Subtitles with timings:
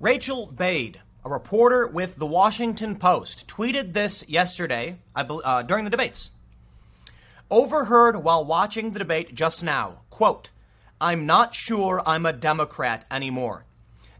[0.00, 6.30] Rachel Bade, a reporter with the Washington Post, tweeted this yesterday uh, during the debates.
[7.50, 10.02] Overheard while watching the debate just now.
[10.08, 10.52] Quote,
[11.00, 13.64] I'm not sure I'm a Democrat anymore.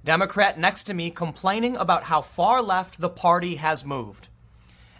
[0.05, 4.31] Democrat next to me complaining about how far left the party has moved.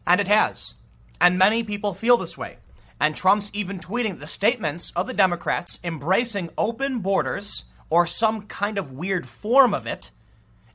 [0.07, 0.77] And it has.
[1.21, 2.59] And many people feel this way.
[3.01, 8.79] And Trump's even tweeting the statements of the Democrats embracing open borders or some kind
[8.79, 10.13] of weird form of it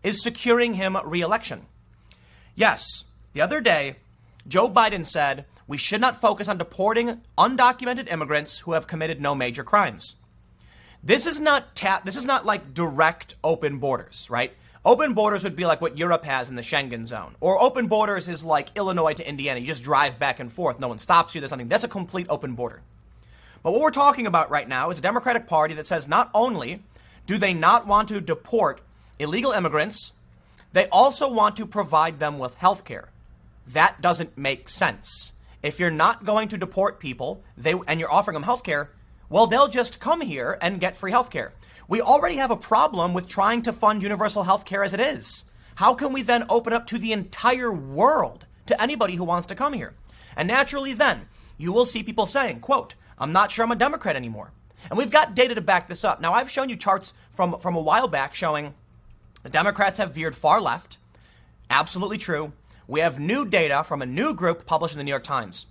[0.04, 1.66] is securing him reelection.
[2.56, 3.96] Yes, the other day,
[4.48, 9.34] Joe Biden said we should not focus on deporting undocumented immigrants who have committed no
[9.34, 10.18] major crimes.
[11.04, 14.54] This is not ta- this is not like direct open borders, right?
[14.86, 17.36] Open borders would be like what Europe has in the Schengen zone.
[17.40, 19.62] Or open borders is like Illinois to Indiana.
[19.62, 20.80] You just drive back and forth.
[20.80, 21.42] No one stops you.
[21.42, 21.70] There's nothing.
[21.70, 22.82] That's a complete open border.
[23.64, 26.84] But what we're talking about right now is a Democratic Party that says not only
[27.26, 28.82] do they not want to deport
[29.20, 30.14] illegal immigrants,
[30.74, 33.10] they also want to provide them with health care.
[33.68, 35.34] That doesn't make sense.
[35.62, 38.92] If you're not going to deport people they, and you're offering them health care,
[39.30, 41.54] well, they'll just come here and get free health care.
[41.88, 45.46] We already have a problem with trying to fund universal health care as it is.
[45.76, 49.56] How can we then open up to the entire world to anybody who wants to
[49.56, 49.94] come here?
[50.36, 51.28] And naturally then,
[51.58, 54.52] you will see people saying, quote, I'm not sure I'm a Democrat anymore.
[54.90, 56.20] And we've got data to back this up.
[56.20, 58.74] Now, I've shown you charts from, from a while back showing
[59.44, 60.98] the Democrats have veered far left.
[61.70, 62.54] Absolutely true.
[62.88, 65.68] We have new data from a new group published in the New York Times.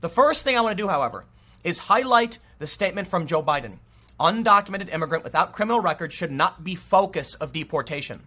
[0.00, 1.24] The first thing I want to do, however,
[1.62, 3.78] is highlight the statement from Joe Biden
[4.18, 8.22] undocumented immigrant without criminal record should not be focus of deportation.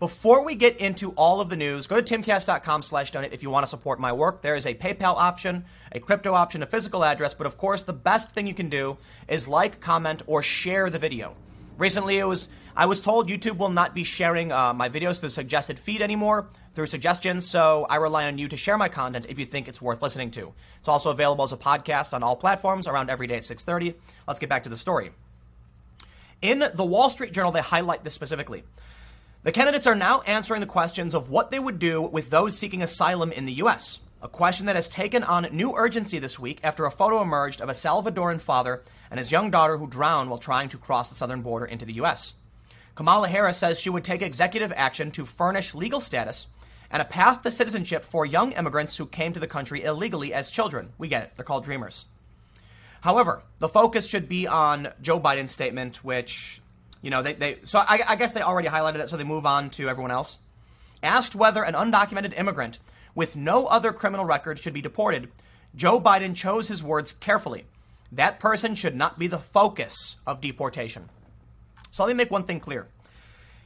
[0.00, 3.50] Before we get into all of the news, go to timcast.com slash donate if you
[3.50, 4.42] want to support my work.
[4.42, 7.92] There is a PayPal option, a crypto option, a physical address, but of course, the
[7.92, 11.36] best thing you can do is like, comment, or share the video.
[11.78, 15.28] Recently, it was I was told YouTube will not be sharing uh, my videos through
[15.28, 19.26] the suggested feed anymore through suggestions, so I rely on you to share my content
[19.28, 20.52] if you think it's worth listening to.
[20.80, 23.94] It's also available as a podcast on all platforms around every day at 6:30.
[24.26, 25.12] Let's get back to the story.
[26.42, 28.64] In the Wall Street Journal, they highlight this specifically.
[29.44, 32.82] The candidates are now answering the questions of what they would do with those seeking
[32.82, 36.86] asylum in the U.S., a question that has taken on new urgency this week after
[36.86, 38.82] a photo emerged of a Salvadoran father
[39.12, 41.92] and his young daughter who drowned while trying to cross the southern border into the
[41.94, 42.34] U.S.
[42.94, 46.48] Kamala Harris says she would take executive action to furnish legal status
[46.90, 50.50] and a path to citizenship for young immigrants who came to the country illegally as
[50.50, 50.92] children.
[50.96, 52.06] We get it, they're called dreamers.
[53.00, 56.62] However, the focus should be on Joe Biden's statement, which,
[57.02, 59.44] you know, they, they so I, I guess they already highlighted it, so they move
[59.44, 60.38] on to everyone else.
[61.02, 62.78] Asked whether an undocumented immigrant
[63.14, 65.30] with no other criminal record should be deported,
[65.74, 67.66] Joe Biden chose his words carefully.
[68.12, 71.10] That person should not be the focus of deportation.
[71.94, 72.88] So let me make one thing clear.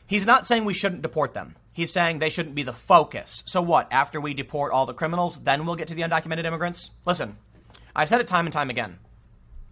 [0.07, 1.57] He's not saying we shouldn't deport them.
[1.73, 3.43] He's saying they shouldn't be the focus.
[3.47, 3.91] So what?
[3.91, 6.91] After we deport all the criminals, then we'll get to the undocumented immigrants?
[7.07, 7.39] Listen,
[7.97, 8.99] I've said it time and time again.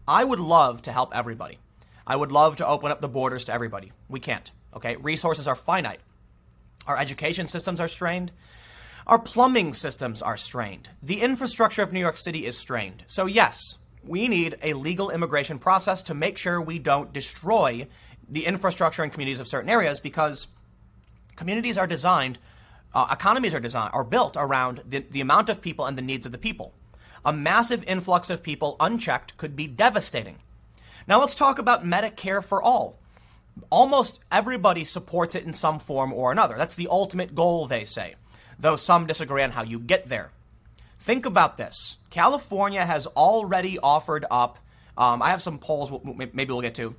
[0.08, 1.58] I would love to help everybody.
[2.06, 3.92] I would love to open up the borders to everybody.
[4.08, 4.50] We can't.
[4.74, 4.96] Okay?
[4.96, 6.00] Resources are finite.
[6.86, 8.32] Our education systems are strained.
[9.06, 10.88] Our plumbing systems are strained.
[11.02, 13.04] The infrastructure of New York City is strained.
[13.06, 17.86] So, yes, we need a legal immigration process to make sure we don't destroy
[18.28, 20.48] the infrastructure and communities of certain areas because
[21.36, 22.38] communities are designed,
[22.94, 26.26] uh, economies are designed, are built around the, the amount of people and the needs
[26.26, 26.72] of the people.
[27.24, 30.38] A massive influx of people unchecked could be devastating.
[31.06, 32.98] Now let's talk about Medicare for all.
[33.70, 36.56] Almost everybody supports it in some form or another.
[36.56, 38.16] That's the ultimate goal, they say,
[38.58, 40.30] though some disagree on how you get there.
[40.98, 44.58] Think about this California has already offered up,
[44.98, 46.96] um, I have some polls maybe we'll get to.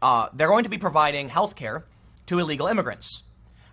[0.00, 1.84] Uh, they're going to be providing health care
[2.26, 3.24] to illegal immigrants.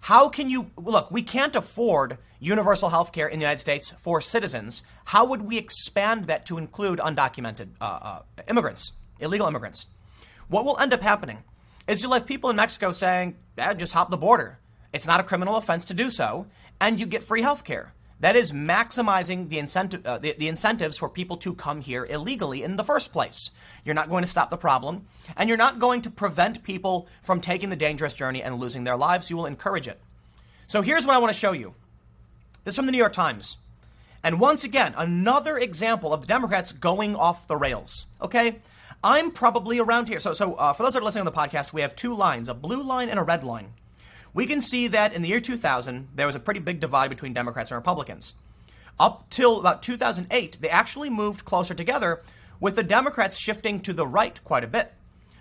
[0.01, 1.09] How can you look?
[1.11, 4.83] We can't afford universal health care in the United States for citizens.
[5.05, 9.87] How would we expand that to include undocumented uh, uh, immigrants, illegal immigrants?
[10.47, 11.39] What will end up happening
[11.87, 14.59] is you'll have people in Mexico saying, eh, just hop the border.
[14.93, 16.47] It's not a criminal offense to do so,
[16.79, 17.93] and you get free health care.
[18.21, 22.63] That is maximizing the, incentive, uh, the, the, incentives for people to come here illegally
[22.63, 23.51] in the first place.
[23.83, 27.41] You're not going to stop the problem, and you're not going to prevent people from
[27.41, 29.29] taking the dangerous journey and losing their lives.
[29.29, 29.99] You will encourage it.
[30.65, 31.75] So here's what I want to show you.
[32.63, 33.57] This is from the New York Times.
[34.23, 38.07] And once again, another example of the Democrats going off the rails.
[38.21, 38.59] Okay?
[39.03, 40.19] I'm probably around here.
[40.19, 42.49] So, so uh, for those that are listening on the podcast, we have two lines
[42.49, 43.73] a blue line and a red line
[44.35, 47.33] we can see that in the year 2000, there was a pretty big divide between
[47.33, 48.35] Democrats and Republicans.
[48.99, 52.21] Up till about 2008, they actually moved closer together,
[52.59, 54.93] with the Democrats shifting to the right quite a bit.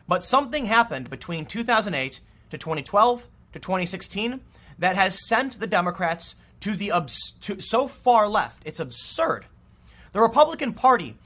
[0.06, 2.20] But something happened between 2008
[2.50, 4.40] to 2012 to 2016
[4.78, 6.92] that has sent the Democrats to the
[7.40, 8.62] to so far left.
[8.64, 9.46] It's absurd.
[10.12, 11.16] The Republican Party,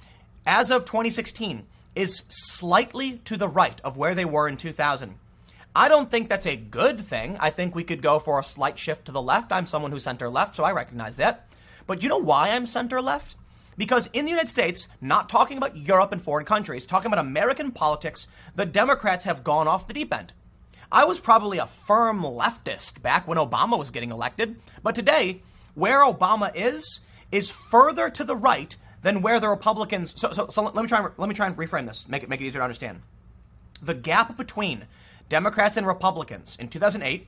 [0.47, 5.17] as of 2016, is slightly to the right of where they were in 2000.
[5.79, 7.37] I don't think that's a good thing.
[7.39, 9.53] I think we could go for a slight shift to the left.
[9.53, 11.47] I'm someone who's center left, so I recognize that.
[11.87, 13.37] But you know why I'm center left?
[13.77, 17.71] Because in the United States, not talking about Europe and foreign countries, talking about American
[17.71, 18.27] politics,
[18.57, 20.33] the Democrats have gone off the deep end.
[20.91, 25.43] I was probably a firm leftist back when Obama was getting elected, but today,
[25.77, 30.21] where Obama is, is further to the right than where the Republicans.
[30.21, 32.29] So, so, so let me try and let me try and reframe this, make it
[32.29, 33.03] make it easier to understand.
[33.81, 34.89] The gap between
[35.29, 37.27] Democrats and Republicans in 2008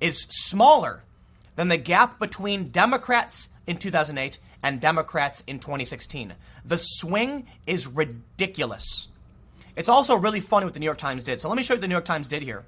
[0.00, 1.04] is smaller
[1.56, 6.34] than the gap between Democrats in 2008 and Democrats in 2016.
[6.64, 9.08] The swing is ridiculous.
[9.76, 11.40] It's also really funny what the New York Times did.
[11.40, 12.64] So let me show you what the New York Times did here.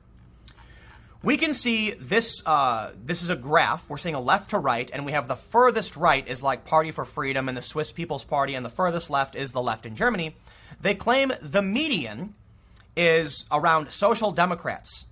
[1.22, 2.42] We can see this.
[2.44, 3.88] Uh, this is a graph.
[3.88, 6.90] We're seeing a left to right, and we have the furthest right is like Party
[6.90, 9.94] for Freedom and the Swiss People's Party, and the furthest left is the left in
[9.94, 10.34] Germany.
[10.80, 12.34] They claim the median
[12.96, 15.06] is around Social Democrats.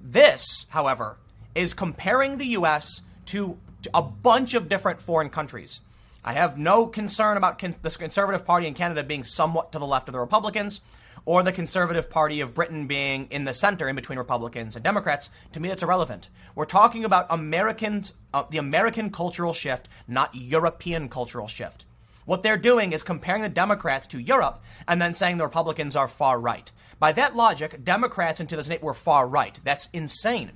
[0.00, 1.16] This, however,
[1.54, 3.02] is comparing the U.S.
[3.26, 3.58] to
[3.92, 5.82] a bunch of different foreign countries.
[6.24, 9.86] I have no concern about con- the Conservative Party in Canada being somewhat to the
[9.86, 10.80] left of the Republicans
[11.24, 15.30] or the Conservative Party of Britain being in the center in between Republicans and Democrats.
[15.52, 16.30] To me, it's irrelevant.
[16.54, 21.84] We're talking about Americans, uh, the American cultural shift, not European cultural shift.
[22.24, 26.08] What they're doing is comparing the Democrats to Europe and then saying the Republicans are
[26.08, 26.70] far right.
[26.98, 29.58] By that logic, Democrats in 2008 were far right.
[29.62, 30.52] That's insane.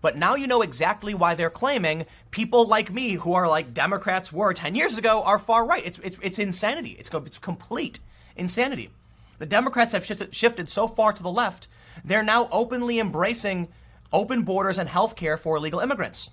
[0.00, 4.32] But now you know exactly why they're claiming people like me, who are like Democrats
[4.32, 5.84] were 10 years ago, are far right.
[5.84, 6.96] It's, it's, it's insanity.
[6.98, 8.00] It's, it's complete
[8.36, 8.90] insanity.
[9.38, 11.68] The Democrats have shifted, shifted so far to the left,
[12.04, 13.68] they're now openly embracing
[14.12, 16.30] open borders and health care for illegal immigrants.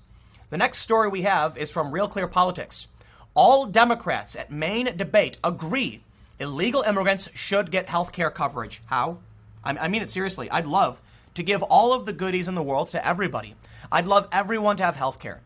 [0.49, 2.87] The next story we have is from Real Clear Politics.
[3.35, 6.01] All Democrats at main debate agree
[6.39, 8.81] illegal immigrants should get health care coverage.
[8.87, 9.19] How?
[9.63, 10.49] I mean it seriously.
[10.49, 11.01] I'd love
[11.35, 13.55] to give all of the goodies in the world to everybody.
[13.91, 15.41] I'd love everyone to have health care.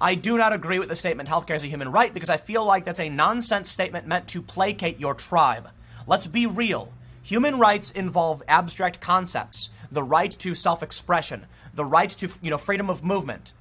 [0.00, 2.64] I do not agree with the statement healthcare is a human right because I feel
[2.64, 5.70] like that's a nonsense statement meant to placate your tribe.
[6.06, 6.92] Let's be real.
[7.22, 12.90] Human rights involve abstract concepts, the right to self-expression, the right to, you know, freedom
[12.90, 13.54] of movement,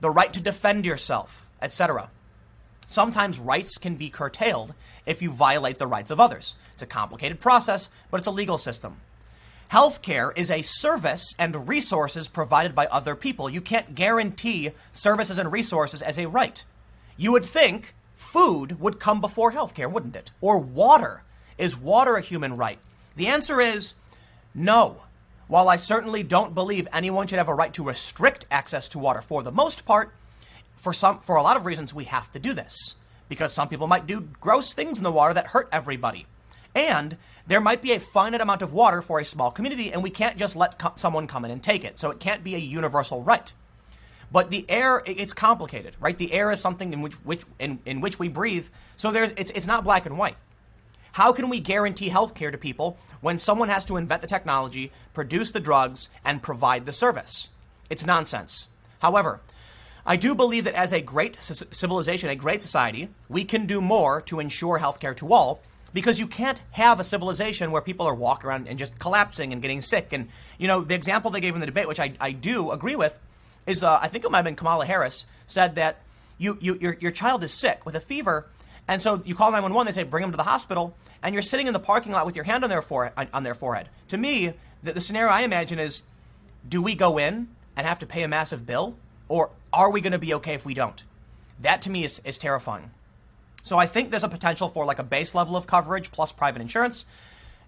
[0.00, 2.10] the right to defend yourself, etc.
[2.86, 4.74] Sometimes rights can be curtailed
[5.06, 6.56] if you violate the rights of others.
[6.72, 8.98] It's a complicated process, but it's a legal system.
[9.70, 13.50] Healthcare is a service and resources provided by other people.
[13.50, 16.64] You can't guarantee services and resources as a right.
[17.16, 20.30] You would think food would come before healthcare, wouldn't it?
[20.40, 21.22] Or water.
[21.58, 22.78] Is water a human right?
[23.16, 23.94] The answer is
[24.54, 25.02] no.
[25.48, 29.20] While I certainly don't believe anyone should have a right to restrict access to water
[29.20, 30.12] for the most part,
[30.74, 32.96] for some for a lot of reasons we have to do this
[33.28, 36.26] because some people might do gross things in the water that hurt everybody.
[36.74, 37.16] And
[37.46, 40.36] there might be a finite amount of water for a small community, and we can't
[40.36, 41.98] just let co- someone come in and take it.
[41.98, 43.52] So it can't be a universal right.
[44.32, 46.18] But the air, it's complicated, right?
[46.18, 48.66] The air is something in which, which in, in which we breathe.
[48.96, 50.36] So there's, it's, it's not black and white.
[51.12, 54.92] How can we guarantee health care to people when someone has to invent the technology,
[55.14, 57.50] produce the drugs, and provide the service?
[57.88, 58.68] It's nonsense.
[58.98, 59.40] However,
[60.04, 64.20] I do believe that as a great civilization, a great society, we can do more
[64.22, 65.60] to ensure healthcare to all
[65.96, 69.62] because you can't have a civilization where people are walking around and just collapsing and
[69.62, 70.12] getting sick.
[70.12, 72.96] And, you know, the example they gave in the debate, which I, I do agree
[72.96, 73.18] with,
[73.66, 76.02] is uh, I think it might have been Kamala Harris said that
[76.36, 78.46] you, you, your, your child is sick with a fever.
[78.86, 80.94] And so you call 911, they say, bring them to the hospital.
[81.22, 83.54] And you're sitting in the parking lot with your hand on their, fore- on their
[83.54, 83.88] forehead.
[84.08, 86.02] To me, the, the scenario I imagine is
[86.68, 88.98] do we go in and have to pay a massive bill?
[89.30, 91.02] Or are we going to be okay if we don't?
[91.58, 92.90] That to me is, is terrifying.
[93.66, 96.62] So I think there's a potential for like a base level of coverage plus private
[96.62, 97.04] insurance.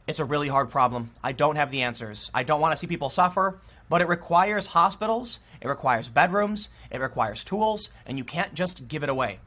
[0.07, 1.11] It's a really hard problem.
[1.25, 2.31] I don't have the answers.
[2.33, 7.01] I don't want to see people suffer, but it requires hospitals, it requires bedrooms, it
[7.01, 9.41] requires tools, and you can't just give it away.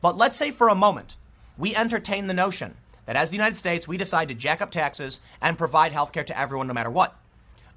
[0.00, 1.18] But let's say for a moment
[1.58, 5.20] we entertain the notion that as the United States we decide to jack up taxes
[5.42, 7.14] and provide healthcare to everyone no matter what.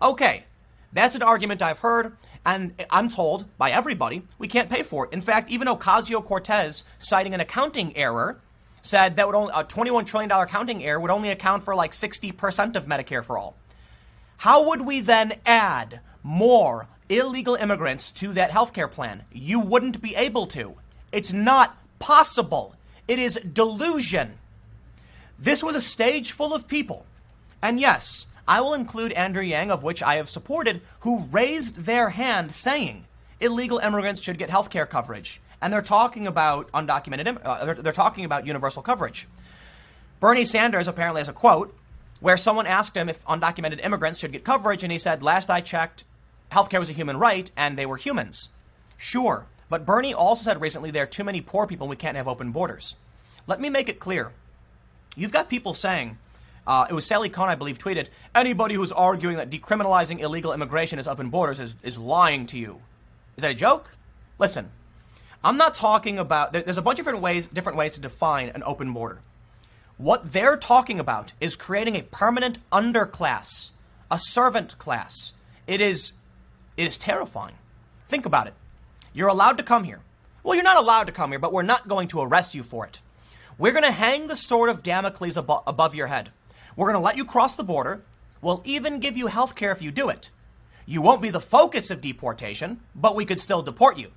[0.02, 0.46] Okay,
[0.94, 5.14] that's an argument I've heard, and I'm told by everybody we can't pay for it.
[5.14, 8.40] In fact, even Ocasio Cortez, citing an accounting error,
[8.82, 12.76] said that would only, a $21 trillion accounting error would only account for like 60%
[12.76, 13.56] of Medicare for all.
[14.38, 19.24] How would we then add more illegal immigrants to that healthcare plan?
[19.32, 20.76] You wouldn't be able to.
[21.12, 22.76] It's not possible.
[23.08, 24.34] It is delusion.
[25.40, 27.06] This was a stage full of people.
[27.62, 32.10] And yes, I will include Andrew Yang, of which I have supported, who raised their
[32.10, 33.06] hand saying,
[33.40, 35.42] illegal immigrants should get health care coverage.
[35.62, 39.28] And they're talking about undocumented, uh, they're, they're talking about universal coverage.
[40.20, 41.74] Bernie Sanders apparently has a quote
[42.20, 45.62] where someone asked him if undocumented immigrants should get coverage, and he said, Last I
[45.62, 46.06] checked,
[46.52, 48.52] healthcare was a human right, and they were humans.
[48.98, 52.16] Sure, but Bernie also said recently there are too many poor people and we can't
[52.16, 52.96] have open borders.
[53.48, 54.32] Let me make it clear.
[55.16, 56.18] You've got people saying,
[56.66, 61.00] uh, it was Sally Kohn, I believe, tweeted, anybody who's arguing that decriminalizing illegal immigration
[61.00, 62.82] is open borders is, is lying to you.
[63.36, 63.96] Is that a joke?
[64.40, 64.72] Listen,
[65.44, 68.64] I'm not talking about, there's a bunch of different ways, different ways to define an
[68.64, 69.20] open border.
[69.98, 73.74] What they're talking about is creating a permanent underclass,
[74.10, 75.36] a servant class.
[75.68, 76.14] It is,
[76.78, 77.56] it is terrifying.
[78.08, 78.54] Think about it.
[79.14, 80.00] You're allowed to come here.
[80.44, 82.86] Well, you're not allowed to come here, but we're not going to arrest you for
[82.86, 83.02] it.
[83.58, 86.32] We're going to hang the sword of Damocles abo- above your head.
[86.76, 88.04] We're going to let you cross the border.
[88.42, 90.32] We'll even give you health care if you do it.
[90.86, 94.12] You won't be the focus of deportation, but we could still deport you.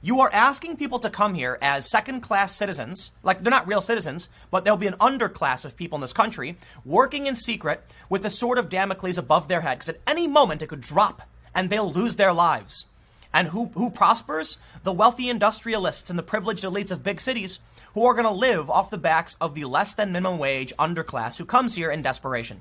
[0.00, 3.80] You are asking people to come here as second class citizens, like they're not real
[3.80, 8.22] citizens, but there'll be an underclass of people in this country working in secret with
[8.22, 11.68] the sword of Damocles above their head, because at any moment it could drop and
[11.68, 12.86] they'll lose their lives.
[13.34, 14.58] And who, who prospers?
[14.84, 17.58] The wealthy industrialists and the privileged elites of big cities
[17.94, 21.38] who are going to live off the backs of the less than minimum wage underclass
[21.38, 22.60] who comes here in desperation.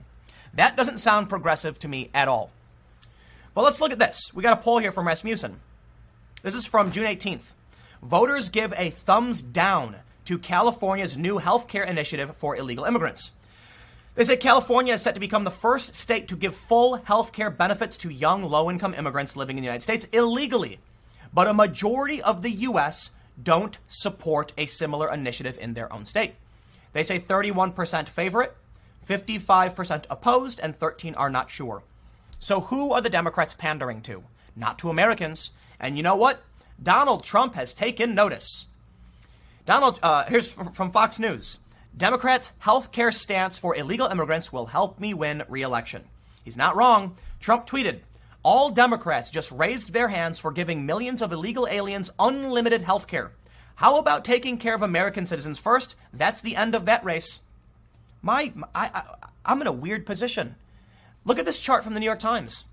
[0.54, 2.52] That doesn't sound progressive to me at all.
[3.54, 4.32] But let's look at this.
[4.34, 5.60] We got a poll here from Rasmussen.
[6.44, 7.54] This is from June 18th.
[8.02, 13.34] Voters give a thumbs down to California's new health care initiative for illegal immigrants.
[14.16, 17.50] They say California is set to become the first state to give full health care
[17.50, 20.80] benefits to young, low income immigrants living in the United States illegally.
[21.34, 23.12] But a majority of the U.S.
[23.41, 26.36] don't support a similar initiative in their own state.
[26.94, 28.56] They say 31% favor it,
[29.06, 31.84] 55% opposed, and 13 are not sure.
[32.39, 34.24] So who are the Democrats pandering to?
[34.56, 35.51] Not to Americans.
[35.79, 36.44] And you know what?
[36.82, 38.67] Donald Trump has taken notice.
[39.65, 41.60] Donald, uh, here's from Fox News.
[41.96, 46.03] Democrats' health care stance for illegal immigrants will help me win re-election.
[46.44, 47.15] He's not wrong.
[47.39, 48.01] Trump tweeted,
[48.48, 53.34] all Democrats just raised their hands for giving millions of illegal aliens unlimited health care.
[53.75, 55.98] How about taking care of American citizens first?
[56.13, 57.42] That's the end of that race.
[58.22, 59.04] My, I, I,
[59.46, 60.56] I'm in a weird position.
[61.25, 62.70] Look at this chart from the New York Times.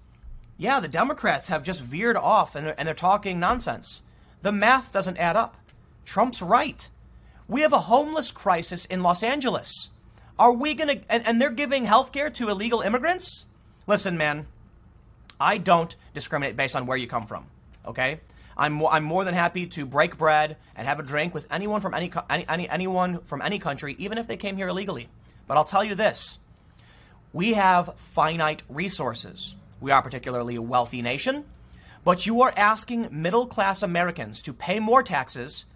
[0.56, 4.02] Yeah, the Democrats have just veered off and they're, and they're talking nonsense.
[4.42, 5.56] The math doesn't add up.
[6.04, 6.88] Trump's right.
[7.48, 9.90] We have a homeless crisis in Los Angeles.
[10.38, 13.48] Are we going to, and, and they're giving health care to illegal immigrants?
[13.88, 14.46] Listen, man,
[15.44, 17.46] I don't discriminate based on where you come from,
[17.86, 18.20] okay?
[18.56, 21.92] I'm, I'm more than happy to break bread and have a drink with anyone from
[21.92, 25.08] any, any, any, anyone from any country, even if they came here illegally.
[25.46, 26.38] But I'll tell you this
[27.32, 29.56] we have finite resources.
[29.80, 31.44] We are particularly a wealthy nation,
[32.04, 35.66] but you are asking middle class Americans to pay more taxes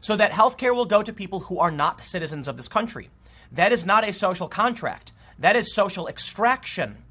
[0.00, 3.10] so that healthcare will go to people who are not citizens of this country.
[3.52, 5.12] That is not a social contract.
[5.38, 7.03] That is social extraction.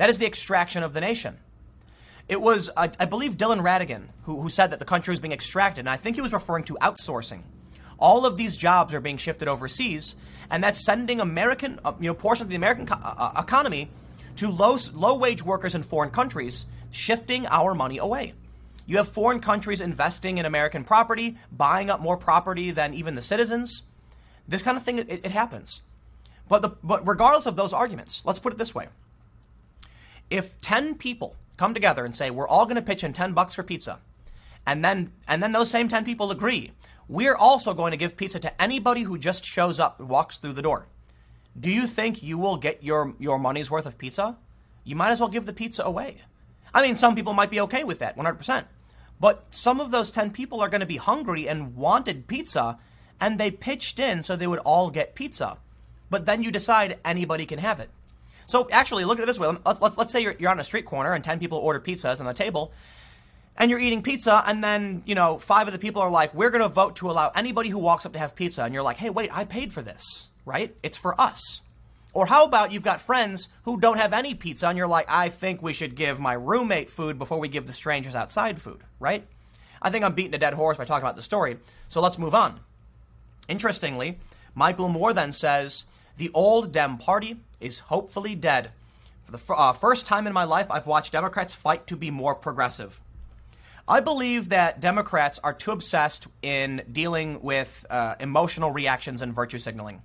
[0.00, 1.36] That is the extraction of the nation.
[2.26, 5.32] It was, I, I believe, Dylan Ratigan who, who said that the country was being
[5.32, 7.42] extracted, and I think he was referring to outsourcing.
[7.98, 10.16] All of these jobs are being shifted overseas,
[10.50, 13.90] and that's sending American, uh, you know, portions of the American co- uh, uh economy
[14.36, 18.32] to low, low wage workers in foreign countries, shifting our money away.
[18.86, 23.22] You have foreign countries investing in American property, buying up more property than even the
[23.22, 23.82] citizens.
[24.48, 25.82] This kind of thing, it, it happens.
[26.48, 28.88] But, the, but regardless of those arguments, let's put it this way.
[30.30, 33.54] If 10 people come together and say, we're all going to pitch in 10 bucks
[33.54, 34.00] for pizza,
[34.66, 36.72] and then, and then those same 10 people agree,
[37.08, 40.52] we're also going to give pizza to anybody who just shows up and walks through
[40.52, 40.86] the door.
[41.58, 44.38] Do you think you will get your, your money's worth of pizza?
[44.84, 46.18] You might as well give the pizza away.
[46.72, 48.64] I mean, some people might be okay with that, 100%.
[49.18, 52.78] But some of those 10 people are going to be hungry and wanted pizza,
[53.20, 55.58] and they pitched in so they would all get pizza.
[56.08, 57.90] But then you decide anybody can have it.
[58.50, 59.48] So actually, look at it this way.
[59.64, 62.18] Let's, let's, let's say you're, you're on a street corner and 10 people order pizzas
[62.18, 62.72] on the table,
[63.56, 66.50] and you're eating pizza, and then, you know, five of the people are like, we're
[66.50, 68.64] going to vote to allow anybody who walks up to have pizza.
[68.64, 70.74] And you're like, hey, wait, I paid for this, right?
[70.82, 71.62] It's for us.
[72.12, 75.28] Or how about you've got friends who don't have any pizza and you're like, I
[75.28, 79.24] think we should give my roommate food before we give the strangers outside food, right?
[79.80, 82.34] I think I'm beating a dead horse by talking about the story, so let's move
[82.34, 82.60] on.
[83.48, 84.18] Interestingly,
[84.54, 85.86] Michael Moore then says,
[86.16, 88.70] The old Dem Party is hopefully dead.
[89.24, 92.10] For the f- uh, first time in my life, I've watched Democrats fight to be
[92.10, 93.00] more progressive.
[93.88, 99.58] I believe that Democrats are too obsessed in dealing with uh, emotional reactions and virtue
[99.58, 100.02] signaling.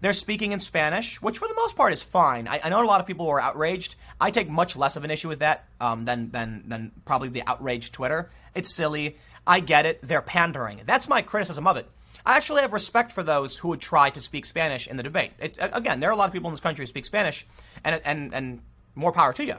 [0.00, 2.48] They're speaking in Spanish, which for the most part is fine.
[2.48, 3.96] I, I know a lot of people were outraged.
[4.20, 7.42] I take much less of an issue with that um, than, than, than probably the
[7.46, 8.30] outraged Twitter.
[8.54, 9.16] It's silly.
[9.46, 10.02] I get it.
[10.02, 10.82] They're pandering.
[10.84, 11.88] That's my criticism of it.
[12.26, 15.32] I actually have respect for those who would try to speak Spanish in the debate.
[15.38, 17.46] It, again, there are a lot of people in this country who speak Spanish,
[17.84, 18.60] and, and, and
[18.94, 19.56] more power to you.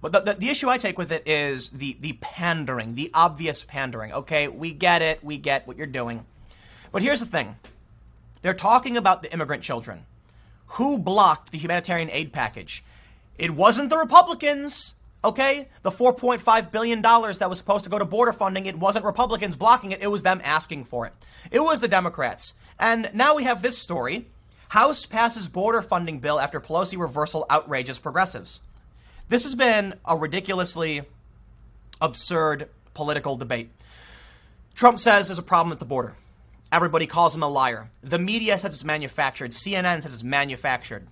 [0.00, 3.64] But the, the, the, issue I take with it is the, the pandering, the obvious
[3.64, 4.12] pandering.
[4.12, 6.24] Okay, we get it, we get what you're doing.
[6.92, 7.56] But here's the thing
[8.42, 10.06] they're talking about the immigrant children.
[10.74, 12.84] Who blocked the humanitarian aid package?
[13.36, 15.68] It wasn't the Republicans, okay?
[15.82, 19.92] The $4.5 billion that was supposed to go to border funding, it wasn't Republicans blocking
[19.92, 21.12] it, it was them asking for it.
[21.50, 22.54] It was the Democrats.
[22.78, 24.26] And now we have this story
[24.70, 28.60] House passes border funding bill after Pelosi reversal outrages progressives.
[29.28, 31.02] This has been a ridiculously
[32.00, 33.70] absurd political debate.
[34.76, 36.14] Trump says there's a problem at the border.
[36.70, 37.90] Everybody calls him a liar.
[38.00, 39.50] The media says it's manufactured.
[39.50, 41.08] CNN says it's manufactured.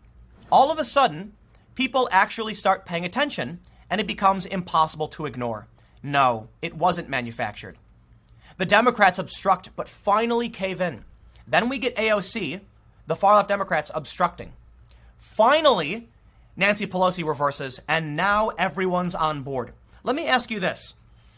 [0.52, 1.32] All of a sudden,
[1.74, 3.58] people actually start paying attention
[3.90, 5.66] and it becomes impossible to ignore.
[6.02, 7.76] No, it wasn't manufactured.
[8.56, 11.04] The Democrats obstruct but finally cave in.
[11.46, 12.60] Then we get AOC,
[13.06, 14.52] the far left Democrats, obstructing.
[15.16, 16.08] Finally,
[16.56, 19.72] Nancy Pelosi reverses, and now everyone's on board.
[20.02, 20.94] Let me ask you this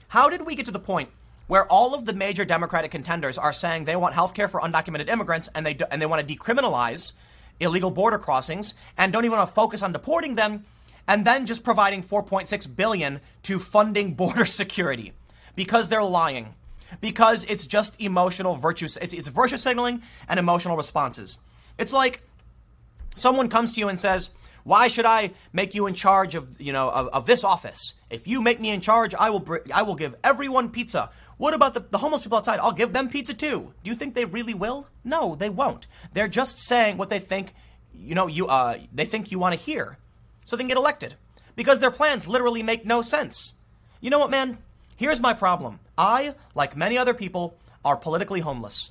[0.08, 1.10] How did we get to the point
[1.46, 5.08] where all of the major Democratic contenders are saying they want health care for undocumented
[5.08, 7.12] immigrants and they, do, and they want to decriminalize
[7.58, 10.64] illegal border crossings and don't even want to focus on deporting them
[11.10, 15.12] and then just providing 4.6 billion to funding border security
[15.56, 16.54] because they're lying
[17.00, 21.38] because it's just emotional virtue it's, it's virtue signaling and emotional responses
[21.78, 22.22] it's like
[23.14, 24.30] someone comes to you and says
[24.62, 27.94] why should I make you in charge of, you know, of, of this office?
[28.10, 31.08] If you make me in charge, I will, br- I will give everyone pizza.
[31.38, 32.60] What about the, the homeless people outside?
[32.60, 33.72] I'll give them pizza too.
[33.82, 34.86] Do you think they really will?
[35.02, 35.86] No, they won't.
[36.12, 37.54] They're just saying what they think,
[37.94, 39.96] you know, you, uh, they think you want to hear.
[40.50, 41.14] So they can get elected.
[41.54, 43.54] Because their plans literally make no sense.
[44.00, 44.58] You know what, man?
[44.96, 45.78] Here's my problem.
[45.96, 48.90] I, like many other people, are politically homeless.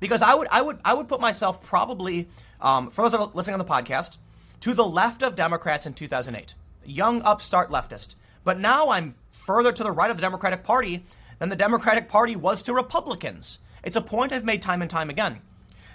[0.00, 2.26] Because I would, I would, I would put myself probably,
[2.58, 4.16] um, for those listening on the podcast,
[4.60, 6.54] to the left of Democrats in 2008,
[6.86, 8.14] young upstart leftist.
[8.42, 11.04] But now I'm further to the right of the Democratic Party
[11.38, 13.58] than the Democratic Party was to Republicans.
[13.82, 15.42] It's a point I've made time and time again.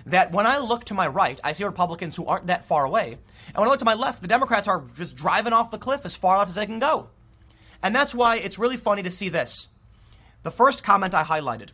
[0.10, 3.18] That when I look to my right, I see Republicans who aren't that far away.
[3.48, 6.02] And when I look to my left, the Democrats are just driving off the cliff
[6.04, 7.10] as far left as they can go.
[7.84, 9.70] And that's why it's really funny to see this.
[10.44, 11.70] The first comment I highlighted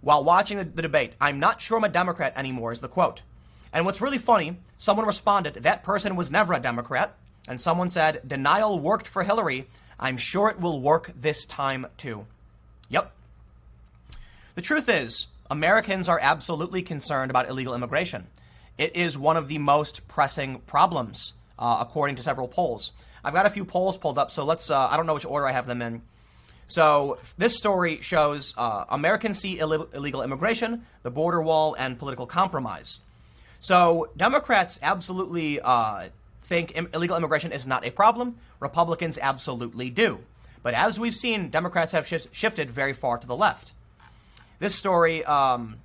[0.00, 3.22] while watching the, the debate, I'm not sure I'm a Democrat anymore, is the quote.
[3.72, 7.16] And what's really funny, someone responded, that person was never a Democrat.
[7.48, 9.68] And someone said, denial worked for Hillary.
[9.98, 12.26] I'm sure it will work this time too.
[12.88, 13.12] Yep.
[14.54, 18.26] The truth is, Americans are absolutely concerned about illegal immigration.
[18.78, 22.92] It is one of the most pressing problems, uh, according to several polls.
[23.24, 25.46] I've got a few polls pulled up, so let's, uh, I don't know which order
[25.46, 26.02] I have them in.
[26.66, 32.26] So this story shows uh, Americans see Ill- illegal immigration, the border wall, and political
[32.26, 33.00] compromise.
[33.60, 36.08] So Democrats absolutely uh,
[36.42, 38.36] think Im- illegal immigration is not a problem.
[38.58, 40.20] Republicans absolutely do.
[40.62, 43.72] But as we've seen, Democrats have sh- shifted very far to the left.
[44.58, 45.76] This story, um,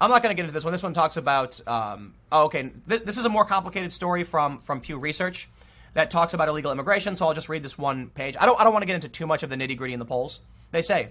[0.00, 0.72] I'm not going to get into this one.
[0.72, 1.60] This one talks about.
[1.66, 5.48] Um, oh, okay, th- this is a more complicated story from from Pew Research
[5.94, 7.16] that talks about illegal immigration.
[7.16, 8.36] So I'll just read this one page.
[8.38, 8.58] I don't.
[8.60, 10.40] I don't want to get into too much of the nitty gritty in the polls.
[10.72, 11.10] They say.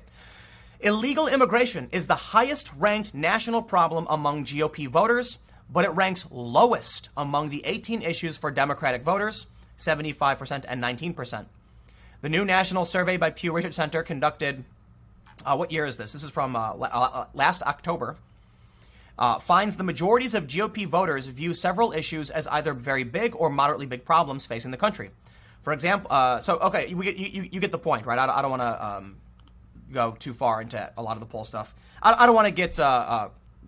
[0.80, 5.40] Illegal immigration is the highest ranked national problem among GOP voters,
[5.72, 9.48] but it ranks lowest among the 18 issues for Democratic voters,
[9.78, 11.46] 75% and 19%.
[12.20, 14.66] The new national survey by Pew Research Center conducted,
[15.46, 16.14] uh, what year is this?
[16.14, 18.18] This is from uh, uh, uh, last October.
[19.18, 23.48] Uh, finds the majorities of GOP voters view several issues as either very big or
[23.48, 25.12] moderately big problems facing the country.
[25.62, 28.18] For example, uh, so okay, you, you, you, get the point, right?
[28.18, 29.18] I, I don't want to um,
[29.92, 31.76] go too far into a lot of the poll stuff.
[32.02, 32.80] I, I don't want to get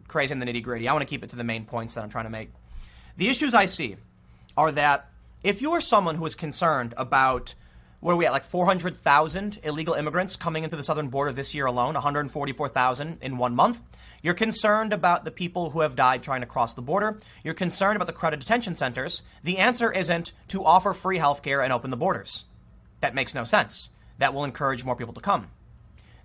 [0.07, 0.87] crazy in the nitty gritty.
[0.87, 2.49] I want to keep it to the main points that I'm trying to make.
[3.17, 3.97] The issues I see
[4.57, 5.09] are that
[5.43, 7.53] if you are someone who is concerned about
[8.05, 11.65] what are we at, like 400,000 illegal immigrants coming into the southern border this year
[11.65, 13.81] alone, 144,000 in one month.
[14.21, 17.19] You're concerned about the people who have died trying to cross the border.
[17.43, 19.23] You're concerned about the crowded detention centers.
[19.41, 22.45] The answer isn't to offer free health care and open the borders.
[22.99, 23.89] That makes no sense.
[24.19, 25.47] That will encourage more people to come.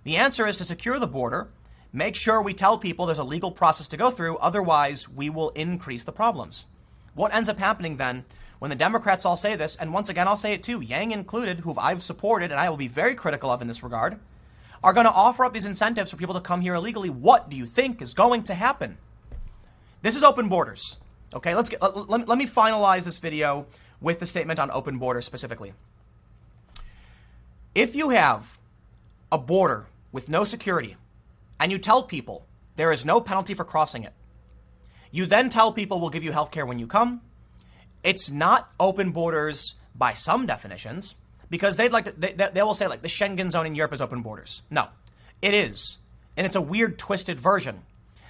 [0.03, 1.49] The answer is to secure the border
[1.91, 5.49] Make sure we tell people there's a legal process to go through, otherwise, we will
[5.49, 6.67] increase the problems.
[7.15, 8.23] What ends up happening then
[8.61, 11.61] when the Democrats all say this, and once again, I'll say it too, Yang included,
[11.61, 14.19] who I've supported and I will be very critical of in this regard,
[14.83, 17.09] are going to offer up these incentives for people to come here illegally.
[17.09, 18.99] What do you think is going to happen?
[20.03, 20.99] This is open borders.
[21.33, 23.65] Okay, let's get, let, let, let me finalize this video
[23.99, 25.73] with the statement on open borders specifically.
[27.73, 28.59] If you have
[29.31, 30.97] a border with no security
[31.59, 32.45] and you tell people
[32.75, 34.13] there is no penalty for crossing it,
[35.09, 37.21] you then tell people we'll give you health care when you come.
[38.03, 41.15] It's not open borders by some definitions
[41.49, 44.01] because they'd like to, they, they will say like the Schengen zone in Europe is
[44.01, 44.63] open borders.
[44.69, 44.87] No,
[45.41, 45.99] it is.
[46.37, 47.83] And it's a weird, twisted version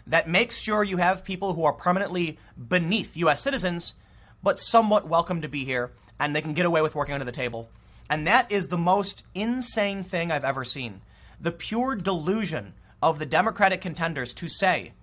[0.07, 3.41] that makes sure you have people who are permanently beneath U.S.
[3.41, 3.95] citizens,
[4.43, 7.31] but somewhat welcome to be here and they can get away with working under the
[7.31, 7.69] table.
[8.09, 11.01] And that is the most insane thing I've ever seen.
[11.39, 14.93] The pure delusion of the Democratic contenders to say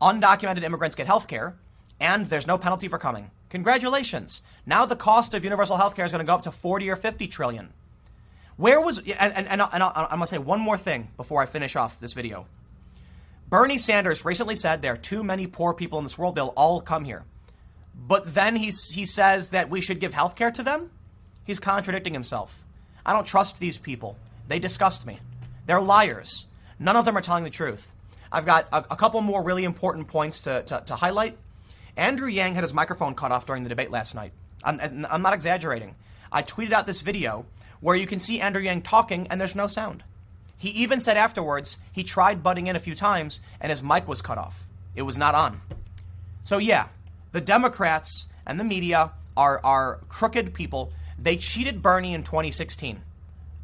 [0.00, 1.56] undocumented immigrants get health care
[2.00, 3.30] and there's no penalty for coming.
[3.56, 4.42] Congratulations.
[4.66, 6.94] Now the cost of universal health care is going to go up to 40 or
[6.94, 7.72] 50 trillion.
[8.58, 11.46] Where was, and, and, and, and I'm going to say one more thing before I
[11.46, 12.46] finish off this video.
[13.48, 16.82] Bernie Sanders recently said there are too many poor people in this world, they'll all
[16.82, 17.24] come here.
[17.94, 20.90] But then he, he says that we should give health care to them?
[21.46, 22.66] He's contradicting himself.
[23.06, 24.18] I don't trust these people.
[24.48, 25.18] They disgust me.
[25.64, 26.46] They're liars.
[26.78, 27.90] None of them are telling the truth.
[28.30, 31.38] I've got a, a couple more really important points to, to, to, highlight.
[31.96, 34.32] Andrew Yang had his microphone cut off during the debate last night.
[34.62, 35.94] I'm, I'm not exaggerating.
[36.30, 37.46] I tweeted out this video
[37.80, 40.04] where you can see Andrew Yang talking and there's no sound.
[40.58, 44.22] He even said afterwards he tried butting in a few times and his mic was
[44.22, 44.64] cut off.
[44.94, 45.60] It was not on.
[46.44, 46.88] So, yeah,
[47.32, 50.92] the Democrats and the media are, are crooked people.
[51.18, 53.02] They cheated Bernie in 2016.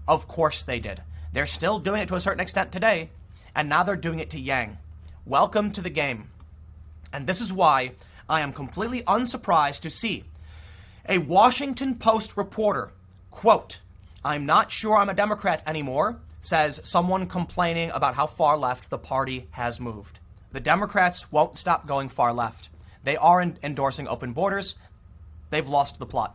[0.07, 1.03] Of course they did.
[1.33, 3.11] They're still doing it to a certain extent today,
[3.55, 4.79] and now they're doing it to Yang.
[5.25, 6.29] Welcome to the game.
[7.13, 7.93] And this is why
[8.33, 10.25] I am completely unsurprised to see
[11.07, 12.91] a Washington Post reporter
[13.31, 13.83] quote,
[14.25, 18.97] I'm not sure I'm a Democrat anymore, says someone complaining about how far left the
[18.97, 20.19] party has moved.
[20.51, 22.71] The Democrats won't stop going far left.
[23.05, 24.77] They are in- endorsing open borders.
[25.51, 26.35] They've lost the plot.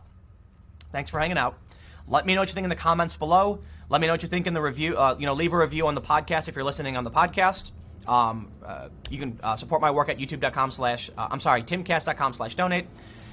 [0.92, 1.58] Thanks for hanging out.
[2.06, 3.58] Let me know what you think in the comments below.
[3.88, 4.96] Let me know what you think in the review.
[4.96, 7.72] Uh, you know, leave a review on the podcast if you're listening on the podcast.
[8.08, 12.32] Um, uh, you can uh, support my work at youtube.com slash, uh, I'm sorry, timcast.com
[12.32, 12.86] slash donate.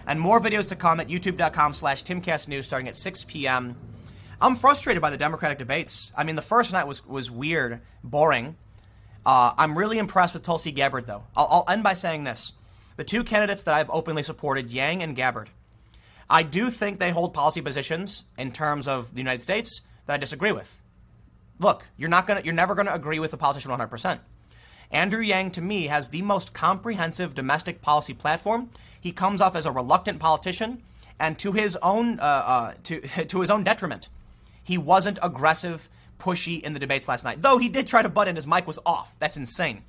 [0.05, 3.75] And more videos to come at youtube.com slash timcastnews starting at 6 p.m.
[4.41, 6.11] I'm frustrated by the Democratic debates.
[6.15, 8.57] I mean, the first night was was weird, boring.
[9.25, 11.23] Uh, I'm really impressed with Tulsi Gabbard, though.
[11.35, 12.53] I'll, I'll end by saying this:
[12.97, 15.49] the two candidates that I've openly supported, Yang and Gabbard,
[16.29, 20.17] I do think they hold policy positions in terms of the United States that I
[20.17, 20.81] disagree with.
[21.57, 24.21] Look, you're not gonna, you're never gonna agree with a politician 100 percent.
[24.91, 28.69] Andrew Yang, to me, has the most comprehensive domestic policy platform.
[28.99, 30.81] He comes off as a reluctant politician,
[31.19, 34.09] and to his own uh, uh, to to his own detriment.
[34.63, 38.27] He wasn't aggressive, pushy in the debates last night, though he did try to butt
[38.27, 38.35] in.
[38.35, 39.15] His mic was off.
[39.19, 39.83] That's insane.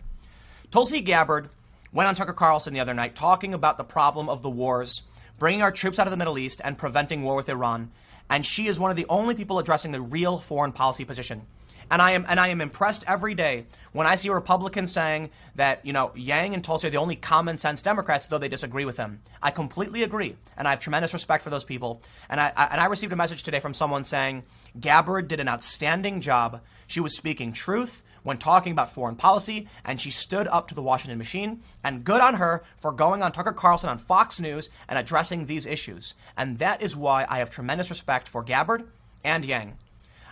[0.71, 1.49] Tulsi Gabbard
[1.93, 5.03] went on Tucker Carlson the other night talking about the problem of the wars,
[5.39, 7.91] bringing our troops out of the Middle East and preventing war with Iran.
[8.29, 11.47] And she is one of the only people addressing the real foreign policy position.
[11.91, 15.85] And I am and I am impressed every day when I see Republicans saying that,
[15.87, 18.97] you know, Yang and Tulsi are the only common sense Democrats, though they disagree with
[18.97, 19.23] them.
[19.43, 20.37] I completely agree.
[20.57, 22.03] And I have tremendous respect for those people.
[22.29, 24.43] And I, I and I received a message today from someone saying
[24.79, 26.61] Gabbard did an outstanding job.
[26.87, 30.83] She was speaking truth when talking about foreign policy, and she stood up to the
[30.83, 31.63] Washington machine.
[31.85, 35.65] And good on her for going on Tucker Carlson on Fox News and addressing these
[35.65, 36.15] issues.
[36.37, 38.89] And that is why I have tremendous respect for Gabbard
[39.23, 39.79] and Yang.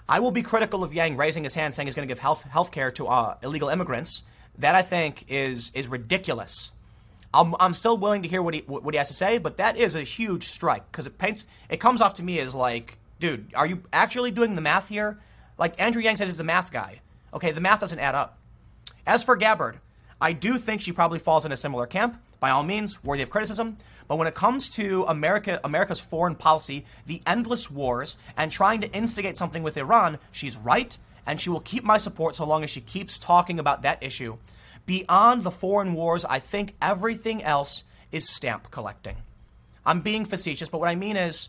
[0.08, 2.70] I will be critical of Yang raising his hand saying he's going to give health
[2.72, 4.22] care to uh, illegal immigrants.
[4.58, 6.74] That I think is is ridiculous.
[7.32, 9.76] I'm, I'm still willing to hear what he what he has to say, but that
[9.76, 13.52] is a huge strike because it paints it comes off to me as like, dude,
[13.54, 15.18] are you actually doing the math here?
[15.58, 17.00] Like Andrew Yang says he's a math guy.
[17.32, 18.38] Okay, the math doesn't add up.
[19.06, 19.80] As for Gabbard,
[20.20, 22.22] I do think she probably falls in a similar camp.
[22.44, 23.78] By all means, worthy of criticism.
[24.06, 28.92] But when it comes to America, America's foreign policy, the endless wars, and trying to
[28.92, 32.68] instigate something with Iran, she's right, and she will keep my support so long as
[32.68, 34.36] she keeps talking about that issue.
[34.84, 39.16] Beyond the foreign wars, I think everything else is stamp collecting.
[39.86, 41.48] I'm being facetious, but what I mean is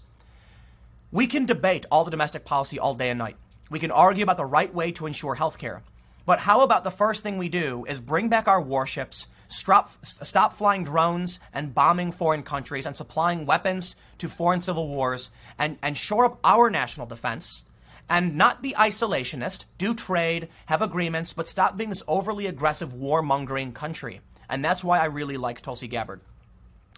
[1.11, 3.35] we can debate all the domestic policy all day and night.
[3.69, 5.83] We can argue about the right way to ensure health care.
[6.25, 10.53] But how about the first thing we do is bring back our warships, stop, stop
[10.53, 15.97] flying drones and bombing foreign countries and supplying weapons to foreign civil wars and, and
[15.97, 17.63] shore up our national defense
[18.09, 23.73] and not be isolationist, do trade, have agreements, but stop being this overly aggressive warmongering
[23.73, 24.21] country.
[24.49, 26.21] And that's why I really like Tulsi Gabbard.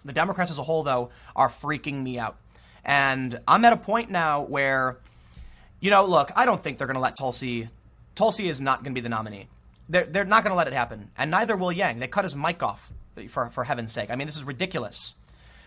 [0.04, 2.36] The Democrats as a whole, though, are freaking me out.
[2.84, 4.98] And I'm at a point now where,
[5.80, 7.68] you know, look, I don't think they're going to let Tulsi.
[8.14, 9.48] Tulsi is not going to be the nominee.
[9.88, 11.10] They're, they're not going to let it happen.
[11.16, 11.98] And neither will Yang.
[11.98, 12.92] They cut his mic off,
[13.28, 14.10] for, for heaven's sake.
[14.10, 15.14] I mean, this is ridiculous.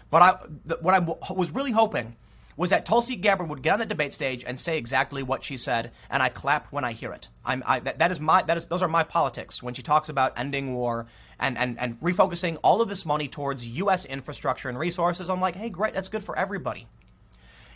[0.09, 2.15] But I, what I w- was really hoping
[2.57, 5.57] was that Tulsi Gabbard would get on the debate stage and say exactly what she
[5.57, 7.29] said, and I clap when I hear it.
[7.45, 9.63] I'm, I, that, that is my, that is, those are my politics.
[9.63, 11.07] When she talks about ending war
[11.39, 14.05] and, and, and refocusing all of this money towards U.S.
[14.05, 16.87] infrastructure and resources, I'm like, hey, great, that's good for everybody.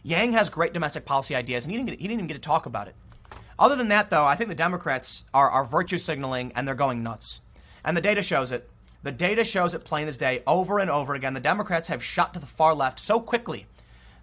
[0.04, 2.42] Yang has great domestic policy ideas, and he didn't, get, he didn't even get to
[2.42, 2.96] talk about it.
[3.58, 7.04] Other than that, though, I think the Democrats are, are virtue signaling and they're going
[7.04, 7.42] nuts.
[7.84, 8.70] And the data shows it.
[9.04, 11.36] The data shows it plain as day over and over again.
[11.36, 13.68] The Democrats have shot to the far left so quickly.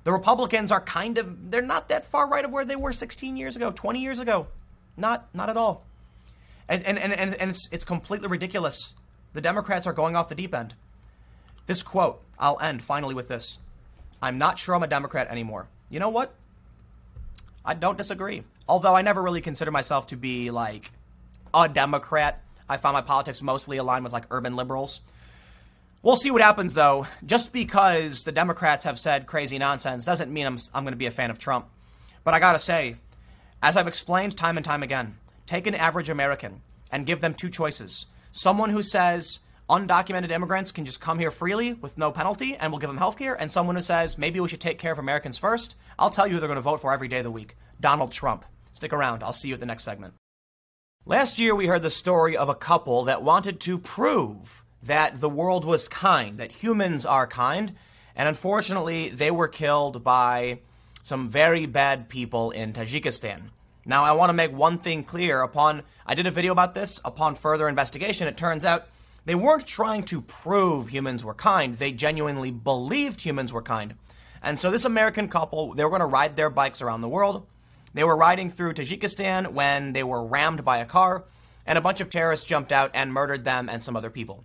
[0.05, 3.37] The Republicans are kind of, they're not that far right of where they were 16
[3.37, 4.49] years ago, 20 years ago.
[4.97, 5.85] Not, not at all.
[6.68, 8.95] And, and, and, and it's, it's completely ridiculous.
[9.33, 10.75] The Democrats are going off the deep end.
[11.66, 13.61] This quote, I'll end finally with this.
[14.21, 15.68] I'm not sure I'm a Democrat anymore.
[15.90, 16.35] You know what?
[17.64, 18.42] I don't disagree.
[18.73, 20.93] Although I never really consider myself to be like
[21.53, 22.41] a Democrat.
[22.67, 25.03] I find my politics mostly aligned with like urban liberals.
[26.03, 27.07] We'll see what happens though.
[27.27, 31.05] Just because the Democrats have said crazy nonsense doesn't mean I'm, I'm going to be
[31.05, 31.67] a fan of Trump.
[32.25, 32.97] But I got to say,
[33.63, 37.51] as I've explained time and time again, take an average American and give them two
[37.51, 38.07] choices.
[38.31, 42.81] Someone who says undocumented immigrants can just come here freely with no penalty and we'll
[42.81, 45.37] give them health care, and someone who says maybe we should take care of Americans
[45.37, 45.77] first.
[45.99, 48.13] I'll tell you who they're going to vote for every day of the week Donald
[48.13, 48.47] Trump.
[48.73, 49.23] Stick around.
[49.23, 50.15] I'll see you at the next segment.
[51.05, 55.29] Last year, we heard the story of a couple that wanted to prove that the
[55.29, 57.75] world was kind, that humans are kind,
[58.15, 60.61] and unfortunately, they were killed by
[61.03, 63.51] some very bad people in Tajikistan.
[63.85, 65.43] Now, I want to make one thing clear.
[65.43, 67.01] Upon I did a video about this.
[67.05, 68.87] Upon further investigation, it turns out
[69.25, 71.75] they weren't trying to prove humans were kind.
[71.75, 73.95] They genuinely believed humans were kind.
[74.43, 77.47] And so this American couple, they were going to ride their bikes around the world.
[77.94, 81.24] They were riding through Tajikistan when they were rammed by a car,
[81.66, 84.44] and a bunch of terrorists jumped out and murdered them and some other people.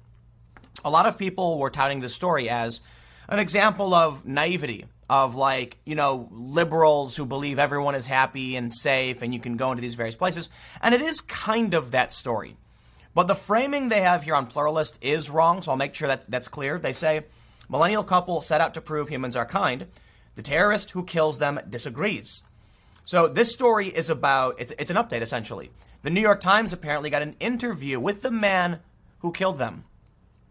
[0.83, 2.81] A lot of people were touting this story as
[3.29, 8.73] an example of naivety, of like, you know, liberals who believe everyone is happy and
[8.73, 10.49] safe and you can go into these various places.
[10.81, 12.57] And it is kind of that story.
[13.15, 16.29] But the framing they have here on Pluralist is wrong, so I'll make sure that
[16.29, 16.77] that's clear.
[16.77, 17.25] They say,
[17.69, 19.88] millennial couple set out to prove humans are kind.
[20.36, 22.43] The terrorist who kills them disagrees.
[23.08, 25.72] So this story is about it's, it's an update essentially.
[26.02, 28.82] The New York Times apparently got an interview with the man
[29.20, 29.86] who killed them.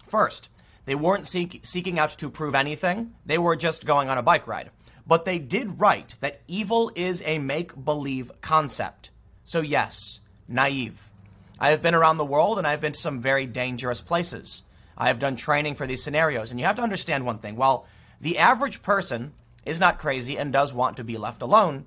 [0.06, 0.48] First,
[0.86, 3.12] they weren't seek, seeking out to prove anything.
[3.26, 4.70] They were just going on a bike ride.
[5.06, 9.10] But they did write that evil is a make believe concept.
[9.44, 11.12] So, yes, naive.
[11.60, 14.64] I have been around the world and I've been to some very dangerous places.
[14.96, 16.52] I have done training for these scenarios.
[16.52, 17.86] And you have to understand one thing while
[18.18, 19.34] the average person
[19.66, 21.84] is not crazy and does want to be left alone,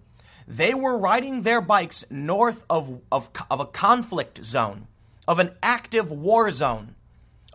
[0.50, 4.88] they were riding their bikes north of, of, of a conflict zone,
[5.28, 6.96] of an active war zone.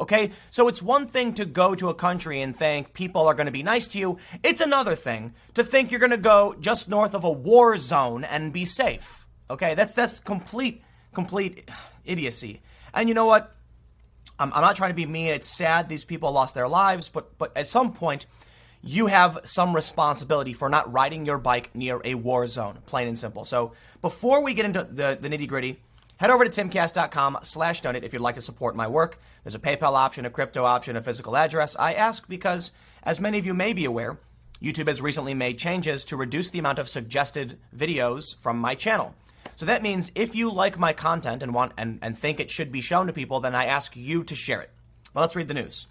[0.01, 3.47] Okay, so it's one thing to go to a country and think people are going
[3.47, 4.19] to be nice to you.
[4.43, 8.25] It's another thing to think you're going to go just north of a war zone
[8.25, 9.27] and be safe.
[9.51, 11.71] Okay, that's that's complete complete
[12.05, 12.61] idiocy.
[12.93, 13.55] And you know what?
[14.39, 15.29] I'm, I'm not trying to be mean.
[15.29, 18.27] It's sad these people lost their lives, but but at some point,
[18.87, 23.19] you have some responsibility for not riding your bike near a war zone, plain and
[23.19, 23.45] simple.
[23.45, 25.81] So before we get into the, the nitty gritty,
[26.19, 29.19] head over to timcast.com slash donate if you'd like to support my work.
[29.43, 31.77] There's a PayPal option, a crypto option, a physical address.
[31.79, 34.19] I ask because, as many of you may be aware,
[34.63, 39.15] YouTube has recently made changes to reduce the amount of suggested videos from my channel.
[39.57, 42.73] So that means if you like my content and want and, and think it should
[42.73, 44.71] be shown to people, then I ask you to share it.
[45.13, 45.87] Well, let's read the news.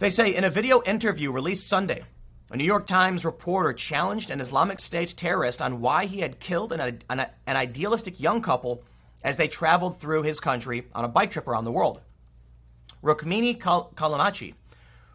[0.00, 2.04] They say in a video interview released Sunday,
[2.50, 6.72] a New York Times reporter challenged an Islamic State terrorist on why he had killed
[6.72, 8.82] an, an, an idealistic young couple
[9.22, 12.00] as they traveled through his country on a bike trip around the world.
[13.04, 14.54] Rukmini Kal- Callimachi,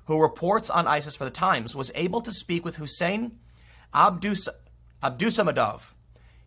[0.05, 3.39] who reports on ISIS for the Times, was able to speak with Hussein
[3.91, 4.49] Abdus-
[5.01, 5.95] Abdusamadov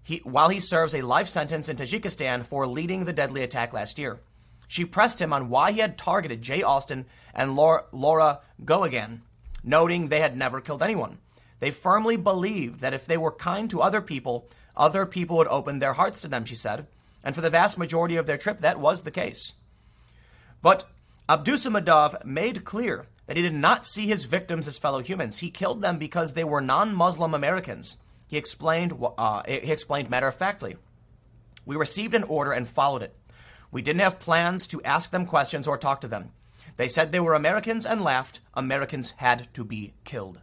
[0.04, 3.98] he, while he serves a life sentence in Tajikistan for leading the deadly attack last
[3.98, 4.20] year.
[4.68, 9.22] She pressed him on why he had targeted Jay Austin and Laura, Laura Geoghegan,
[9.64, 11.18] noting they had never killed anyone.
[11.58, 15.78] They firmly believed that if they were kind to other people, other people would open
[15.78, 16.86] their hearts to them, she said.
[17.24, 19.54] And for the vast majority of their trip, that was the case.
[20.62, 20.84] But
[21.28, 25.38] Abdusamadov made clear that he did not see his victims as fellow humans.
[25.38, 27.98] He killed them because they were non-Muslim Americans.
[28.28, 28.92] He explained.
[29.16, 30.76] Uh, he explained matter of factly.
[31.64, 33.14] We received an order and followed it.
[33.70, 36.30] We didn't have plans to ask them questions or talk to them.
[36.76, 38.40] They said they were Americans and laughed.
[38.54, 40.40] Americans had to be killed.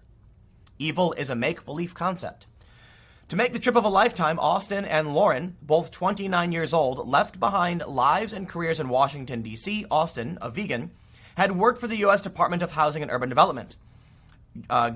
[0.77, 2.47] Evil is a make believe concept.
[3.29, 7.39] To make the trip of a lifetime, Austin and Lauren, both 29 years old, left
[7.39, 9.85] behind lives and careers in Washington, D.C.
[9.89, 10.91] Austin, a vegan,
[11.35, 12.21] had worked for the U.S.
[12.21, 13.77] Department of Housing and Urban Development.
[14.69, 14.91] uh,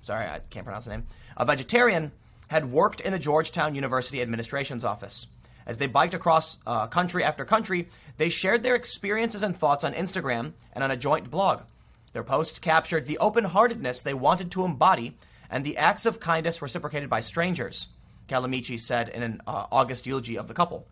[0.00, 2.12] sorry, I can't pronounce the name, a vegetarian,
[2.48, 5.26] had worked in the Georgetown University administration's office.
[5.66, 9.94] As they biked across uh, country after country, they shared their experiences and thoughts on
[9.94, 11.62] Instagram and on a joint blog.
[12.12, 15.16] Their posts captured the open heartedness they wanted to embody
[15.50, 17.88] and the acts of kindness reciprocated by strangers,
[18.28, 20.86] Callimachi said in an uh, August eulogy of the couple.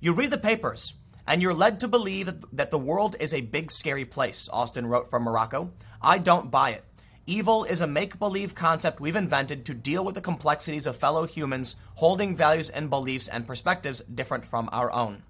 [0.00, 0.94] You read the papers,
[1.26, 5.10] and you're led to believe that the world is a big, scary place, Austin wrote
[5.10, 5.70] from Morocco.
[6.00, 6.84] I don't buy it.
[7.26, 11.24] Evil is a make believe concept we've invented to deal with the complexities of fellow
[11.24, 15.22] humans holding values and beliefs and perspectives different from our own.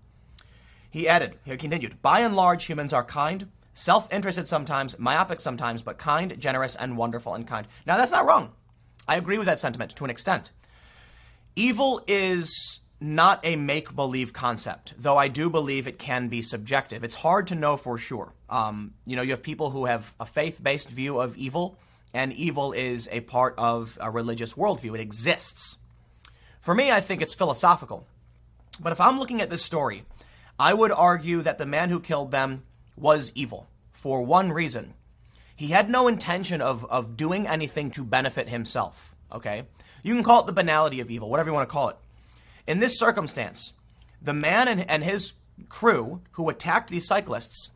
[0.91, 5.83] He added, he continued, by and large, humans are kind, self interested sometimes, myopic sometimes,
[5.83, 7.67] but kind, generous, and wonderful and kind.
[7.87, 8.53] Now, that's not wrong.
[9.07, 10.51] I agree with that sentiment to an extent.
[11.57, 17.05] Evil is not a make believe concept, though I do believe it can be subjective.
[17.05, 18.33] It's hard to know for sure.
[18.53, 21.79] Um, you know, you have people who have a faith based view of evil,
[22.13, 24.95] and evil is a part of a religious worldview.
[24.95, 25.79] It exists.
[26.61, 28.07] For me, I think it's philosophical.
[28.79, 30.05] But if I'm looking at this story,
[30.59, 34.93] I would argue that the man who killed them was evil for one reason.
[35.57, 39.15] He had no intention of, of doing anything to benefit himself.
[39.33, 39.65] Okay?
[40.03, 41.97] You can call it the banality of evil, whatever you want to call it.
[42.67, 43.73] In this circumstance,
[44.21, 45.33] the man and, and his
[45.71, 47.71] crew who attacked these cyclists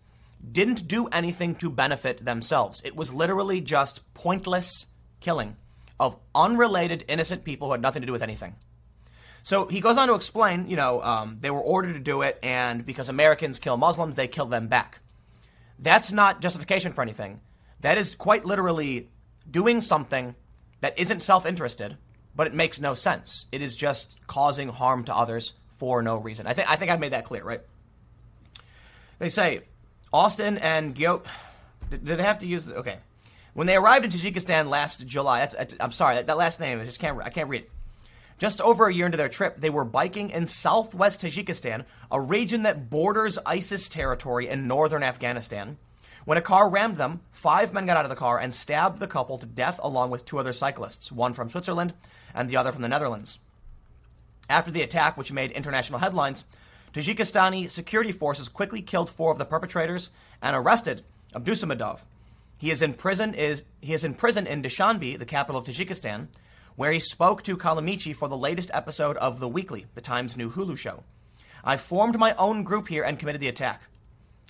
[0.50, 2.82] didn't do anything to benefit themselves.
[2.84, 4.86] It was literally just pointless
[5.20, 5.56] killing
[5.98, 8.54] of unrelated, innocent people who had nothing to do with anything.
[9.42, 12.38] So he goes on to explain, you know, um, they were ordered to do it,
[12.42, 15.00] and because Americans kill Muslims, they kill them back.
[15.78, 17.40] That's not justification for anything.
[17.80, 19.08] That is quite literally
[19.48, 20.34] doing something
[20.80, 21.96] that isn't self interested
[22.36, 23.46] but it makes no sense.
[23.50, 26.46] It is just causing harm to others for no reason.
[26.46, 27.62] I think I think I made that clear, right?
[29.18, 29.62] They say
[30.16, 31.22] Austin and Gyo.
[31.90, 32.72] Did they have to use?
[32.72, 32.96] Okay,
[33.52, 35.46] when they arrived in Tajikistan last July.
[35.78, 37.66] I'm sorry, that, that, last name I just can't I can't read.
[38.38, 42.62] Just over a year into their trip, they were biking in southwest Tajikistan, a region
[42.62, 45.76] that borders ISIS territory in northern Afghanistan.
[46.24, 49.06] When a car rammed them, five men got out of the car and stabbed the
[49.06, 51.92] couple to death along with two other cyclists, one from Switzerland
[52.34, 53.38] and the other from the Netherlands.
[54.48, 56.46] After the attack, which made international headlines,
[56.96, 61.04] Tajikistani security forces quickly killed four of the perpetrators and arrested
[61.34, 62.06] Abdusamadov.
[62.56, 66.28] He is in prison is he is in prison in Dushanbe, the capital of Tajikistan,
[66.74, 70.50] where he spoke to Callimachi for the latest episode of The Weekly, the Times' new
[70.50, 71.02] Hulu show.
[71.62, 73.82] I formed my own group here and committed the attack.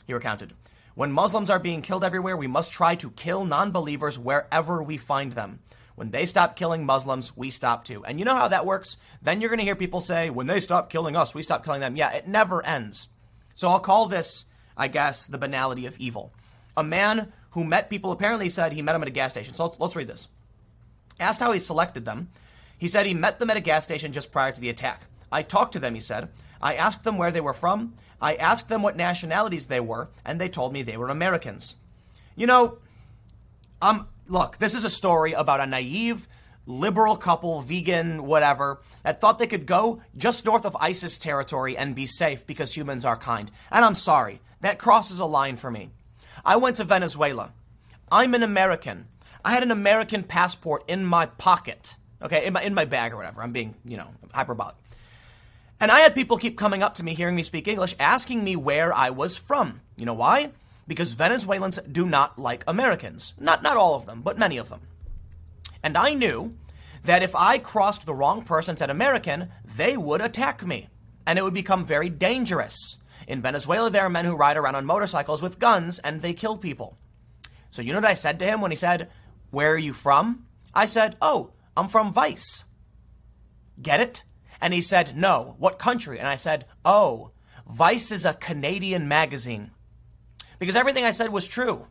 [0.07, 0.53] He recounted.
[0.95, 4.99] When Muslims are being killed everywhere, we must try to kill non believers wherever we
[4.99, 5.59] find them.
[5.97, 8.05] When they stop killing Muslims, we stop too.
[8.05, 8.99] And you know how that works?
[9.23, 11.81] Then you're going to hear people say, when they stop killing us, we stop killing
[11.81, 11.97] them.
[11.97, 13.09] Yeah, it never ends.
[13.55, 14.45] So I'll call this,
[14.77, 16.33] I guess, the banality of evil.
[16.77, 19.55] A man who met people apparently said he met them at a gas station.
[19.55, 20.29] So let's, let's read this.
[21.19, 22.29] Asked how he selected them,
[22.77, 25.07] he said he met them at a gas station just prior to the attack.
[25.33, 26.29] I talked to them, he said.
[26.61, 27.95] I asked them where they were from.
[28.21, 31.77] I asked them what nationalities they were, and they told me they were Americans.
[32.35, 32.79] You know,
[33.81, 36.29] um, look, this is a story about a naive
[36.67, 41.95] liberal couple, vegan, whatever, that thought they could go just north of ISIS territory and
[41.95, 43.51] be safe because humans are kind.
[43.71, 45.91] And I'm sorry, that crosses a line for me.
[46.45, 47.53] I went to Venezuela.
[48.11, 49.07] I'm an American.
[49.45, 53.17] I had an American passport in my pocket, okay, in my, in my bag or
[53.17, 53.43] whatever.
[53.43, 54.75] I'm being, you know, hyperbolic.
[55.79, 58.57] And I had people keep coming up to me, hearing me speak English, asking me
[58.57, 59.83] where I was from.
[59.97, 60.51] You know why?
[60.87, 63.35] Because Venezuelans do not like Americans.
[63.41, 64.83] Not, not all of them, but many of them.
[65.83, 66.57] And I knew
[67.05, 70.89] that if I crossed the wrong person said American, they would attack me.
[71.27, 72.99] And it would become very dangerous.
[73.27, 76.57] In Venezuela, there are men who ride around on motorcycles with guns and they kill
[76.57, 76.99] people.
[77.71, 79.11] So, you know what I said to him when he said,
[79.51, 80.47] Where are you from?
[80.73, 82.65] I said, Oh, I'm from Vice.
[83.81, 84.25] Get it?
[84.61, 85.57] And he said, No.
[85.59, 86.19] What country?
[86.19, 87.33] And I said, Oh,
[87.69, 89.73] Vice is a Canadian magazine.
[90.59, 91.87] Because everything I said was true.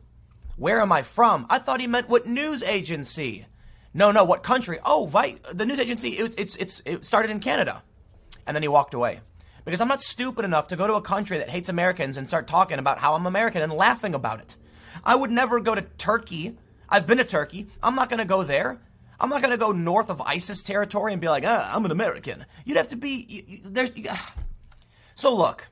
[0.56, 1.46] Where am I from?
[1.50, 3.46] I thought he meant what news agency.
[3.92, 4.78] No, no, what country?
[4.84, 7.82] Oh, Vice, the news agency, it, it's, it's, it started in Canada.
[8.46, 9.20] And then he walked away.
[9.64, 12.46] Because I'm not stupid enough to go to a country that hates Americans and start
[12.46, 14.56] talking about how I'm American and laughing about it.
[15.04, 16.56] I would never go to Turkey.
[16.88, 17.66] I've been to Turkey.
[17.82, 18.80] I'm not going to go there.
[19.18, 21.90] I'm not going to go north of ISIS territory and be like, ah, I'm an
[21.90, 22.44] American.
[22.64, 23.88] You'd have to be there.
[25.18, 25.70] So look,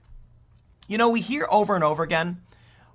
[0.89, 2.41] you know, we hear over and over again,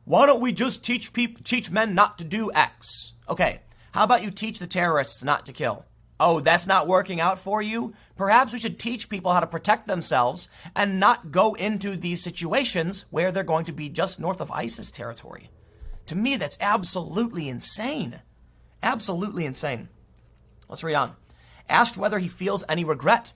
[0.09, 3.13] why don't we just teach people, teach men not to do X?
[3.29, 3.59] Okay,
[3.91, 5.85] how about you teach the terrorists not to kill?
[6.19, 7.93] Oh, that's not working out for you?
[8.17, 13.05] Perhaps we should teach people how to protect themselves and not go into these situations
[13.11, 15.51] where they're going to be just north of ISIS territory.
[16.07, 18.19] To me, that's absolutely insane.
[18.81, 19.89] Absolutely insane.
[20.67, 21.15] Let's read on.
[21.69, 23.33] Asked whether he feels any regret,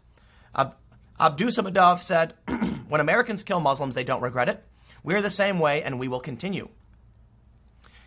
[0.55, 0.77] Ab-
[1.19, 2.33] Abdusamadov said,
[2.89, 4.65] When Americans kill Muslims, they don't regret it.
[5.03, 6.69] We're the same way, and we will continue.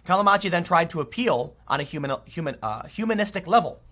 [0.06, 3.82] Callimachi then tried to appeal on a human, human, uh, humanistic level.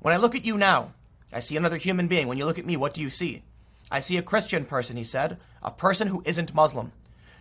[0.00, 0.92] When I look at you now,
[1.32, 2.26] I see another human being.
[2.26, 3.42] When you look at me, what do you see?
[3.90, 6.92] I see a Christian person, he said, a person who isn't Muslim.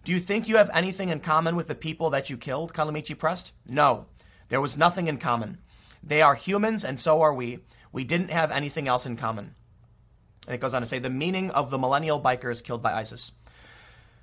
[0.04, 2.74] Do you think you have anything in common with the people that you killed?
[2.74, 3.54] Callimachi pressed.
[3.68, 4.06] No,
[4.48, 5.60] there was nothing in common.
[6.02, 7.60] They are humans, and so are we.
[7.92, 9.56] We didn't have anything else in common.
[10.48, 13.32] And it goes on to say the meaning of the millennial bikers killed by ISIS.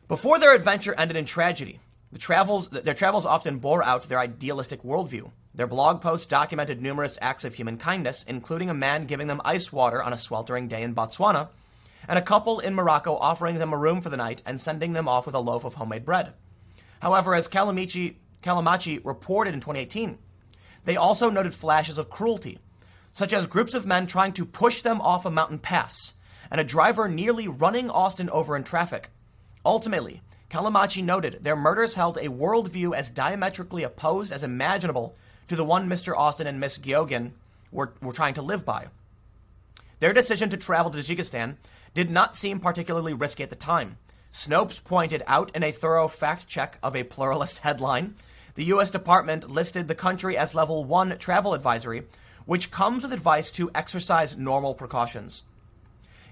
[0.09, 1.80] Before their adventure ended in tragedy,
[2.12, 5.32] the travels, their travels often bore out their idealistic worldview.
[5.52, 9.72] Their blog posts documented numerous acts of human kindness, including a man giving them ice
[9.72, 11.48] water on a sweltering day in Botswana,
[12.07, 15.09] and a couple in Morocco offering them a room for the night and sending them
[15.09, 16.34] off with a loaf of homemade bread.
[17.00, 20.18] However, as Callimachi reported in 2018,
[20.84, 22.61] they also noted flashes of cruelty,
[23.12, 26.14] such as groups of men trying to push them off a mountain pass,
[26.48, 29.11] and a driver nearly running Austin over in traffic.
[29.66, 35.16] Ultimately, Callimachi noted their murders held a worldview as diametrically opposed as imaginable
[35.48, 36.16] to the one Mr.
[36.16, 37.32] Austin and Miss Geoghegan
[37.72, 38.86] were, were trying to live by.
[39.98, 41.56] Their decision to travel to Tajikistan
[41.94, 43.98] did not seem particularly risky at the time.
[44.30, 48.14] Snopes pointed out in a thorough fact check of a pluralist headline
[48.54, 48.90] the U.S.
[48.90, 52.04] Department listed the country as level 1 travel advisory,
[52.46, 55.44] which comes with advice to exercise normal precautions.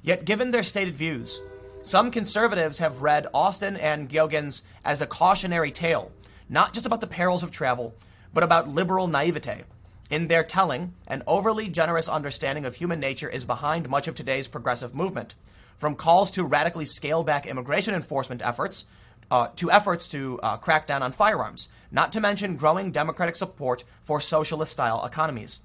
[0.03, 1.43] Yet, given their stated views,
[1.85, 6.11] some conservatives have read Austin and Geoghegan's as a cautionary tale,
[6.49, 7.95] not just about the perils of travel,
[8.32, 9.64] but about liberal naivete.
[10.09, 14.49] In their telling, an overly generous understanding of human nature is behind much of today's
[14.49, 15.35] progressive movement,
[15.76, 18.87] from calls to radically scale back immigration enforcement efforts
[19.30, 23.85] uh, to efforts to uh, crack down on firearms, not to mention growing democratic support
[24.01, 25.61] for socialist style economies.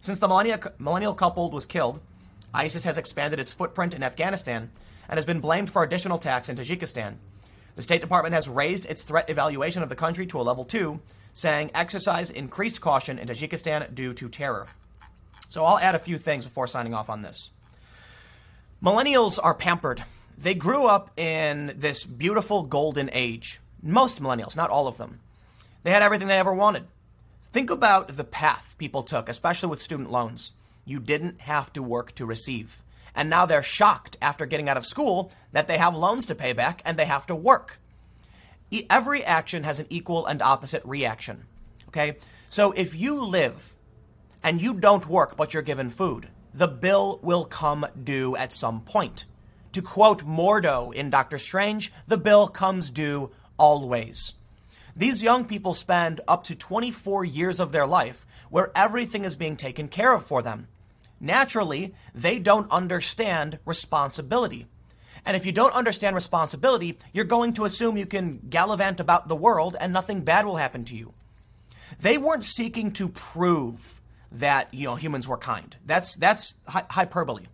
[0.00, 2.00] Since the millennia, millennial couple was killed,
[2.52, 4.70] ISIS has expanded its footprint in Afghanistan
[5.08, 7.14] and has been blamed for additional attacks in Tajikistan.
[7.76, 11.00] The State Department has raised its threat evaluation of the country to a level two,
[11.32, 14.68] saying exercise increased caution in Tajikistan due to terror.
[15.48, 17.50] So I'll add a few things before signing off on this.
[18.82, 20.04] Millennials are pampered.
[20.36, 23.60] They grew up in this beautiful golden age.
[23.82, 25.20] Most millennials, not all of them.
[25.82, 26.84] They had everything they ever wanted.
[27.42, 30.54] Think about the path people took, especially with student loans.
[30.84, 32.82] You didn't have to work to receive.
[33.14, 36.52] And now they're shocked after getting out of school that they have loans to pay
[36.52, 37.78] back and they have to work.
[38.88, 41.44] Every action has an equal and opposite reaction.
[41.88, 42.16] Okay?
[42.48, 43.76] So if you live
[44.42, 48.80] and you don't work but you're given food, the bill will come due at some
[48.80, 49.26] point.
[49.72, 54.34] To quote Mordo in Doctor Strange, the bill comes due always.
[54.94, 59.56] These young people spend up to 24 years of their life where everything is being
[59.56, 60.68] taken care of for them.
[61.22, 64.66] Naturally, they don't understand responsibility.
[65.24, 69.36] And if you don't understand responsibility, you're going to assume you can gallivant about the
[69.36, 71.14] world and nothing bad will happen to you.
[72.00, 74.00] They weren't seeking to prove
[74.32, 75.76] that you know humans were kind.
[75.86, 77.46] That's that's hy- hyperbole.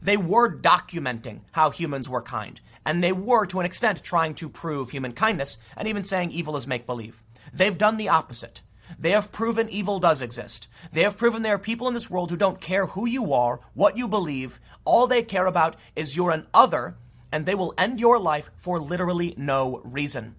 [0.00, 4.48] They were documenting how humans were kind, and they were to an extent trying to
[4.48, 7.22] prove human kindness and even saying evil is make believe.
[7.52, 8.62] They've done the opposite.
[8.98, 10.68] They have proven evil does exist.
[10.92, 13.60] They have proven there are people in this world who don't care who you are,
[13.74, 14.60] what you believe.
[14.84, 16.96] All they care about is you're an other,
[17.32, 20.36] and they will end your life for literally no reason.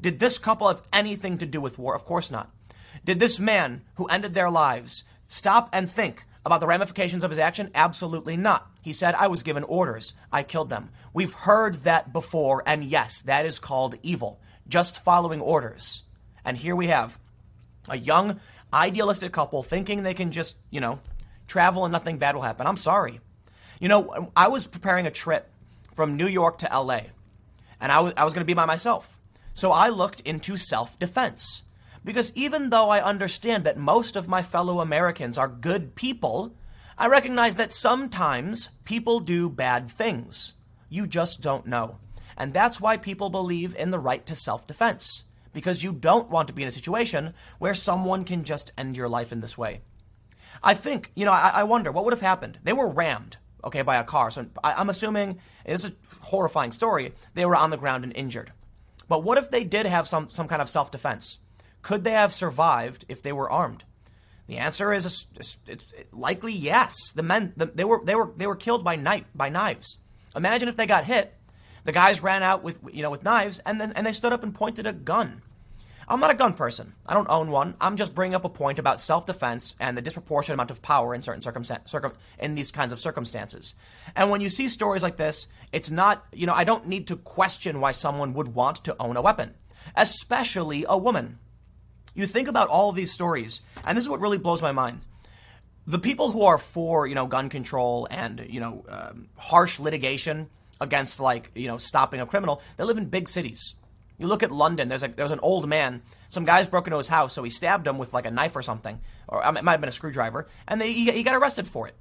[0.00, 1.94] Did this couple have anything to do with war?
[1.94, 2.50] Of course not.
[3.04, 7.38] Did this man who ended their lives stop and think about the ramifications of his
[7.38, 7.70] action?
[7.74, 8.70] Absolutely not.
[8.82, 10.14] He said, I was given orders.
[10.30, 10.90] I killed them.
[11.14, 14.40] We've heard that before, and yes, that is called evil.
[14.68, 16.02] Just following orders.
[16.44, 17.18] And here we have
[17.88, 18.40] a young,
[18.72, 21.00] idealistic couple thinking they can just, you know,
[21.46, 22.66] travel and nothing bad will happen.
[22.66, 23.20] I'm sorry.
[23.80, 25.50] You know, I was preparing a trip
[25.94, 27.00] from New York to LA,
[27.80, 29.18] and I was, I was going to be by myself.
[29.52, 31.64] So I looked into self defense.
[32.04, 36.54] Because even though I understand that most of my fellow Americans are good people,
[36.98, 40.54] I recognize that sometimes people do bad things.
[40.90, 41.96] You just don't know.
[42.36, 45.24] And that's why people believe in the right to self defense
[45.54, 49.08] because you don't want to be in a situation where someone can just end your
[49.08, 49.80] life in this way.
[50.62, 52.58] I think, you know, I, I wonder what would have happened.
[52.62, 54.30] They were rammed, okay, by a car.
[54.30, 57.14] So I, I'm assuming it's a horrifying story.
[57.32, 58.52] They were on the ground and injured.
[59.08, 61.38] But what if they did have some, some kind of self defense?
[61.82, 63.84] Could they have survived if they were armed?
[64.46, 65.26] The answer is
[66.12, 67.12] likely yes.
[67.12, 70.00] The men the, they were they were they were killed by knife by knives.
[70.36, 71.34] Imagine if they got hit
[71.84, 74.42] the guys ran out with you know with knives and then and they stood up
[74.42, 75.42] and pointed a gun.
[76.08, 76.94] I'm not a gun person.
[77.06, 77.74] I don't own one.
[77.80, 81.22] I'm just bringing up a point about self-defense and the disproportionate amount of power in
[81.22, 83.74] certain circumstances, circum- in these kinds of circumstances.
[84.14, 87.16] And when you see stories like this, it's not, you know, I don't need to
[87.16, 89.54] question why someone would want to own a weapon,
[89.96, 91.38] especially a woman.
[92.14, 95.00] You think about all of these stories, and this is what really blows my mind.
[95.86, 100.48] The people who are for, you know, gun control and, you know, um, harsh litigation
[100.80, 103.74] against, like, you know, stopping a criminal, they live in big cities
[104.18, 104.88] you look at London.
[104.88, 106.02] There's a there's an old man.
[106.28, 108.62] Some guys broke into his house, so he stabbed him with like a knife or
[108.62, 111.88] something, or it might have been a screwdriver, and they, he, he got arrested for
[111.88, 111.94] it.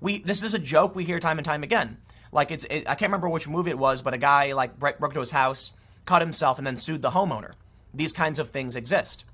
[0.00, 1.98] We this is a joke we hear time and time again.
[2.32, 5.00] Like it's it, I can't remember which movie it was, but a guy like broke
[5.02, 5.72] into his house,
[6.04, 7.52] cut himself, and then sued the homeowner.
[7.94, 9.24] These kinds of things exist.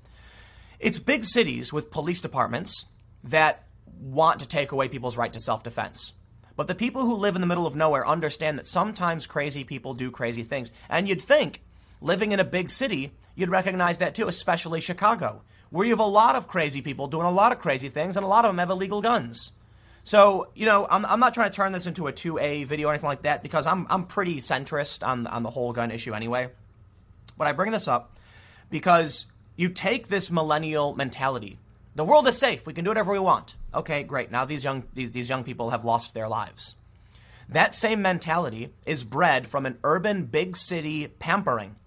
[0.79, 2.87] It's big cities with police departments
[3.23, 3.63] that
[3.99, 6.13] want to take away people's right to self defense.
[6.55, 9.93] But the people who live in the middle of nowhere understand that sometimes crazy people
[9.93, 10.71] do crazy things.
[10.89, 11.61] And you'd think
[12.03, 16.05] living in a big city, you'd recognize that too, especially Chicago, where you have a
[16.05, 18.59] lot of crazy people doing a lot of crazy things, and a lot of them
[18.59, 19.53] have illegal guns.
[20.03, 22.91] So, you know, I'm, I'm not trying to turn this into a 2A video or
[22.91, 26.49] anything like that because I'm, I'm pretty centrist on, on the whole gun issue anyway.
[27.37, 28.19] But I bring this up
[28.69, 31.57] because you take this millennial mentality.
[31.95, 32.67] The world is safe.
[32.67, 33.55] We can do whatever we want.
[33.73, 34.29] Okay, great.
[34.29, 36.75] Now these young, these, these young people have lost their lives.
[37.47, 41.77] That same mentality is bred from an urban big city pampering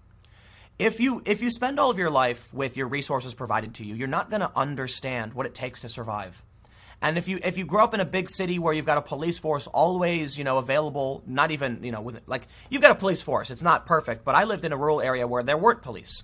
[0.79, 3.95] if you if you spend all of your life with your resources provided to you,
[3.95, 6.43] you're not going to understand what it takes to survive.
[7.01, 9.01] And if you if you grow up in a big city where you've got a
[9.01, 12.95] police force always, you know, available, not even, you know, with like you've got a
[12.95, 13.49] police force.
[13.49, 16.23] It's not perfect, but I lived in a rural area where there weren't police.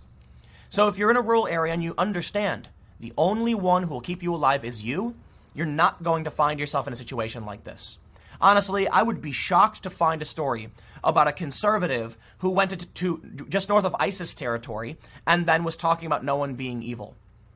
[0.69, 4.01] So if you're in a rural area and you understand the only one who will
[4.01, 5.15] keep you alive is you,
[5.53, 7.99] you're not going to find yourself in a situation like this.
[8.43, 10.67] Honestly, I would be shocked to find a story
[11.01, 15.77] about a conservative who went to, to just north of ISIS territory and then was
[15.77, 17.15] talking about no one being evil.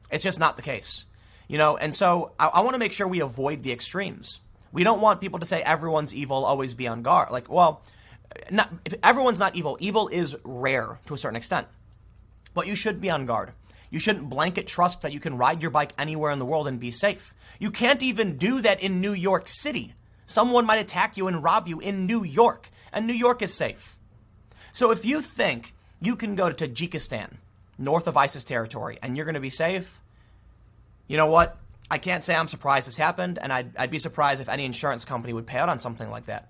[0.09, 1.05] It's just not the case.
[1.49, 4.39] You know, and so I, I want to make sure we avoid the extremes.
[4.71, 7.31] We don't want people to say everyone's evil, always be on guard.
[7.31, 7.83] Like, well,
[8.49, 8.71] not,
[9.03, 9.75] everyone's not evil.
[9.81, 11.67] Evil is rare to a certain extent.
[12.53, 13.51] But you should be on guard.
[13.89, 16.79] You shouldn't blanket trust that you can ride your bike anywhere in the world and
[16.79, 17.33] be safe.
[17.59, 19.93] You can't even do that in New York City.
[20.27, 23.97] Someone might attack you and rob you in New York and New York is safe.
[24.73, 27.37] So if you think you can go to Tajikistan,
[27.77, 30.01] north of ISIS territory, and you're going to be safe,
[31.07, 31.57] you know what?
[31.89, 35.05] I can't say I'm surprised this happened, and I'd, I'd, be surprised if any insurance
[35.05, 36.49] company would pay out on something like that.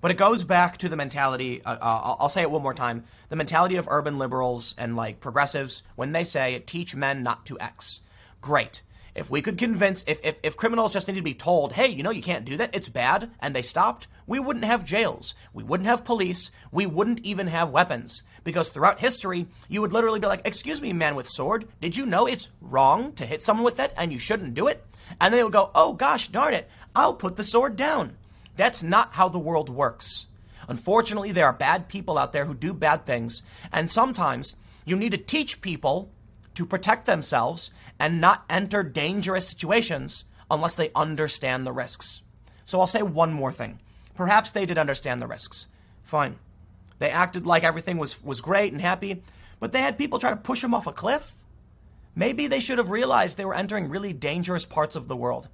[0.00, 2.72] But it goes back to the mentality, uh, uh, I'll, I'll say it one more
[2.72, 7.44] time the mentality of urban liberals and like progressives when they say, teach men not
[7.46, 8.00] to X.
[8.40, 8.82] Great.
[9.14, 12.02] If we could convince, if, if, if criminals just needed to be told, hey, you
[12.02, 15.34] know, you can't do that, it's bad, and they stopped, we wouldn't have jails.
[15.52, 16.50] We wouldn't have police.
[16.70, 18.22] We wouldn't even have weapons.
[18.44, 22.06] Because throughout history, you would literally be like, excuse me, man with sword, did you
[22.06, 24.84] know it's wrong to hit someone with that and you shouldn't do it?
[25.20, 28.16] And they would go, oh gosh, darn it, I'll put the sword down.
[28.56, 30.28] That's not how the world works.
[30.68, 33.42] Unfortunately, there are bad people out there who do bad things,
[33.72, 34.54] and sometimes
[34.84, 36.10] you need to teach people
[36.54, 42.22] to protect themselves and not enter dangerous situations unless they understand the risks.
[42.64, 43.78] So I'll say one more thing.
[44.14, 45.68] Perhaps they did understand the risks.
[46.02, 46.36] Fine.
[46.98, 49.22] They acted like everything was, was great and happy,
[49.60, 51.36] but they had people try to push them off a cliff.
[52.14, 55.48] Maybe they should have realized they were entering really dangerous parts of the world.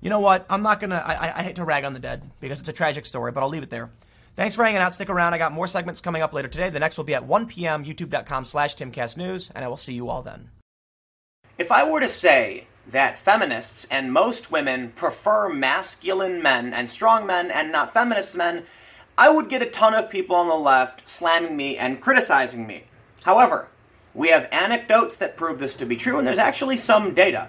[0.00, 0.46] You know what?
[0.50, 1.02] I'm not gonna.
[1.04, 3.48] I, I hate to rag on the dead because it's a tragic story, but I'll
[3.48, 3.90] leave it there.
[4.34, 4.94] Thanks for hanging out.
[4.94, 5.34] Stick around.
[5.34, 6.70] I got more segments coming up later today.
[6.70, 7.84] The next will be at 1 p.m.
[7.84, 10.50] YouTube.com slash TimCastNews, and I will see you all then.
[11.62, 17.24] If I were to say that feminists and most women prefer masculine men and strong
[17.24, 18.64] men and not feminist men,
[19.16, 22.86] I would get a ton of people on the left slamming me and criticizing me.
[23.22, 23.68] However,
[24.12, 27.46] we have anecdotes that prove this to be true, and there's actually some data.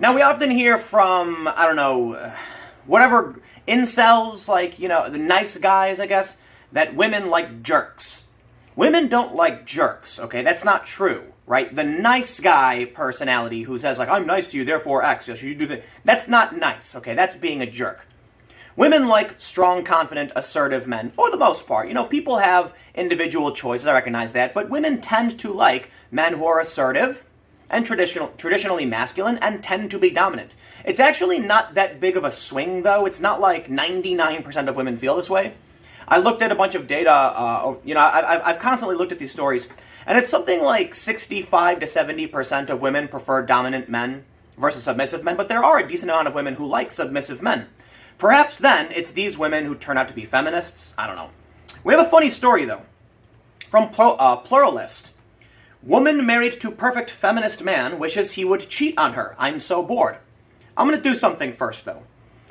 [0.00, 2.32] Now, we often hear from, I don't know,
[2.86, 3.38] whatever
[3.68, 6.38] incels, like, you know, the nice guys, I guess,
[6.72, 8.28] that women like jerks.
[8.76, 10.40] Women don't like jerks, okay?
[10.40, 11.74] That's not true, right?
[11.74, 15.54] The nice guy personality who says, like, I'm nice to you, therefore X, yes, you
[15.54, 15.84] do that.
[16.02, 17.14] That's not nice, okay?
[17.14, 18.06] That's being a jerk.
[18.74, 21.88] Women like strong, confident, assertive men, for the most part.
[21.88, 26.32] You know, people have individual choices, I recognize that, but women tend to like men
[26.32, 27.26] who are assertive
[27.68, 30.56] and traditional, traditionally masculine and tend to be dominant.
[30.86, 33.04] It's actually not that big of a swing, though.
[33.04, 35.52] It's not like 99% of women feel this way.
[36.08, 37.12] I looked at a bunch of data.
[37.12, 39.68] Uh, you know, I, have constantly looked at these stories,
[40.06, 44.24] and it's something like 65 to 70 percent of women prefer dominant men
[44.58, 45.36] versus submissive men.
[45.36, 47.66] But there are a decent amount of women who like submissive men.
[48.18, 50.94] Perhaps then it's these women who turn out to be feminists.
[50.96, 51.30] I don't know.
[51.84, 52.82] We have a funny story though
[53.72, 55.12] from uh, Pluralist,
[55.82, 59.34] Woman married to perfect feminist man wishes he would cheat on her.
[59.36, 60.18] I'm so bored.
[60.76, 62.04] I'm going to do something first, though.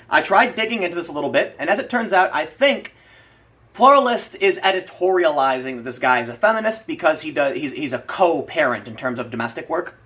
[0.09, 2.93] I tried digging into this a little bit, and as it turns out, I think
[3.73, 7.99] Pluralist is editorializing that this guy is a feminist because he does he's, he's a
[7.99, 9.97] co-parent in terms of domestic work.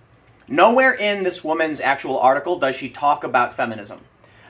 [0.47, 4.01] Nowhere in this woman's actual article does she talk about feminism,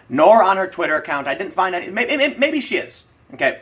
[0.09, 1.27] nor on her Twitter account.
[1.27, 1.89] I didn't find any.
[1.89, 3.05] Maybe, maybe she is.
[3.33, 3.61] Okay,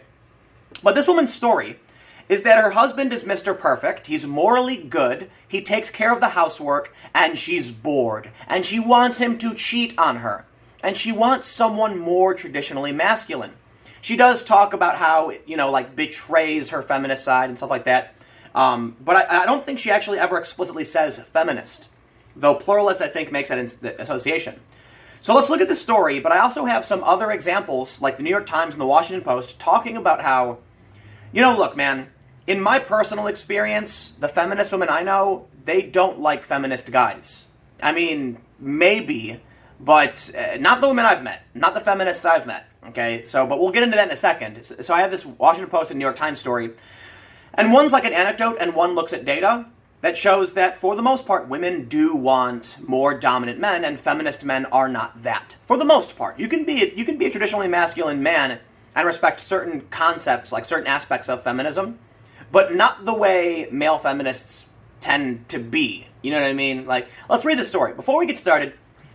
[0.82, 1.80] but this woman's story
[2.28, 3.58] is that her husband is Mr.
[3.58, 4.08] Perfect.
[4.08, 5.30] He's morally good.
[5.48, 9.94] He takes care of the housework, and she's bored, and she wants him to cheat
[10.00, 10.46] on her,
[10.82, 13.52] and she wants someone more traditionally masculine
[14.04, 17.70] she does talk about how it, you know like betrays her feminist side and stuff
[17.70, 18.14] like that.
[18.54, 21.90] Um, but I, I, don't think she actually ever explicitly says feminist,
[22.36, 24.60] though pluralist I think makes that in- association.
[25.22, 26.20] So let's look at the story.
[26.20, 29.24] But I also have some other examples, like the New York Times and the Washington
[29.24, 30.60] Post, talking about how,
[31.32, 32.10] you know, look, man.
[32.46, 37.48] In my personal experience, the feminist women I know, they don't like feminist guys.
[37.82, 39.42] I mean, maybe,
[39.80, 42.68] but uh, not the women I've met, not the feminists I've met.
[42.88, 44.64] Okay, so, but we'll get into that in a second.
[44.64, 46.72] So I have this Washington Post and New York Times story,
[47.54, 49.68] and one's like an anecdote, and one looks at data
[50.02, 54.44] that shows that for the most part, women do want more dominant men, and feminist
[54.44, 55.56] men are not that.
[55.64, 58.60] For the most part, you can be a, you can be a traditionally masculine man
[58.96, 62.00] and respect certain concepts, like certain aspects of feminism,
[62.52, 64.66] but not the way male feminists
[65.00, 66.08] tend to be.
[66.22, 66.86] You know what I mean?
[66.86, 68.74] Like, let's read the story before we get started.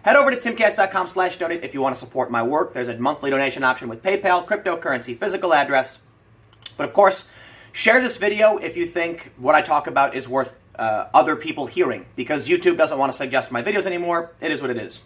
[0.08, 2.72] Head over to timcast.com slash donate if you want to support my work.
[2.72, 5.98] There's a monthly donation option with PayPal, cryptocurrency, physical address.
[6.78, 7.26] But of course,
[7.72, 11.66] share this video if you think what I talk about is worth uh, other people
[11.66, 14.32] hearing, because YouTube doesn't want to suggest my videos anymore.
[14.40, 15.04] It is what it is.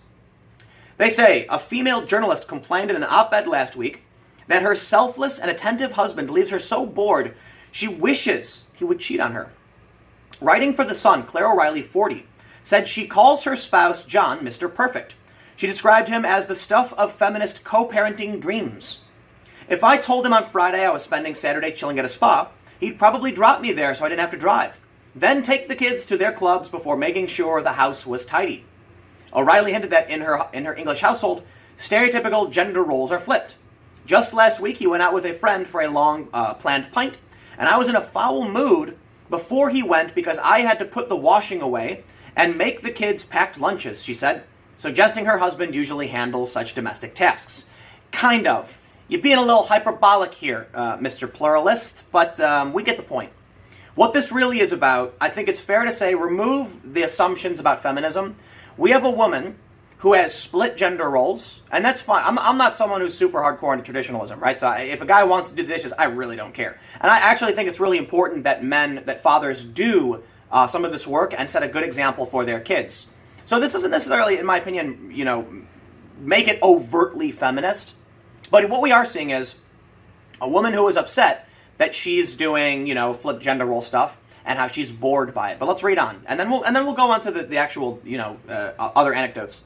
[0.98, 4.05] They say a female journalist complained in an op ed last week
[4.46, 7.34] that her selfless and attentive husband leaves her so bored
[7.72, 9.50] she wishes he would cheat on her.
[10.40, 12.24] Writing for The Sun, Claire O'Reilly, 40,
[12.62, 14.72] said she calls her spouse, John, Mr.
[14.72, 15.16] Perfect.
[15.56, 19.04] She described him as the stuff of feminist co parenting dreams.
[19.68, 22.50] If I told him on Friday I was spending Saturday chilling at a spa,
[22.80, 24.80] he'd probably drop me there so I didn't have to drive.
[25.14, 28.64] Then take the kids to their clubs before making sure the house was tidy.
[29.34, 31.42] O'Reilly hinted that in her, in her English household,
[31.76, 33.56] stereotypical gender roles are flipped.
[34.04, 37.18] Just last week, he went out with a friend for a long uh, planned pint,
[37.56, 38.98] and I was in a foul mood
[39.30, 42.04] before he went because I had to put the washing away
[42.37, 44.45] and make the kids packed lunches, she said,
[44.76, 47.66] suggesting her husband usually handles such domestic tasks.
[48.11, 48.80] Kind of.
[49.09, 51.30] You're being a little hyperbolic here, uh, Mr.
[51.30, 53.30] Pluralist, but um, we get the point.
[53.95, 57.83] What this really is about, I think it's fair to say, remove the assumptions about
[57.83, 58.37] feminism.
[58.78, 59.57] We have a woman
[59.99, 62.24] who has split gender roles, and that's fine.
[62.24, 64.59] I'm, I'm not someone who's super hardcore into traditionalism, right?
[64.59, 66.80] So I, if a guy wants to do the dishes, I really don't care.
[67.01, 70.22] And I actually think it's really important that men, that fathers do
[70.53, 73.12] uh, some of this work and set a good example for their kids.
[73.44, 75.48] So this doesn't necessarily, in my opinion, you know,
[76.18, 77.94] make it overtly feminist.
[78.50, 79.57] But what we are seeing is
[80.40, 81.48] a woman who is upset
[81.78, 85.59] that she's doing, you know, flip gender role stuff and how she's bored by it.
[85.59, 87.57] But let's read on, and then we'll and then we'll go on to the, the
[87.57, 89.62] actual, you know, uh, other anecdotes.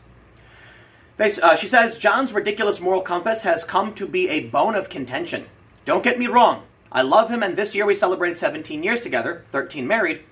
[1.16, 4.90] They, uh, she says John's ridiculous moral compass has come to be a bone of
[4.90, 5.46] contention.
[5.86, 9.44] Don't get me wrong, I love him, and this year we celebrated 17 years together,
[9.50, 10.22] 13 married.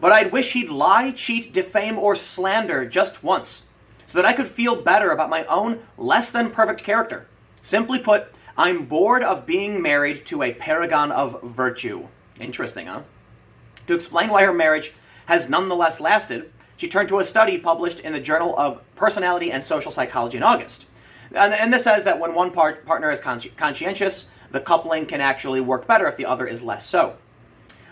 [0.00, 3.66] But I'd wish he'd lie, cheat, defame, or slander just once,
[4.06, 7.26] so that I could feel better about my own less than perfect character.
[7.62, 12.08] Simply put, I'm bored of being married to a paragon of virtue.
[12.40, 13.02] Interesting, huh?
[13.86, 14.92] To explain why her marriage
[15.26, 19.64] has nonetheless lasted, she turned to a study published in the Journal of Personality and
[19.64, 20.86] Social Psychology in August.
[21.32, 25.20] And, and this says that when one part, partner is consci- conscientious, the coupling can
[25.20, 27.16] actually work better if the other is less so.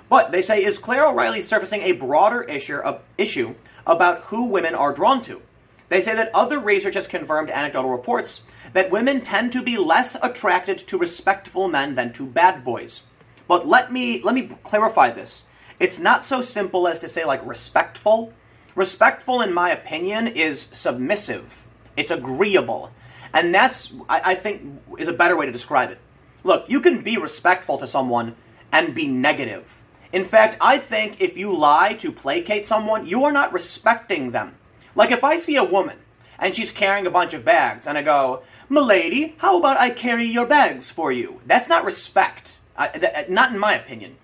[0.09, 3.55] But they say, is Claire O'Reilly surfacing a broader issue, uh, issue
[3.87, 5.43] about who women are drawn to?
[5.89, 10.17] They say that other research has confirmed anecdotal reports that women tend to be less
[10.21, 13.05] attracted to respectful men than to bad boys.
[13.49, 15.45] But let me let me clarify this.
[15.79, 18.33] It's not so simple as to say like respectful.
[18.75, 21.67] Respectful, in my opinion, is submissive.
[21.97, 22.91] It's agreeable.
[23.33, 25.99] And that's, I, I think, is a better way to describe it.
[26.45, 28.37] Look, you can be respectful to someone
[28.73, 29.83] and be negative.
[30.17, 34.55] In fact, I think if you lie to placate someone, you are not respecting them.
[34.95, 35.99] Like if I see a woman
[36.39, 40.25] and she's carrying a bunch of bags and I go, Milady, how about I carry
[40.25, 41.43] your bags for you?
[41.45, 42.57] That's not respect.
[42.95, 44.17] Th- uh, not in my opinion.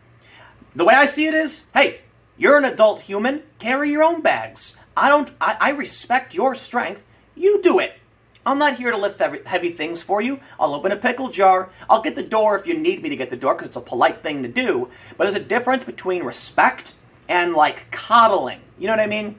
[0.73, 2.01] The way I see it is, hey,
[2.39, 4.79] you're an adult human, carry your own bags.
[4.97, 7.07] I don't, I, I respect your strength.
[7.35, 7.99] You do it.
[8.45, 10.41] I'm not here to lift heavy things for you.
[10.59, 11.71] I'll open a pickle jar.
[11.89, 13.81] I'll get the door if you need me to get the door because it's a
[13.81, 14.89] polite thing to do.
[15.17, 16.95] But there's a difference between respect
[17.29, 18.61] and like coddling.
[18.79, 19.37] You know what I mean?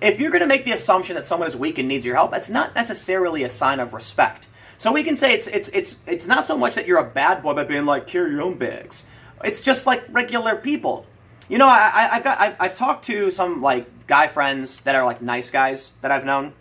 [0.00, 2.30] If you're going to make the assumption that someone is weak and needs your help,
[2.30, 4.48] that's not necessarily a sign of respect.
[4.78, 7.42] So we can say it's it's it's it's not so much that you're a bad
[7.42, 9.04] boy by being like carry your own bags.
[9.42, 11.06] It's just like regular people.
[11.48, 15.04] You know, I, have got I've, I've talked to some like guy friends that are
[15.04, 16.52] like nice guys that I've known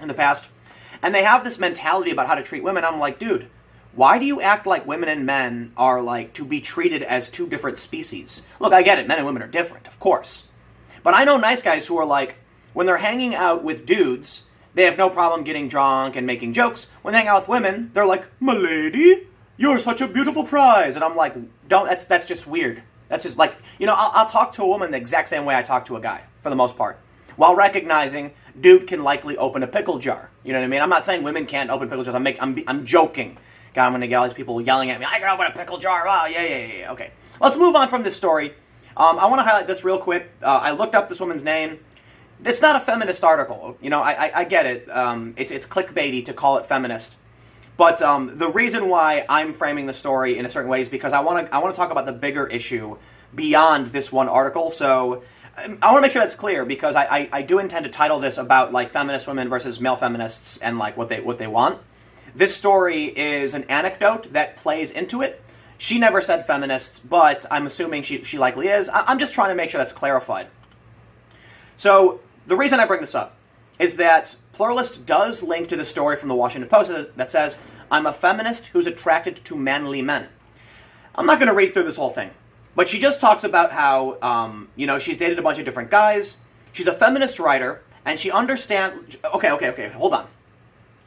[0.00, 0.48] in the past,
[1.04, 2.82] and they have this mentality about how to treat women.
[2.82, 3.50] I'm like, dude,
[3.94, 7.46] why do you act like women and men are like to be treated as two
[7.46, 8.42] different species?
[8.58, 10.48] Look, I get it, men and women are different, of course,
[11.02, 12.36] but I know nice guys who are like,
[12.72, 16.88] when they're hanging out with dudes, they have no problem getting drunk and making jokes.
[17.02, 19.28] When they hang out with women, they're like, "Milady,
[19.58, 21.36] you're such a beautiful prize," and I'm like,
[21.68, 21.86] don't.
[21.86, 22.82] That's that's just weird.
[23.08, 25.54] That's just like, you know, I'll, I'll talk to a woman the exact same way
[25.54, 26.98] I talk to a guy, for the most part,
[27.36, 30.30] while recognizing dude can likely open a pickle jar.
[30.44, 30.82] You know what I mean?
[30.82, 32.14] I'm not saying women can't open pickle jars.
[32.14, 33.38] I'm, make, I'm, I'm joking.
[33.74, 35.50] God, I'm going to get all these people yelling at me, I can open a
[35.50, 36.04] pickle jar.
[36.06, 36.92] Oh, yeah, yeah, yeah.
[36.92, 37.12] Okay.
[37.40, 38.54] Let's move on from this story.
[38.96, 40.30] Um, I want to highlight this real quick.
[40.40, 41.80] Uh, I looked up this woman's name.
[42.44, 43.76] It's not a feminist article.
[43.80, 44.88] You know, I, I, I get it.
[44.88, 47.18] Um, it's, it's clickbaity to call it feminist.
[47.76, 51.12] But um, the reason why I'm framing the story in a certain way is because
[51.12, 52.98] I want to I want to talk about the bigger issue
[53.34, 54.70] beyond this one article.
[54.70, 55.24] So
[55.56, 58.18] I want to make sure that's clear because I, I, I, do intend to title
[58.18, 61.80] this about like feminist women versus male feminists and like what they what they want.
[62.34, 65.40] This story is an anecdote that plays into it.
[65.78, 68.88] She never said feminists, but I'm assuming she, she likely is.
[68.88, 70.48] I, I'm just trying to make sure that's clarified.
[71.76, 73.36] So the reason I bring this up
[73.78, 77.58] is that Pluralist does link to the story from the Washington Post that says,
[77.90, 80.28] I'm a feminist who's attracted to manly men.
[81.14, 82.30] I'm not going to read through this whole thing,
[82.74, 85.90] but she just talks about how, um, you know, she's dated a bunch of different
[85.90, 86.38] guys.
[86.72, 89.16] She's a feminist writer, and she understands.
[89.34, 90.26] Okay, okay, okay, hold on.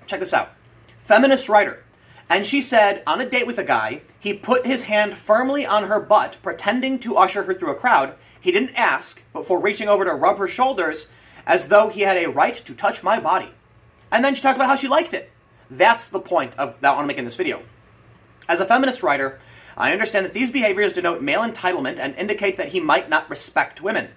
[0.06, 0.52] Check this out.
[0.98, 1.84] Feminist writer.
[2.30, 5.84] And she said, on a date with a guy, he put his hand firmly on
[5.84, 8.16] her butt, pretending to usher her through a crowd.
[8.40, 11.08] He didn't ask, before reaching over to rub her shoulders,
[11.46, 13.52] as though he had a right to touch my body.
[14.12, 15.32] And then she talks about how she liked it.
[15.70, 17.62] That's the point of that I want to make in this video.
[18.50, 19.40] As a feminist writer,
[19.78, 23.82] I understand that these behaviors denote male entitlement and indicate that he might not respect
[23.82, 24.10] women.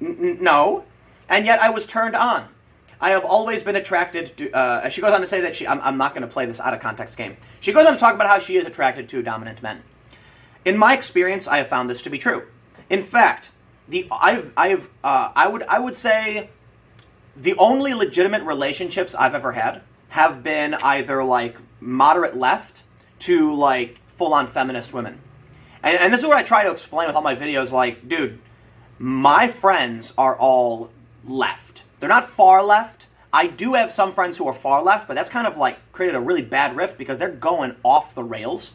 [0.00, 0.84] No,
[1.28, 2.48] and yet I was turned on.
[3.00, 4.50] I have always been attracted to.
[4.50, 5.66] Uh, she goes on to say that she.
[5.66, 7.36] I'm, I'm not going to play this out of context game.
[7.60, 9.82] She goes on to talk about how she is attracted to dominant men.
[10.64, 12.42] In my experience, I have found this to be true.
[12.90, 13.52] In fact,
[13.88, 16.50] the I've I've uh, I would I would say
[17.36, 22.82] the only legitimate relationships I've ever had have been either like moderate left
[23.20, 25.18] to like full on feminist women.
[25.82, 28.38] And, and this is what I try to explain with all my videos like, dude,
[28.98, 30.90] my friends are all
[31.24, 31.84] left.
[31.98, 33.06] They're not far left.
[33.32, 36.16] I do have some friends who are far left, but that's kind of like created
[36.16, 38.74] a really bad rift because they're going off the rails.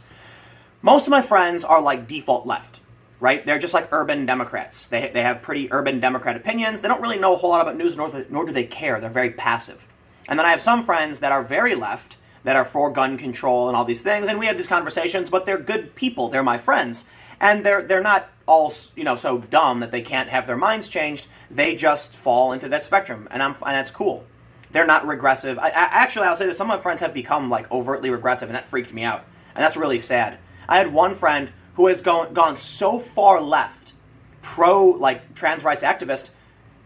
[0.81, 2.81] Most of my friends are like default left
[3.21, 3.45] right?
[3.45, 4.87] They're just like urban Democrats.
[4.87, 6.81] They, they have pretty urban Democrat opinions.
[6.81, 8.99] They don't really know a whole lot about news, nor, nor do they care.
[8.99, 9.87] They're very passive.
[10.27, 13.67] And then I have some friends that are very left, that are for gun control
[13.67, 16.29] and all these things, and we have these conversations, but they're good people.
[16.29, 17.05] They're my friends.
[17.41, 20.87] And they're, they're not all, you know, so dumb that they can't have their minds
[20.87, 21.27] changed.
[21.51, 24.23] They just fall into that spectrum, and, I'm, and that's cool.
[24.71, 25.59] They're not regressive.
[25.59, 28.47] I, I, actually, I'll say that some of my friends have become, like, overtly regressive,
[28.47, 29.25] and that freaked me out.
[29.53, 30.37] And that's really sad.
[30.69, 33.93] I had one friend who has gone, gone so far left,
[34.41, 36.29] pro like trans rights activist,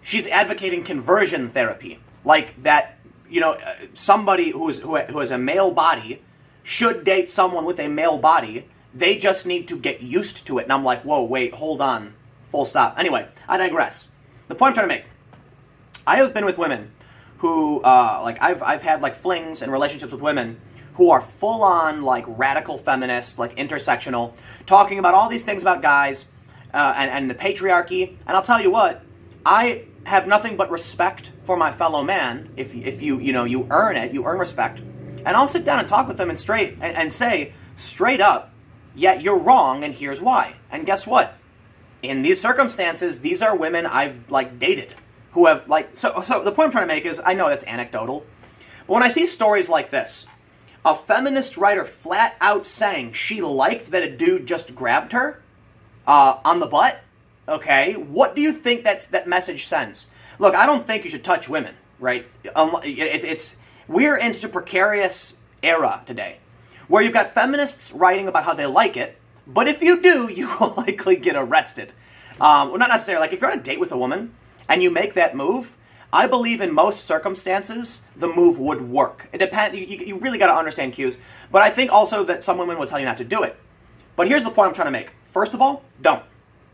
[0.01, 2.98] she's advocating conversion therapy, like that.
[3.29, 6.21] You know, uh, somebody who is who, who has a male body
[6.63, 8.65] should date someone with a male body.
[8.93, 10.63] They just need to get used to it.
[10.63, 12.13] And I'm like, whoa, wait, hold on,
[12.47, 12.97] full stop.
[12.97, 14.07] Anyway, I digress.
[14.47, 15.05] The point I'm trying to make:
[16.07, 16.91] I have been with women
[17.37, 20.59] who, uh, like, I've I've had like flings and relationships with women
[20.99, 24.33] who are full on like radical feminists, like intersectional,
[24.65, 26.25] talking about all these things about guys
[26.73, 28.17] uh, and, and the patriarchy.
[28.27, 29.01] And I'll tell you what,
[29.45, 32.49] I have nothing but respect for my fellow man.
[32.57, 34.79] If, if you you know you earn it, you earn respect.
[34.79, 38.51] And I'll sit down and talk with them and straight and, and say straight up,
[38.95, 40.55] yeah, you're wrong, and here's why.
[40.71, 41.35] And guess what?
[42.01, 44.95] In these circumstances, these are women I've like dated
[45.33, 46.21] who have like so.
[46.21, 48.25] So the point I'm trying to make is, I know that's anecdotal,
[48.87, 50.25] but when I see stories like this,
[50.83, 55.43] a feminist writer flat out saying she liked that a dude just grabbed her
[56.07, 57.01] uh, on the butt.
[57.49, 60.07] Okay, what do you think that's that message sends?
[60.37, 62.27] Look, I don't think you should touch women, right?
[62.43, 63.55] It's, it's
[63.87, 66.37] we're in such a precarious era today,
[66.87, 70.55] where you've got feminists writing about how they like it, but if you do, you
[70.59, 71.91] will likely get arrested.
[72.39, 73.21] Um, well, not necessarily.
[73.21, 74.35] Like if you're on a date with a woman
[74.69, 75.75] and you make that move,
[76.13, 79.27] I believe in most circumstances the move would work.
[79.33, 79.75] It depends.
[79.75, 81.17] You, you really got to understand cues,
[81.51, 83.57] but I think also that some women will tell you not to do it.
[84.15, 85.11] But here's the point I'm trying to make.
[85.25, 86.23] First of all, don't.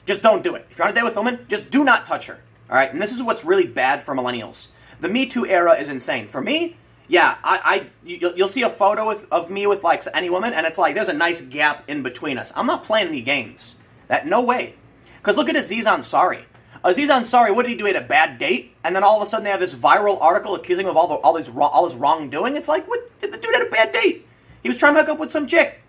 [0.05, 0.67] Just don't do it.
[0.69, 2.39] If you're on a date with a woman, just do not touch her.
[2.69, 2.91] All right?
[2.91, 4.67] And this is what's really bad for millennials.
[4.99, 6.27] The Me Too era is insane.
[6.27, 6.77] For me,
[7.07, 10.53] yeah, I, I you'll, you'll see a photo with, of me with like any woman,
[10.53, 12.51] and it's like there's a nice gap in between us.
[12.55, 13.77] I'm not playing any games.
[14.07, 14.75] That no way.
[15.17, 16.43] Because look at Aziz Ansari.
[16.83, 17.85] Aziz Ansari, what did he do?
[17.85, 20.21] He had a bad date, and then all of a sudden they have this viral
[20.21, 22.55] article accusing him of all the all these all his wrongdoing.
[22.55, 23.19] It's like, what?
[23.21, 24.27] The dude had a bad date.
[24.61, 25.81] He was trying to hook up with some chick.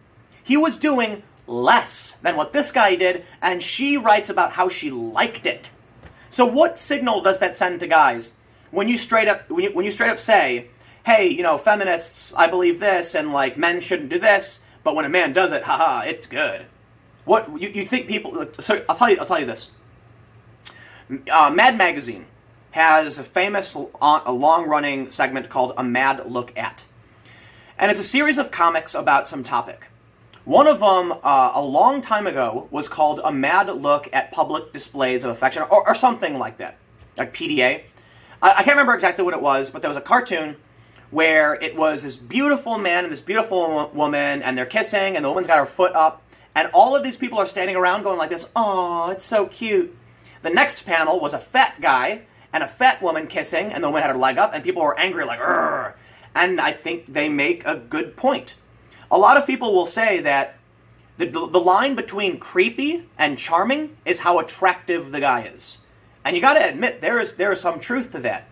[0.42, 4.90] He was doing less than what this guy did, and she writes about how she
[4.90, 5.70] liked it.
[6.28, 8.32] So what signal does that send to guys
[8.70, 10.68] when you straight up when you, when you straight up say,
[11.04, 15.04] "Hey, you know, feminists, I believe this, and like men shouldn't do this," but when
[15.04, 16.66] a man does it, haha, it's good.
[17.24, 18.46] What you, you think people?
[18.58, 19.18] So I'll tell you.
[19.18, 19.70] I'll tell you this.
[21.30, 22.26] Uh, Mad Magazine
[22.72, 26.84] has a famous, a long-running segment called "A Mad Look At,"
[27.78, 29.86] and it's a series of comics about some topic.
[30.46, 34.72] One of them, uh, a long time ago, was called A Mad Look at Public
[34.72, 36.78] Displays of Affection, or, or something like that,
[37.18, 37.84] like PDA.
[38.40, 40.54] I, I, can't remember exactly what it was, but there was a cartoon
[41.10, 45.28] where it was this beautiful man and this beautiful woman, and they're kissing, and the
[45.28, 46.22] woman's got her foot up,
[46.54, 49.96] and all of these people are standing around going like this, oh, it's so cute.
[50.42, 52.22] The next panel was a fat guy
[52.52, 54.96] and a fat woman kissing, and the woman had her leg up, and people were
[54.96, 55.94] angry, like, Rrr.
[56.36, 58.54] And I think they make a good point
[59.10, 60.58] a lot of people will say that
[61.16, 65.78] the, the line between creepy and charming is how attractive the guy is.
[66.24, 68.48] And you gotta admit, there is, there is some truth to that.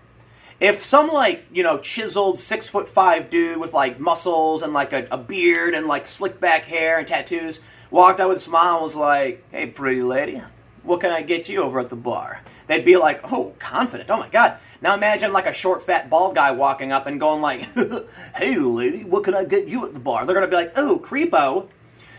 [0.61, 4.93] If some, like, you know, chiseled six foot five dude with, like, muscles and, like,
[4.93, 8.75] a, a beard and, like, slick back hair and tattoos walked out with a smile
[8.75, 10.41] and was like, hey, pretty lady,
[10.85, 12.43] what can I get you over at the bar?
[12.67, 14.11] They'd be like, oh, confident.
[14.11, 14.59] Oh my God.
[14.81, 17.61] Now imagine like a short, fat, bald guy walking up and going like,
[18.37, 20.25] hey, lady, what can I get you at the bar?
[20.25, 21.69] They're going to be like, oh, creepo.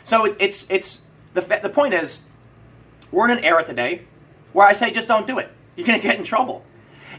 [0.04, 1.02] So it, it's, it's,
[1.34, 2.20] the, the point is,
[3.12, 4.04] we're in an era today
[4.54, 5.52] where I say just don't do it.
[5.76, 6.64] You're going to get in trouble.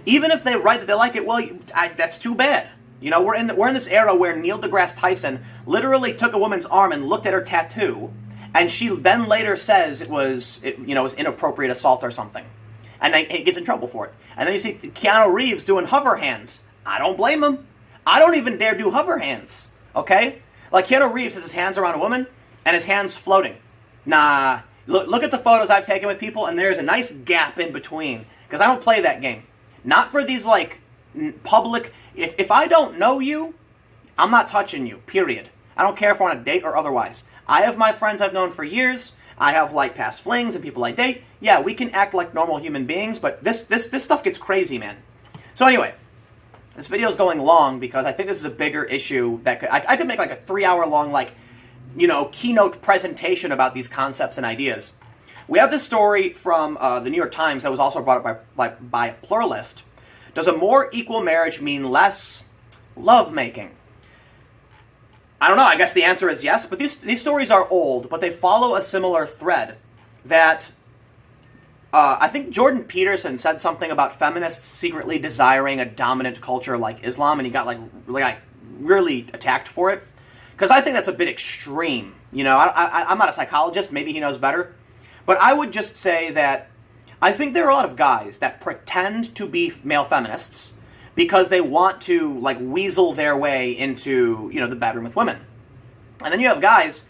[0.05, 2.69] Even if they write that they like it, well, I, that's too bad.
[3.01, 6.33] You know, we're in, the, we're in this era where Neil deGrasse Tyson literally took
[6.33, 8.11] a woman's arm and looked at her tattoo,
[8.55, 12.11] and she then later says it was, it, you know, it was inappropriate assault or
[12.11, 12.47] something
[13.01, 14.15] and he gets in trouble for it.
[14.37, 16.61] And then you see Keanu Reeves doing hover hands.
[16.85, 17.67] I don't blame him.
[18.07, 19.71] I don't even dare do hover hands.
[19.95, 20.43] Okay?
[20.71, 22.27] Like Keanu Reeves has his hands around a woman
[22.65, 23.57] and his hands floating.
[24.05, 24.61] Nah.
[24.87, 27.73] Look, look at the photos I've taken with people, and there's a nice gap in
[27.73, 28.27] between.
[28.47, 29.43] Because I don't play that game.
[29.83, 30.79] Not for these, like,
[31.43, 31.93] public.
[32.15, 33.55] If, if I don't know you,
[34.17, 35.51] I'm not touching you, period.
[35.77, 37.25] I don't care if we're on a date or otherwise.
[37.49, 39.15] I have my friends I've known for years.
[39.39, 41.23] I have like past flings and people I date.
[41.47, 44.79] Yeah, we can act like normal human beings, but this this this stuff gets crazy,
[44.79, 44.97] man.
[45.55, 45.95] So anyway,
[46.75, 49.69] this video is going long because I think this is a bigger issue that could,
[49.69, 51.35] I, I could make like a three hour long like
[51.97, 54.95] you know keynote presentation about these concepts and ideas.
[55.47, 58.57] We have this story from uh, the New York Times that was also brought up
[58.57, 59.85] by, by, by pluralist.
[60.35, 62.47] Does a more equal marriage mean less
[62.97, 63.71] lovemaking?
[65.41, 65.63] I don't know.
[65.63, 66.67] I guess the answer is yes.
[66.67, 69.77] But these these stories are old, but they follow a similar thread.
[70.25, 70.73] That
[71.93, 77.05] uh, I think Jordan Peterson said something about feminists secretly desiring a dominant culture like
[77.05, 78.39] Islam, and he got like like
[78.79, 80.03] really attacked for it.
[80.53, 82.15] Because I think that's a bit extreme.
[82.33, 83.93] You know, I, I, I'm not a psychologist.
[83.93, 84.75] Maybe he knows better.
[85.27, 86.71] But I would just say that
[87.21, 90.75] I think there are a lot of guys that pretend to be male feminists
[91.15, 95.41] because they want to like weasel their way into you know the bedroom with women.
[96.23, 97.05] And then you have guys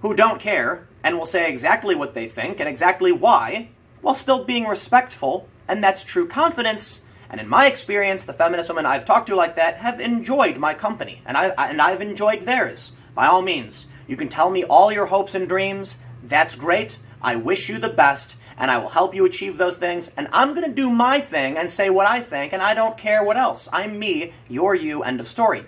[0.00, 3.70] who don't care and will say exactly what they think and exactly why
[4.00, 7.02] while still being respectful, and that's true confidence.
[7.28, 10.74] And in my experience, the feminist women I've talked to like that have enjoyed my
[10.74, 12.92] company, and I and I've enjoyed theirs.
[13.14, 15.98] By all means, you can tell me all your hopes and dreams.
[16.22, 16.98] That's great.
[17.22, 20.10] I wish you the best and I will help you achieve those things.
[20.16, 22.96] And I'm going to do my thing and say what I think, and I don't
[22.96, 23.68] care what else.
[23.72, 25.64] I'm me, you're you, end of story.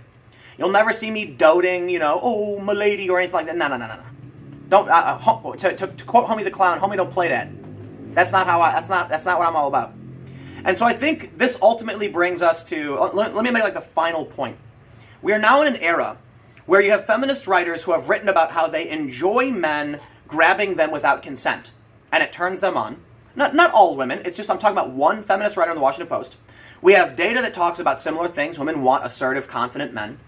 [0.59, 3.57] You'll never see me doting, you know, oh, my lady, or anything like that.
[3.57, 4.03] No, no, no, no, no.
[4.69, 7.49] Don't, uh, uh to, to, to quote Homie the Clown, Homie don't play that.
[8.15, 9.95] That's not how I, that's not, that's not what I'm all about.
[10.65, 13.81] And so I think this ultimately brings us to, let, let me make like the
[13.81, 14.57] final point.
[15.21, 16.19] We are now in an era
[16.67, 20.91] where you have feminist writers who have written about how they enjoy men grabbing them
[20.91, 21.73] without consent
[22.13, 23.03] and it turns them on.
[23.35, 26.09] Not, not all women, it's just I'm talking about one feminist writer in the Washington
[26.09, 26.37] Post.
[26.83, 28.59] We have data that talks about similar things.
[28.59, 30.19] Women want assertive, confident men.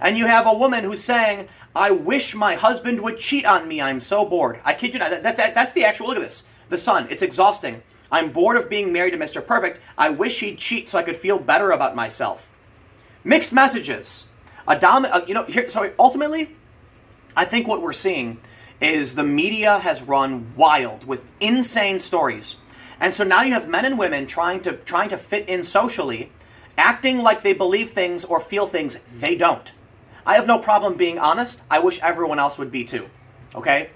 [0.00, 3.80] And you have a woman who's saying, I wish my husband would cheat on me.
[3.80, 4.60] I'm so bored.
[4.64, 5.10] I kid you not.
[5.10, 6.44] That, that, that's the actual, look at this.
[6.68, 7.08] The Sun.
[7.10, 7.82] It's exhausting.
[8.10, 9.44] I'm bored of being married to Mr.
[9.44, 9.80] Perfect.
[9.96, 12.50] I wish he'd cheat so I could feel better about myself.
[13.24, 14.26] Mixed messages.
[14.68, 16.50] A uh, you know, here, so ultimately,
[17.36, 18.38] I think what we're seeing
[18.80, 22.56] is the media has run wild with insane stories.
[23.00, 26.30] And so now you have men and women trying to trying to fit in socially,
[26.76, 29.72] acting like they believe things or feel things they don't.
[30.24, 31.62] I have no problem being honest.
[31.70, 33.08] I wish everyone else would be too.
[33.54, 33.90] Okay?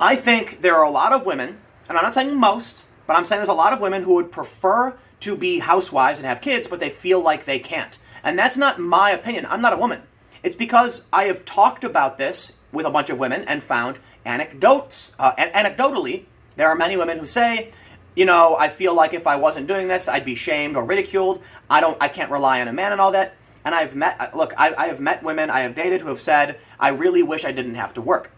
[0.00, 1.58] I think there are a lot of women,
[1.88, 4.30] and I'm not saying most, but I'm saying there's a lot of women who would
[4.30, 7.98] prefer to be housewives and have kids, but they feel like they can't.
[8.22, 9.46] And that's not my opinion.
[9.46, 10.02] I'm not a woman.
[10.42, 15.12] It's because I have talked about this with a bunch of women and found anecdotes.
[15.18, 16.24] Uh, anecdotally,
[16.56, 17.70] there are many women who say,
[18.14, 21.40] you know, I feel like if I wasn't doing this, I'd be shamed or ridiculed.
[21.70, 23.34] I don't, I can't rely on a man and all that.
[23.64, 26.20] And I've met, uh, look, I, I have met women I have dated who have
[26.20, 28.32] said, I really wish I didn't have to work.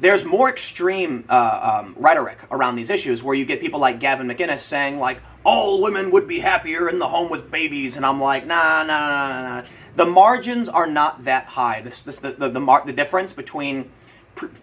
[0.00, 4.26] There's more extreme uh, um, rhetoric around these issues where you get people like Gavin
[4.26, 7.96] McInnes saying, like, all women would be happier in the home with babies.
[7.96, 9.66] And I'm like, nah, nah, nah, nah, nah.
[9.96, 11.80] The margins are not that high.
[11.80, 13.90] This, this, the, the, the, mar- the difference between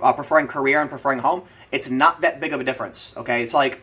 [0.02, 3.14] uh, preferring career and preferring home, it's not that big of a difference.
[3.16, 3.82] Okay, it's like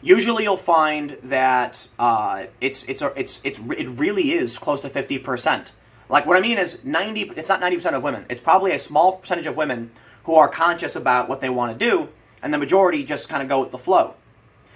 [0.00, 5.18] usually you'll find that uh, it's it's it's it's it really is close to fifty
[5.18, 5.72] percent.
[6.08, 7.22] Like what I mean is ninety.
[7.34, 8.26] It's not ninety percent of women.
[8.28, 9.90] It's probably a small percentage of women
[10.24, 12.08] who are conscious about what they want to do,
[12.42, 14.14] and the majority just kind of go with the flow.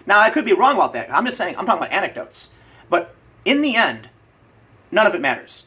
[0.07, 1.13] Now I could be wrong about that.
[1.13, 2.51] I'm just saying I'm talking about anecdotes,
[2.89, 4.09] but in the end,
[4.91, 5.67] none of it matters.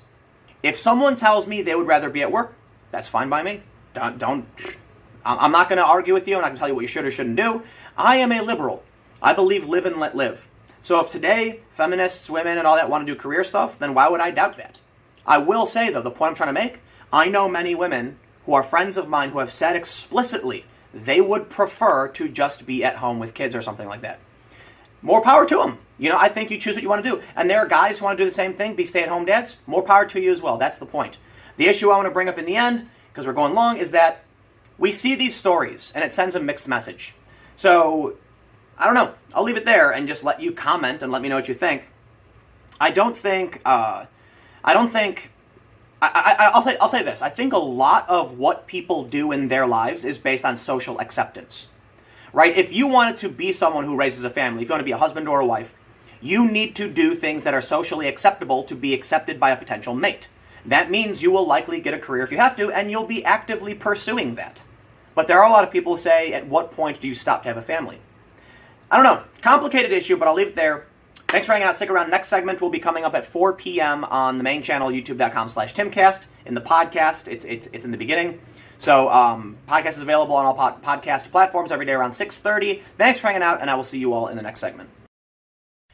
[0.63, 2.55] If someone tells me they would rather be at work,
[2.91, 3.63] that's fine by me.
[3.93, 4.45] Don't, don't
[5.25, 6.35] I'm not going to argue with you.
[6.35, 7.63] And going to tell you what you should or shouldn't do.
[7.97, 8.83] I am a liberal.
[9.21, 10.47] I believe live and let live.
[10.81, 14.09] So if today feminists, women, and all that want to do career stuff, then why
[14.09, 14.79] would I doubt that?
[15.25, 16.79] I will say, though, the point I'm trying to make
[17.13, 18.17] I know many women
[18.51, 22.83] who are friends of mine who have said explicitly they would prefer to just be
[22.83, 24.19] at home with kids or something like that.
[25.01, 25.79] More power to them.
[25.97, 27.21] You know, I think you choose what you want to do.
[27.33, 29.23] And there are guys who want to do the same thing, be stay at home
[29.23, 29.55] dads.
[29.67, 30.57] More power to you as well.
[30.57, 31.17] That's the point.
[31.55, 33.91] The issue I want to bring up in the end, because we're going long, is
[33.91, 34.25] that
[34.77, 37.15] we see these stories and it sends a mixed message.
[37.55, 38.17] So,
[38.77, 39.13] I don't know.
[39.33, 41.55] I'll leave it there and just let you comment and let me know what you
[41.55, 41.87] think.
[42.81, 44.07] I don't think, uh,
[44.61, 45.31] I don't think,
[46.01, 47.21] I, will say, I'll say this.
[47.21, 50.99] I think a lot of what people do in their lives is based on social
[50.99, 51.67] acceptance.
[52.33, 52.55] Right?
[52.55, 54.91] If you wanted to be someone who raises a family, if you want to be
[54.91, 55.75] a husband or a wife,
[56.21, 59.93] you need to do things that are socially acceptable to be accepted by a potential
[59.93, 60.29] mate.
[60.65, 63.25] That means you will likely get a career if you have to, and you'll be
[63.25, 64.63] actively pursuing that.
[65.13, 67.41] But there are a lot of people who say, at what point do you stop
[67.43, 67.99] to have a family?
[68.89, 69.23] I don't know.
[69.41, 70.85] Complicated issue, but I'll leave it there.
[71.31, 71.77] Thanks for hanging out.
[71.77, 72.09] Stick around.
[72.09, 74.03] Next segment will be coming up at 4 p.m.
[74.03, 76.25] on the main channel, youtube.com slash timcast.
[76.45, 78.41] In the podcast, it's, it's, it's in the beginning.
[78.77, 82.81] So um, podcast is available on all pod- podcast platforms every day around 6.30.
[82.97, 84.89] Thanks for hanging out, and I will see you all in the next segment.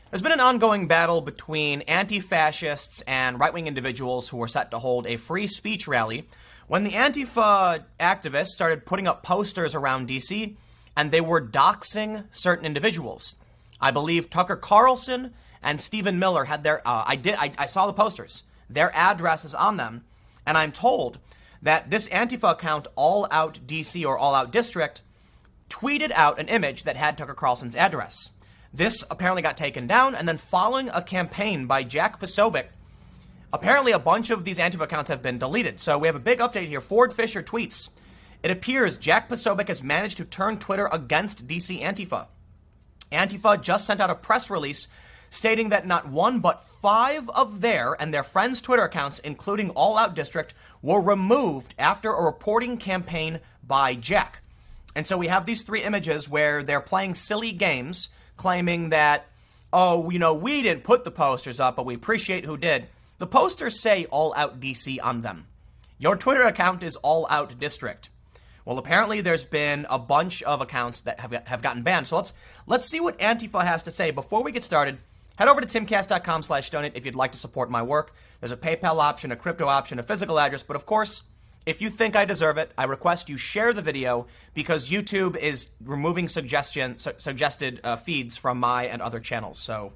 [0.10, 4.72] There's been an ongoing battle between anti fascists and right wing individuals who were set
[4.72, 6.28] to hold a free speech rally
[6.66, 10.56] when the Antifa activists started putting up posters around DC
[10.96, 13.36] and they were doxing certain individuals.
[13.80, 17.88] I believe Tucker Carlson and Stephen Miller had their, uh, I did, I, I saw
[17.88, 20.06] the posters, their addresses on them,
[20.46, 21.20] and I'm told
[21.62, 25.02] that this Antifa account, All Out DC or All Out District,
[25.70, 28.32] tweeted out an image that had Tucker Carlson's address.
[28.74, 32.68] This apparently got taken down, and then following a campaign by Jack Posobiec
[33.54, 35.80] Apparently, a bunch of these Antifa accounts have been deleted.
[35.80, 36.82] So we have a big update here.
[36.82, 37.90] Ford Fischer tweets
[38.44, 42.28] It appears Jack Posobiec has managed to turn Twitter against DC Antifa.
[43.12, 44.88] Antifa just sent out a press release
[45.30, 49.98] stating that not one but five of their and their friends' Twitter accounts, including All
[49.98, 54.42] Out District, were removed after a reporting campaign by Jack.
[54.96, 59.28] And so we have these three images where they're playing silly games, claiming that,
[59.72, 62.88] oh, you know, we didn't put the posters up, but we appreciate who did.
[63.20, 65.48] The posters say All Out DC on them.
[66.00, 68.10] Your Twitter account is All Out District.
[68.68, 72.06] Well, apparently there's been a bunch of accounts that have, have gotten banned.
[72.06, 72.34] So let's
[72.66, 74.12] let's see what Antifa has to say.
[74.12, 74.98] Before we get started,
[75.38, 78.14] head over to timcast.com slash donate if you'd like to support my work.
[78.42, 81.24] There's a PayPal option, a crypto option, a physical address, but of course,
[81.66, 85.70] if you think I deserve it, I request you share the video because YouTube is
[85.82, 89.60] removing suggestion su- suggested uh, feeds from my and other channels.
[89.60, 89.94] So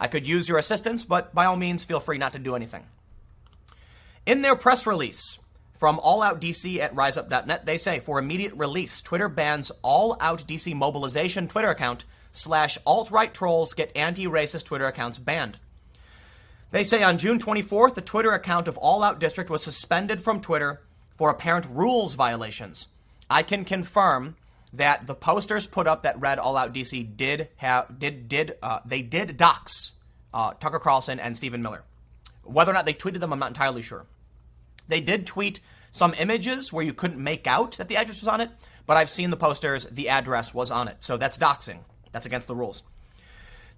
[0.00, 2.86] I could use your assistance, but by all means, feel free not to do anything.
[4.24, 5.40] In their press release
[5.84, 10.42] from All Out DC at riseup.net, they say for immediate release, Twitter bans All Out
[10.48, 15.58] DC mobilization Twitter account slash alt right trolls get anti racist Twitter accounts banned.
[16.70, 20.40] They say on June 24th, the Twitter account of All Out District was suspended from
[20.40, 20.80] Twitter
[21.18, 22.88] for apparent rules violations.
[23.28, 24.36] I can confirm
[24.72, 28.78] that the posters put up that read "All Out DC" did have did did uh,
[28.86, 29.92] they did dox
[30.32, 31.84] uh, Tucker Carlson and Stephen Miller.
[32.42, 34.06] Whether or not they tweeted them, I'm not entirely sure.
[34.88, 35.60] They did tweet
[35.94, 38.50] some images where you couldn't make out that the address was on it,
[38.84, 39.86] but I've seen the posters.
[39.86, 40.96] The address was on it.
[40.98, 41.78] So that's doxing.
[42.10, 42.82] That's against the rules.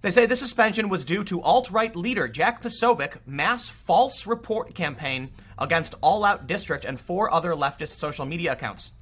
[0.01, 4.73] They say this suspension was due to alt right leader Jack Posobiec mass false report
[4.73, 8.93] campaign against All Out District and four other leftist social media accounts.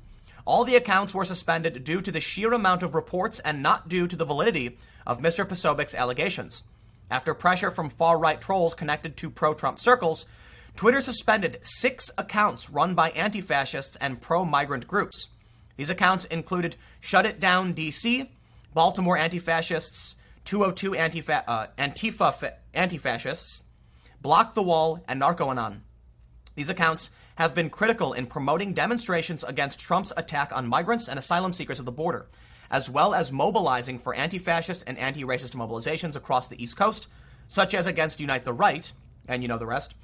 [0.43, 4.07] All the accounts were suspended due to the sheer amount of reports and not due
[4.07, 5.47] to the validity of Mr.
[5.47, 6.65] Posobiec's allegations.
[7.09, 10.25] After pressure from far right trolls connected to pro Trump circles,
[10.75, 15.29] Twitter suspended six accounts run by anti fascists and pro migrant groups.
[15.77, 18.27] These accounts included Shut It Down DC,
[18.73, 23.63] Baltimore anti fascists, 202 Antifa, uh, Antifa fa- anti-fascists,
[24.21, 25.79] Block the Wall, and NarcoAnon.
[26.55, 31.51] These accounts have been critical in promoting demonstrations against Trump's attack on migrants and asylum
[31.51, 32.27] seekers at the border,
[32.69, 37.07] as well as mobilizing for anti-fascist and anti-racist mobilizations across the East Coast,
[37.47, 38.91] such as against Unite the Right,
[39.27, 39.95] and you know the rest.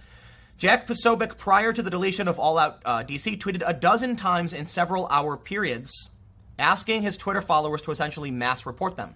[0.58, 4.54] Jack Posobiec, prior to the deletion of All Out uh, DC, tweeted a dozen times
[4.54, 6.12] in several hour periods,
[6.60, 9.16] asking his Twitter followers to essentially mass report them.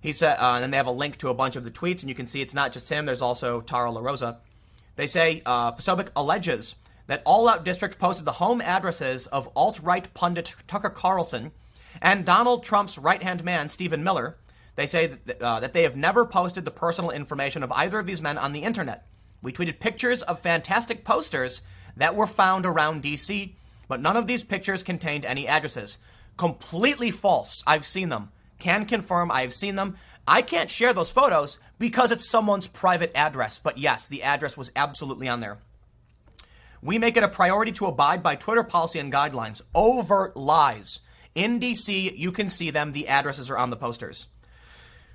[0.00, 2.02] He said, uh, and then they have a link to a bunch of the tweets,
[2.02, 3.06] and you can see it's not just him.
[3.06, 4.36] There's also Tara LaRosa.
[4.94, 6.76] They say uh, Posobiec alleges
[7.06, 11.52] that All Out District posted the home addresses of alt-right pundit Tucker Carlson
[12.00, 14.36] and Donald Trump's right-hand man Stephen Miller.
[14.74, 18.06] They say that, uh, that they have never posted the personal information of either of
[18.06, 19.06] these men on the internet.
[19.42, 21.62] We tweeted pictures of fantastic posters
[21.96, 23.54] that were found around DC,
[23.88, 25.98] but none of these pictures contained any addresses.
[26.36, 27.62] Completely false.
[27.66, 29.96] I've seen them can confirm I have seen them.
[30.26, 33.58] I can't share those photos because it's someone's private address.
[33.58, 35.58] But yes, the address was absolutely on there.
[36.82, 39.62] We make it a priority to abide by Twitter policy and guidelines.
[39.74, 41.00] Overt lies.
[41.34, 42.92] In DC, you can see them.
[42.92, 44.28] The addresses are on the posters.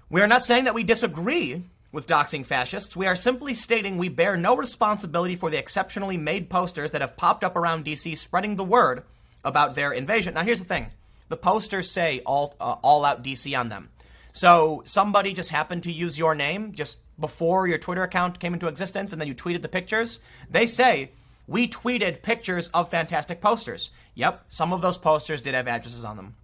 [0.09, 2.95] We are not saying that we disagree with doxing fascists.
[2.95, 7.17] We are simply stating we bear no responsibility for the exceptionally made posters that have
[7.17, 9.03] popped up around DC spreading the word
[9.43, 10.33] about their invasion.
[10.33, 10.91] Now, here's the thing
[11.29, 13.89] the posters say all uh, all out DC on them.
[14.33, 18.67] So somebody just happened to use your name just before your Twitter account came into
[18.67, 20.19] existence, and then you tweeted the pictures.
[20.49, 21.11] They say
[21.47, 23.91] we tweeted pictures of fantastic posters.
[24.15, 26.35] Yep, some of those posters did have addresses on them.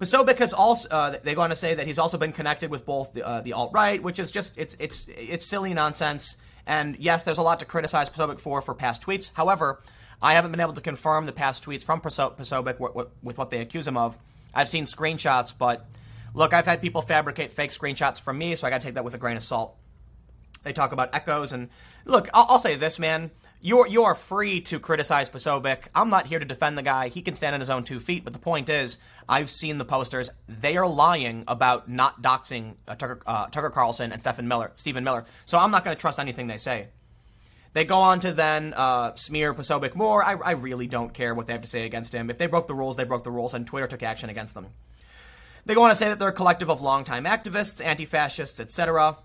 [0.00, 2.86] Posobiec has also uh, they go on to say that he's also been connected with
[2.86, 6.36] both the, uh, the alt right, which is just it's it's it's silly nonsense.
[6.66, 9.30] And yes, there's a lot to criticize Posobiec for for past tweets.
[9.34, 9.82] However,
[10.22, 12.80] I haven't been able to confirm the past tweets from Posobiec
[13.22, 14.18] with what they accuse him of.
[14.54, 15.86] I've seen screenshots, but
[16.34, 19.04] look, I've had people fabricate fake screenshots from me, so I got to take that
[19.04, 19.76] with a grain of salt.
[20.62, 21.68] They talk about echoes, and
[22.04, 23.30] look, I'll, I'll say this, man.
[23.62, 25.88] You're you are free to criticize Posobiec.
[25.94, 27.08] I'm not here to defend the guy.
[27.08, 28.24] He can stand on his own two feet.
[28.24, 28.96] But the point is,
[29.28, 30.30] I've seen the posters.
[30.48, 34.72] They are lying about not doxing uh, Tucker, uh, Tucker Carlson and Stephen Miller.
[34.76, 35.26] Stephen Miller.
[35.44, 36.88] So I'm not going to trust anything they say.
[37.74, 40.24] They go on to then uh, smear Posobiec more.
[40.24, 42.30] I, I really don't care what they have to say against him.
[42.30, 44.68] If they broke the rules, they broke the rules, and Twitter took action against them.
[45.66, 49.18] They go on to say that they're a collective of longtime activists, anti fascists, etc.,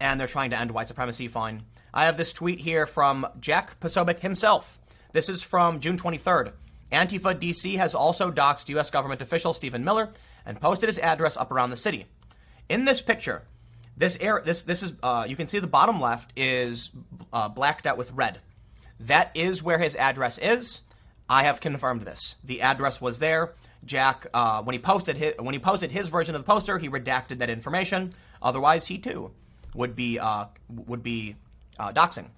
[0.00, 1.28] and they're trying to end white supremacy.
[1.28, 1.62] Fine.
[1.96, 4.80] I have this tweet here from Jack Posobiec himself.
[5.12, 6.50] This is from June 23rd.
[6.90, 8.90] Antifa DC has also doxxed U.S.
[8.90, 10.10] government official Stephen Miller
[10.44, 12.06] and posted his address up around the city.
[12.68, 13.42] In this picture,
[13.96, 16.90] this air, this this is uh, you can see the bottom left is
[17.32, 18.40] uh, blacked out with red.
[18.98, 20.82] That is where his address is.
[21.28, 22.34] I have confirmed this.
[22.42, 23.54] The address was there.
[23.84, 26.88] Jack, uh, when he posted his, when he posted his version of the poster, he
[26.88, 28.12] redacted that information.
[28.42, 29.30] Otherwise, he too
[29.74, 31.36] would be uh, would be
[31.78, 32.28] uh, doxing.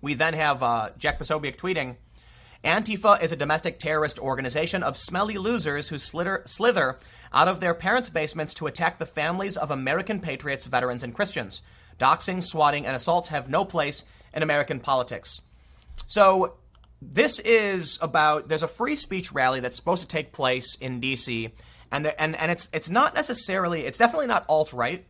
[0.00, 1.96] We then have uh, Jack Posobiec tweeting.
[2.64, 6.98] Antifa is a domestic terrorist organization of smelly losers who slither, slither
[7.32, 11.62] out of their parents' basements to attack the families of American patriots, veterans, and Christians.
[11.98, 15.40] Doxing, swatting, and assaults have no place in American politics.
[16.06, 16.56] So,
[17.00, 21.50] this is about there's a free speech rally that's supposed to take place in DC,
[21.90, 25.04] and the, and and it's it's not necessarily it's definitely not alt right,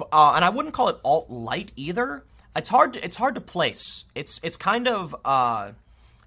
[0.00, 2.24] uh, and I wouldn't call it alt light either.
[2.54, 4.04] It's hard to, it's hard to place.
[4.14, 5.72] It's it's kind of uh,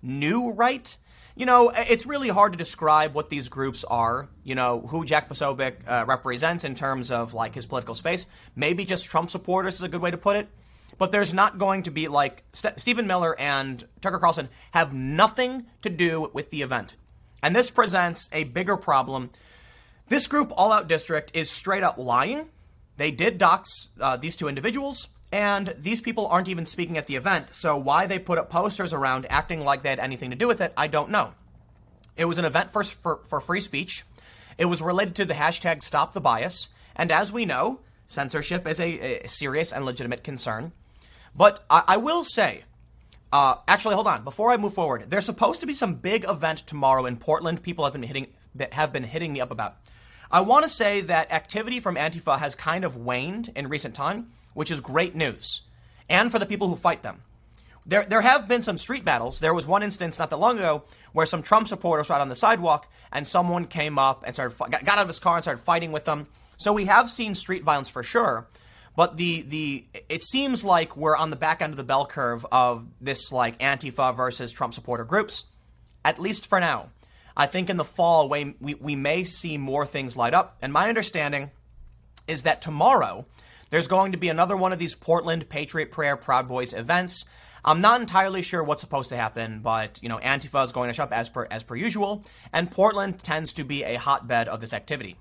[0.01, 0.97] new right
[1.35, 4.29] you know, it's really hard to describe what these groups are.
[4.43, 8.27] You know, who Jack Posobiec uh, represents in terms of like his political space.
[8.55, 10.47] Maybe just Trump supporters is a good way to put it.
[10.97, 15.65] But there's not going to be like St- Stephen Miller and Tucker Carlson have nothing
[15.81, 16.95] to do with the event,
[17.43, 19.29] and this presents a bigger problem.
[20.07, 22.47] This group, All Out District, is straight up lying.
[22.97, 25.09] They did dox uh, these two individuals.
[25.31, 28.93] And these people aren't even speaking at the event, so why they put up posters
[28.93, 31.33] around acting like they had anything to do with it, I don't know.
[32.15, 34.05] It was an event for, for, for free speech.
[34.57, 36.69] It was related to the hashtag Stop the Bias.
[36.95, 40.71] And as we know, censorship is a, a serious and legitimate concern.
[41.35, 42.63] But I, I will say,
[43.33, 44.23] Uh, actually, hold on.
[44.23, 47.61] Before I move forward, there's supposed to be some big event tomorrow in Portland.
[47.61, 48.27] People have been hitting
[48.71, 49.75] have been hitting me up about.
[50.31, 54.31] I want to say that activity from Antifa has kind of waned in recent time,
[54.53, 55.61] which is great news,
[56.09, 57.21] and for the people who fight them.
[57.87, 59.39] There, there have been some street battles.
[59.39, 60.83] There was one instance not that long ago
[61.13, 64.57] where some Trump supporters were out on the sidewalk and someone came up and started
[64.57, 66.25] got out of his car and started fighting with them.
[66.57, 68.47] So we have seen street violence for sure.
[68.95, 72.45] But the the it seems like we're on the back end of the bell curve
[72.51, 75.45] of this like Antifa versus Trump supporter groups,
[76.03, 76.89] at least for now.
[77.37, 80.57] I think in the fall we, we, may see more things light up.
[80.61, 81.51] And my understanding
[82.27, 83.25] is that tomorrow
[83.69, 87.25] there's going to be another one of these Portland Patriot Prayer Proud Boys events.
[87.63, 90.93] I'm not entirely sure what's supposed to happen, but you know, Antifa is going to
[90.93, 94.61] show up as per as per usual, and Portland tends to be a hotbed of
[94.61, 95.15] this activity.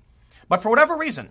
[0.47, 1.29] But for whatever reason,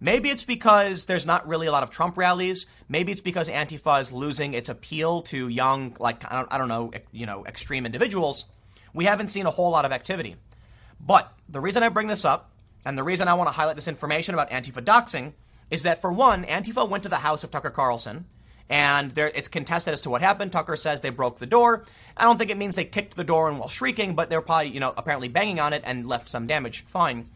[0.00, 2.66] maybe it's because there's not really a lot of Trump rallies.
[2.88, 6.68] Maybe it's because Antifa is losing its appeal to young, like I don't, I don't
[6.68, 8.46] know, you know, extreme individuals.
[8.92, 10.36] We haven't seen a whole lot of activity.
[11.00, 12.50] But the reason I bring this up,
[12.84, 15.32] and the reason I want to highlight this information about Antifa doxing,
[15.70, 18.26] is that for one, Antifa went to the house of Tucker Carlson
[18.70, 20.52] and there, it's contested as to what happened.
[20.52, 21.84] Tucker says they broke the door.
[22.16, 24.68] I don't think it means they kicked the door and while shrieking, but they're probably,
[24.68, 26.84] you know, apparently banging on it and left some damage.
[26.84, 27.28] Fine.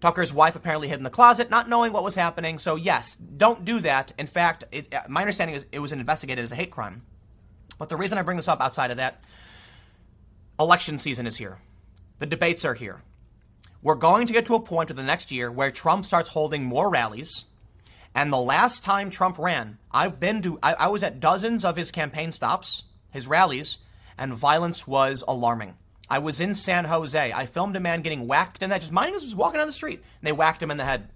[0.00, 2.58] Tucker's wife apparently hid in the closet, not knowing what was happening.
[2.58, 4.12] So yes, don't do that.
[4.18, 7.02] In fact, it, uh, my understanding is it was investigated as a hate crime.
[7.78, 9.24] But the reason I bring this up outside of that,
[10.58, 11.58] election season is here.
[12.18, 13.02] The debates are here.
[13.82, 16.64] We're going to get to a point in the next year where Trump starts holding
[16.64, 17.46] more rallies
[18.16, 21.76] and the last time Trump ran, I've been to, I, I was at dozens of
[21.76, 23.78] his campaign stops, his rallies,
[24.16, 25.74] and violence was alarming.
[26.08, 27.32] I was in San Jose.
[27.32, 29.72] I filmed a man getting whacked in that, just minding his was walking down the
[29.74, 31.10] street, and they whacked him in the head.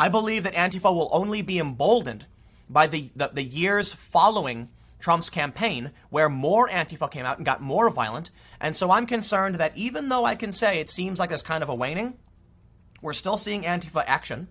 [0.00, 2.26] I believe that Antifa will only be emboldened
[2.68, 4.68] by the, the, the years following
[5.00, 8.30] Trump's campaign, where more Antifa came out and got more violent.
[8.60, 11.62] And so I'm concerned that even though I can say it seems like there's kind
[11.62, 12.14] of a waning,
[13.02, 14.48] we're still seeing Antifa action.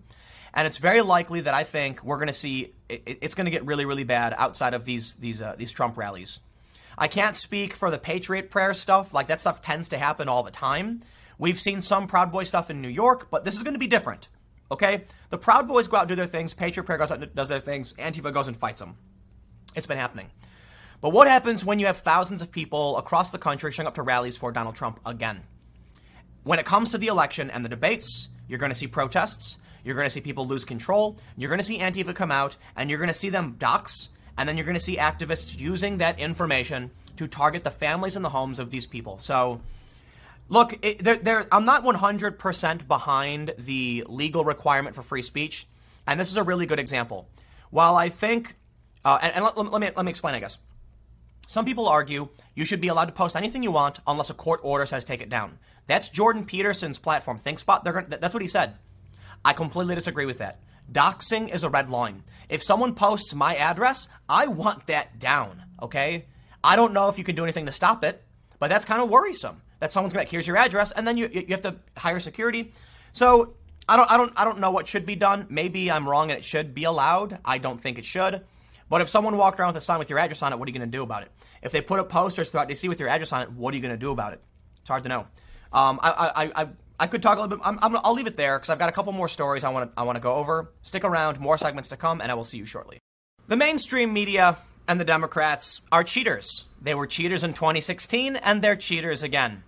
[0.52, 3.50] And it's very likely that I think we're going to see it, it's going to
[3.50, 6.40] get really, really bad outside of these these uh, these Trump rallies.
[6.98, 9.14] I can't speak for the Patriot Prayer stuff.
[9.14, 11.00] Like that stuff tends to happen all the time.
[11.38, 13.86] We've seen some Proud Boy stuff in New York, but this is going to be
[13.86, 14.28] different.
[14.72, 16.52] Okay, the Proud Boys go out and do their things.
[16.52, 17.92] Patriot Prayer goes out and does their things.
[17.94, 18.96] Antifa goes and fights them.
[19.74, 20.30] It's been happening.
[21.00, 24.02] But what happens when you have thousands of people across the country showing up to
[24.02, 25.42] rallies for Donald Trump again?
[26.42, 29.58] When it comes to the election and the debates, you're going to see protests.
[29.84, 31.18] You're going to see people lose control.
[31.36, 34.48] You're going to see Antifa come out, and you're going to see them dox, and
[34.48, 38.30] then you're going to see activists using that information to target the families and the
[38.30, 39.18] homes of these people.
[39.20, 39.60] So,
[40.48, 45.66] look, it, they're, they're, I'm not 100% behind the legal requirement for free speech,
[46.06, 47.26] and this is a really good example.
[47.70, 48.56] While I think,
[49.04, 50.58] uh, and, and let, let, me, let me explain, I guess.
[51.50, 54.60] Some people argue you should be allowed to post anything you want unless a court
[54.62, 55.58] order says take it down.
[55.88, 57.82] That's Jordan Peterson's platform, ThinkSpot.
[57.82, 58.76] Gonna, that's what he said.
[59.44, 60.60] I completely disagree with that.
[60.92, 62.22] Doxing is a red line.
[62.48, 66.26] If someone posts my address, I want that down, okay?
[66.62, 68.22] I don't know if you can do anything to stop it,
[68.60, 69.60] but that's kind of worrisome.
[69.80, 72.72] That someone's gonna here's your address, and then you you have to hire security.
[73.10, 73.54] So
[73.88, 75.48] I don't I don't I don't know what should be done.
[75.50, 77.40] Maybe I'm wrong and it should be allowed.
[77.44, 78.44] I don't think it should.
[78.90, 80.72] But if someone walked around with a sign with your address on it, what are
[80.72, 81.30] you going to do about it?
[81.62, 83.82] If they put up posters throughout DC with your address on it, what are you
[83.82, 84.40] going to do about it?
[84.80, 85.20] It's hard to know.
[85.72, 86.68] Um, I, I, I,
[86.98, 87.66] I could talk a little bit.
[87.66, 89.94] I'm, i will leave it there because I've got a couple more stories I want
[89.94, 90.70] to I want to go over.
[90.82, 92.98] Stick around, more segments to come, and I will see you shortly.
[93.46, 94.58] The mainstream media
[94.88, 96.66] and the Democrats are cheaters.
[96.82, 99.62] They were cheaters in 2016, and they're cheaters again.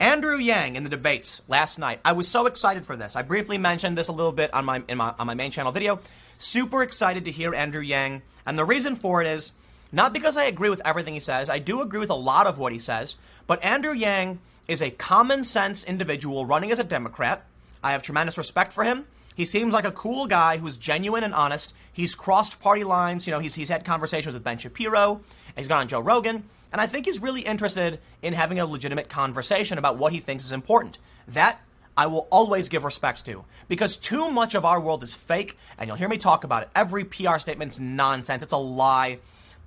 [0.00, 2.00] Andrew Yang in the debates last night.
[2.04, 3.14] I was so excited for this.
[3.14, 6.00] I briefly mentioned this a little bit on my, my on my main channel video.
[6.38, 9.52] Super excited to hear Andrew Yang, and the reason for it is
[9.92, 11.50] not because I agree with everything he says.
[11.50, 13.16] I do agree with a lot of what he says,
[13.46, 17.44] but Andrew Yang is a common sense individual running as a Democrat.
[17.82, 19.06] I have tremendous respect for him.
[19.34, 21.74] He seems like a cool guy who's genuine and honest.
[21.92, 23.26] He's crossed party lines.
[23.26, 25.20] You know, he's, he's had conversations with Ben Shapiro.
[25.56, 26.44] He's gone on Joe Rogan.
[26.70, 30.44] And I think he's really interested in having a legitimate conversation about what he thinks
[30.44, 30.98] is important.
[31.28, 31.60] That
[31.96, 35.88] I will always give respect to because too much of our world is fake, and
[35.88, 36.70] you'll hear me talk about it.
[36.74, 38.42] Every PR statement's nonsense.
[38.42, 39.18] It's a lie.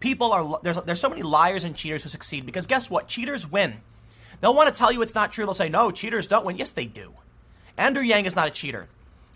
[0.06, 3.08] People are there's there's so many liars and cheaters who succeed because guess what?
[3.08, 3.78] Cheaters win.
[4.40, 5.46] They'll want to tell you it's not true.
[5.46, 6.58] They'll say, no, cheaters don't win.
[6.58, 7.14] Yes, they do.
[7.76, 8.88] Andrew Yang is not a cheater.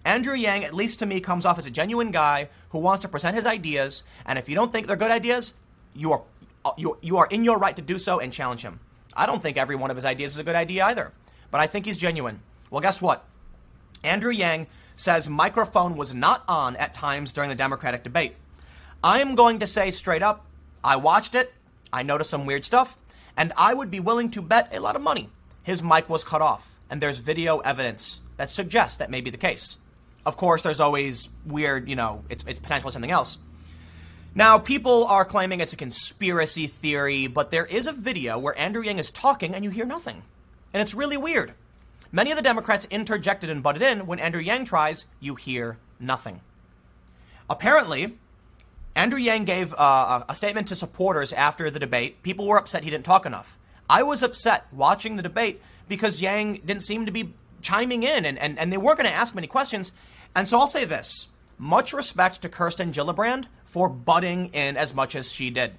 [0.06, 3.08] Andrew Yang, at least to me, comes off as a genuine guy who wants to
[3.08, 4.04] present his ideas.
[4.28, 5.56] And if you don't think they're good ideas,
[5.96, 6.22] you are,
[6.64, 8.80] uh, you, you are in your right to do so and challenge him.
[9.16, 11.12] I don't think every one of his ideas is a good idea either,
[11.50, 12.42] but I think he's genuine.
[12.70, 13.26] Well, guess what?
[14.04, 18.36] Andrew Yang says microphone was not on at times during the Democratic debate.
[19.04, 20.46] I am going to say straight up,
[20.84, 21.54] I watched it.
[21.92, 22.98] I noticed some weird stuff,
[23.36, 25.30] and I would be willing to bet a lot of money
[25.70, 29.38] his mic was cut off, and there's video evidence that suggests that may be the
[29.38, 29.78] case.
[30.26, 33.38] Of course, there's always weird, you know, it's, it's potentially something else.
[34.34, 38.82] Now, people are claiming it's a conspiracy theory, but there is a video where Andrew
[38.82, 40.24] Yang is talking and you hear nothing.
[40.74, 41.54] And it's really weird.
[42.12, 44.08] Many of the Democrats interjected and butted in.
[44.08, 46.42] When Andrew Yang tries, you hear nothing.
[47.50, 48.18] Apparently,
[49.00, 52.22] Andrew Yang gave uh, a statement to supporters after the debate.
[52.22, 53.58] People were upset he didn't talk enough.
[53.90, 58.38] I was upset watching the debate because Yang didn't seem to be chiming in and,
[58.38, 59.94] and, and they weren't going to ask many questions.
[60.36, 65.16] And so I'll say this much respect to Kirsten Gillibrand for butting in as much
[65.16, 65.76] as she did.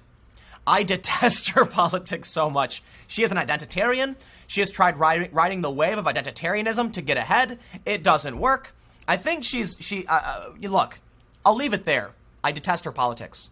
[0.65, 2.81] I detest her politics so much.
[3.05, 4.15] She is an identitarian.
[4.47, 7.59] She has tried riding, riding the wave of identitarianism to get ahead.
[7.85, 8.73] It doesn't work.
[9.07, 10.07] I think she's she.
[10.07, 10.99] Uh, uh look,
[11.45, 12.15] I'll leave it there.
[12.43, 13.51] I detest her politics,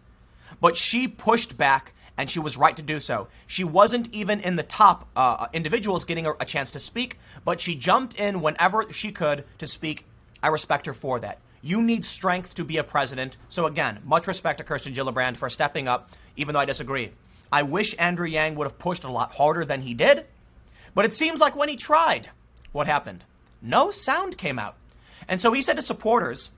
[0.60, 3.28] but she pushed back and she was right to do so.
[3.46, 7.60] She wasn't even in the top uh, individuals getting a, a chance to speak, but
[7.60, 10.04] she jumped in whenever she could to speak.
[10.42, 11.38] I respect her for that.
[11.62, 13.36] You need strength to be a president.
[13.48, 17.12] So again, much respect to Kirsten Gillibrand for stepping up, even though I disagree.
[17.52, 20.26] I wish Andrew Yang would have pushed a lot harder than he did,
[20.94, 22.30] but it seems like when he tried,
[22.72, 23.24] what happened?
[23.62, 24.76] No sound came out.
[25.28, 26.50] And so he said to supporters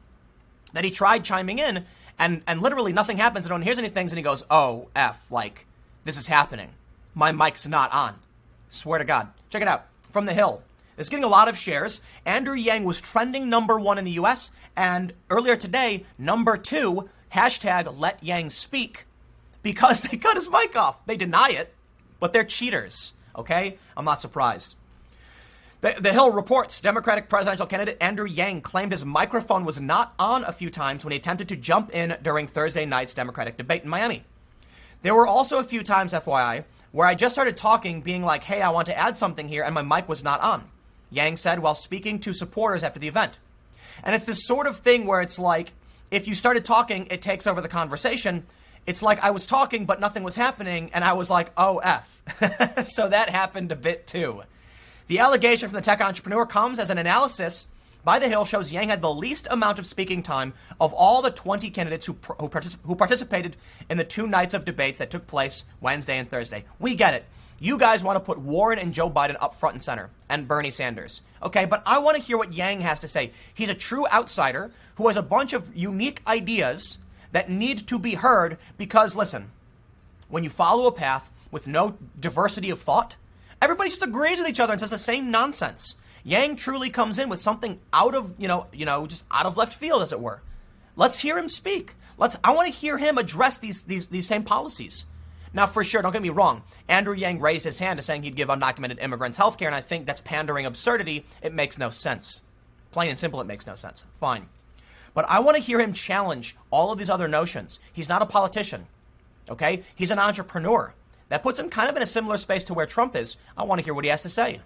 [0.72, 1.84] that he tried chiming in,
[2.22, 5.30] and and literally nothing happens and no one hears anything and he goes oh f
[5.30, 5.66] like
[6.04, 6.70] this is happening.
[7.14, 8.14] My mic's not on.
[8.68, 9.28] Swear to god.
[9.50, 9.86] Check it out.
[10.10, 10.62] From the hill.
[10.96, 12.00] It's getting a lot of shares.
[12.24, 17.98] Andrew yang was trending number one in the us and earlier today number two hashtag
[17.98, 19.04] let yang speak
[19.62, 21.04] because they cut his mic off.
[21.06, 21.74] They deny it
[22.20, 23.78] but they're cheaters okay?
[23.96, 24.76] I'm not surprised
[25.82, 30.44] the, the, Hill reports Democratic presidential candidate Andrew Yang claimed his microphone was not on
[30.44, 33.88] a few times when he attempted to jump in during Thursday night's Democratic debate in
[33.88, 34.22] Miami.
[35.02, 38.62] There were also a few times, FYI, where I just started talking, being like, hey,
[38.62, 40.68] I want to add something here, and my mic was not on.
[41.10, 43.40] Yang said while speaking to supporters after the event.
[44.04, 45.72] And it's this sort of thing where it's like,
[46.12, 48.46] if you started talking, it takes over the conversation.
[48.86, 52.22] It's like I was talking, but nothing was happening, and I was like, oh, F.
[52.84, 54.44] so that happened a bit too.
[55.12, 57.66] The allegation from the tech entrepreneur comes as an analysis
[58.02, 61.30] by The Hill shows Yang had the least amount of speaking time of all the
[61.30, 63.58] 20 candidates who, who, particip- who participated
[63.90, 66.64] in the two nights of debates that took place Wednesday and Thursday.
[66.78, 67.26] We get it.
[67.60, 70.70] You guys want to put Warren and Joe Biden up front and center, and Bernie
[70.70, 71.20] Sanders.
[71.42, 73.32] Okay, but I want to hear what Yang has to say.
[73.52, 77.00] He's a true outsider who has a bunch of unique ideas
[77.32, 79.50] that need to be heard because, listen,
[80.30, 83.16] when you follow a path with no diversity of thought,
[83.62, 85.96] Everybody just agrees with each other and says the same nonsense.
[86.24, 89.56] Yang truly comes in with something out of, you know, you know, just out of
[89.56, 90.42] left field, as it were.
[90.96, 91.94] Let's hear him speak.
[92.18, 92.36] Let's.
[92.42, 95.06] I want to hear him address these these these same policies.
[95.54, 96.62] Now, for sure, don't get me wrong.
[96.88, 99.80] Andrew Yang raised his hand to saying he'd give undocumented immigrants health care, and I
[99.80, 101.24] think that's pandering absurdity.
[101.40, 102.42] It makes no sense.
[102.90, 104.04] Plain and simple, it makes no sense.
[104.12, 104.48] Fine.
[105.14, 107.78] But I want to hear him challenge all of these other notions.
[107.92, 108.86] He's not a politician,
[109.48, 109.84] okay?
[109.94, 110.94] He's an entrepreneur.
[111.32, 113.38] That puts him kind of in a similar space to where Trump is.
[113.56, 114.60] I want to hear what he has to say.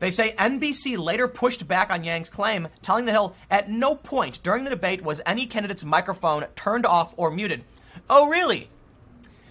[0.00, 4.42] They say NBC later pushed back on Yang's claim, telling The Hill at no point
[4.42, 7.64] during the debate was any candidate's microphone turned off or muted.
[8.10, 8.68] Oh, really?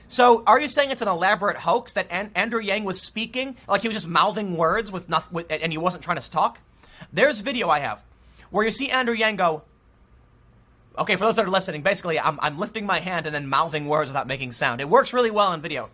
[0.07, 3.81] So, are you saying it's an elaborate hoax that An- Andrew Yang was speaking like
[3.81, 6.59] he was just mouthing words with nothing, with, and he wasn't trying to talk?
[7.11, 8.05] There's video I have
[8.51, 9.63] where you see Andrew Yang go,
[10.97, 13.85] Okay, for those that are listening, basically, I'm, I'm lifting my hand and then mouthing
[13.85, 14.81] words without making sound.
[14.81, 15.89] It works really well on video.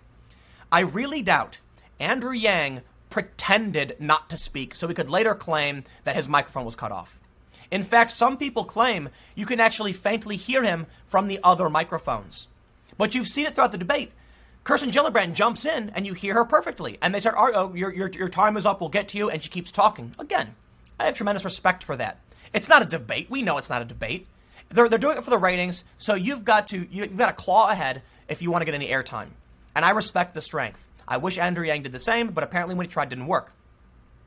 [0.72, 1.60] I really doubt
[2.00, 6.76] Andrew Yang pretended not to speak so he could later claim that his microphone was
[6.76, 7.20] cut off.
[7.70, 12.48] In fact, some people claim you can actually faintly hear him from the other microphones.
[12.98, 14.12] But you've seen it throughout the debate.
[14.64, 16.98] Kirsten Gillibrand jumps in and you hear her perfectly.
[17.02, 19.30] And they start, oh, your, your, your time is up, we'll get to you.
[19.30, 20.16] And she keeps talking.
[20.18, 20.56] Again,
[21.00, 22.20] I have tremendous respect for that.
[22.54, 23.30] It's not a debate.
[23.30, 24.28] We know it's not a debate.
[24.74, 27.70] They're, they're doing it for the ratings, so you've got to you've got to claw
[27.70, 29.30] ahead if you want to get any airtime.
[29.76, 30.88] And I respect the strength.
[31.08, 33.54] I wish Andrew Yang did the same, but apparently when he tried, didn't work.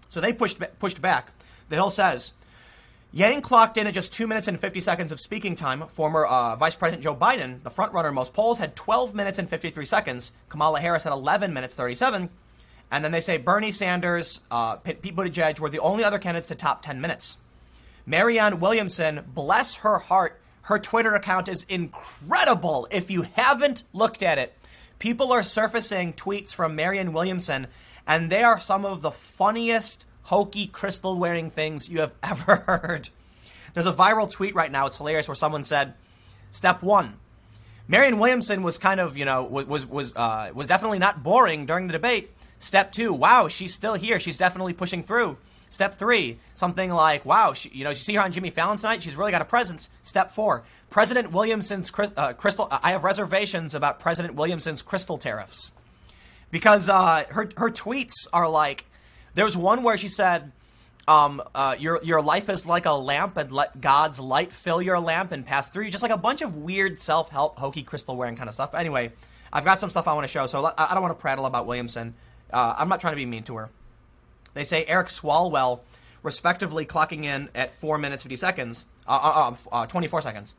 [0.09, 1.33] So they pushed pushed back.
[1.69, 2.33] The Hill says
[3.13, 5.87] Yang clocked in at just two minutes and 50 seconds of speaking time.
[5.87, 9.49] Former uh, Vice President Joe Biden, the frontrunner in most polls, had 12 minutes and
[9.49, 10.33] 53 seconds.
[10.49, 12.31] Kamala Harris had 11 minutes 37.
[12.91, 16.55] And then they say Bernie Sanders, uh, Pete Buttigieg were the only other candidates to
[16.55, 17.39] top 10 minutes.
[18.07, 22.87] Marianne Williamson, bless her heart, her Twitter account is incredible.
[22.93, 24.57] If you haven't looked at it,
[25.01, 27.67] people are surfacing tweets from Marianne Williamson,
[28.07, 33.09] and they are some of the funniest, hokey, crystal wearing things you have ever heard.
[33.75, 35.95] There's a viral tweet right now, it's hilarious, where someone said,
[36.53, 37.15] Step one,
[37.89, 41.87] Marianne Williamson was kind of, you know, was was uh, was definitely not boring during
[41.87, 42.31] the debate.
[42.59, 44.19] Step two, wow, she's still here.
[44.19, 45.37] She's definitely pushing through.
[45.69, 49.03] Step three, something like, wow, she, you know, you see her on Jimmy Fallon tonight.
[49.03, 49.91] She's really got a presence.
[50.03, 52.69] Step four, President Williamson's uh, crystal.
[52.71, 55.75] I have reservations about President Williamson's crystal tariffs
[56.51, 58.87] because uh, her her tweets are like.
[59.35, 60.51] There's one where she said,
[61.09, 64.99] um, uh, your your life is like a lamp, and let God's light fill your
[64.99, 65.91] lamp and pass through you.
[65.91, 68.75] Just like a bunch of weird self help, hokey crystal wearing kind of stuff.
[68.75, 69.13] Anyway,
[69.53, 71.67] I've got some stuff I want to show, so I don't want to prattle about
[71.67, 72.15] Williamson.
[72.53, 73.71] Uh, I'm not trying to be mean to her.
[74.57, 75.81] They say Eric Swalwell,
[76.25, 80.55] respectively, clocking in at four minutes fifty seconds, uh, uh, uh 24 seconds.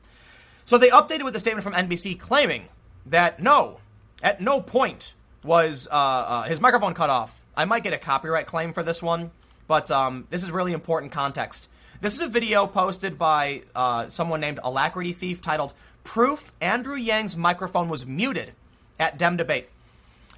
[0.64, 2.70] So they updated with a statement from NBC claiming
[3.06, 3.80] that no,
[4.24, 5.14] at no point
[5.44, 7.44] was uh, uh, his microphone cut off.
[7.56, 9.32] I might get a copyright claim for this one
[9.68, 11.70] but um, this is really important context.
[12.00, 17.36] This is a video posted by uh, someone named Alacrity Thief titled Proof Andrew Yang's
[17.36, 18.54] microphone was muted
[19.00, 19.70] at Dem Debate.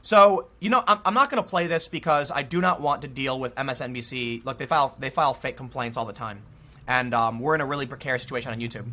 [0.01, 3.01] So, you know, I'm, I'm not going to play this because I do not want
[3.01, 4.45] to deal with MSNBC.
[4.45, 6.41] Look, they file, they file fake complaints all the time.
[6.87, 8.89] And um, we're in a really precarious situation on YouTube.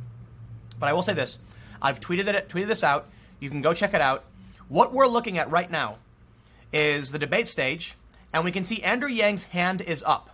[0.78, 1.38] But I will say this
[1.80, 3.08] I've tweeted, it, tweeted this out.
[3.40, 4.24] You can go check it out.
[4.68, 5.98] What we're looking at right now
[6.72, 7.94] is the debate stage
[8.32, 10.28] and we can see Andrew Yang's hand is up.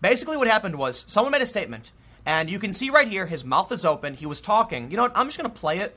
[0.00, 1.92] Basically, what happened was someone made a statement,
[2.26, 4.14] and you can see right here his mouth is open.
[4.14, 4.90] He was talking.
[4.90, 5.12] You know what?
[5.14, 5.96] I'm just going to play it.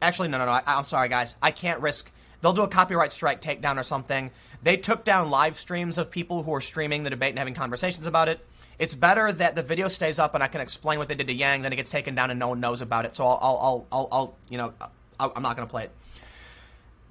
[0.00, 0.52] Actually, no, no, no.
[0.52, 1.36] I, I'm sorry, guys.
[1.42, 2.10] I can't risk.
[2.42, 4.30] They'll do a copyright strike takedown or something.
[4.62, 8.04] They took down live streams of people who are streaming the debate and having conversations
[8.06, 8.44] about it.
[8.78, 11.32] It's better that the video stays up and I can explain what they did to
[11.32, 13.14] Yang than it gets taken down and no one knows about it.
[13.14, 14.74] So I'll, I'll, I'll, I'll you know,
[15.20, 15.92] I'm not going to play it.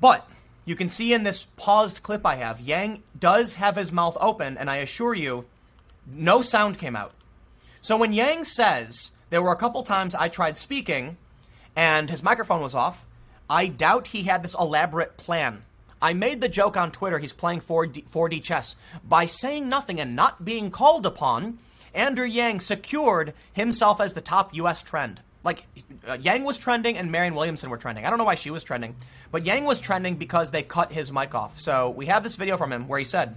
[0.02, 0.30] But
[0.66, 4.58] you can see in this paused clip I have, Yang does have his mouth open,
[4.58, 5.46] and I assure you,
[6.06, 7.14] no sound came out.
[7.80, 11.18] So when Yang says, there were a couple times I tried speaking
[11.76, 13.08] and his microphone was off,
[13.52, 15.64] I doubt he had this elaborate plan.
[16.02, 18.78] I made the joke on Twitter he's playing 4D, 4D chess.
[19.04, 21.60] By saying nothing and not being called upon,
[21.94, 25.66] Andrew Yang secured himself as the top US trend like
[26.08, 28.06] uh, Yang was trending and Marianne Williamson were trending.
[28.06, 28.96] I don't know why she was trending,
[29.32, 31.60] but Yang was trending because they cut his mic off.
[31.60, 33.36] So we have this video from him where he said,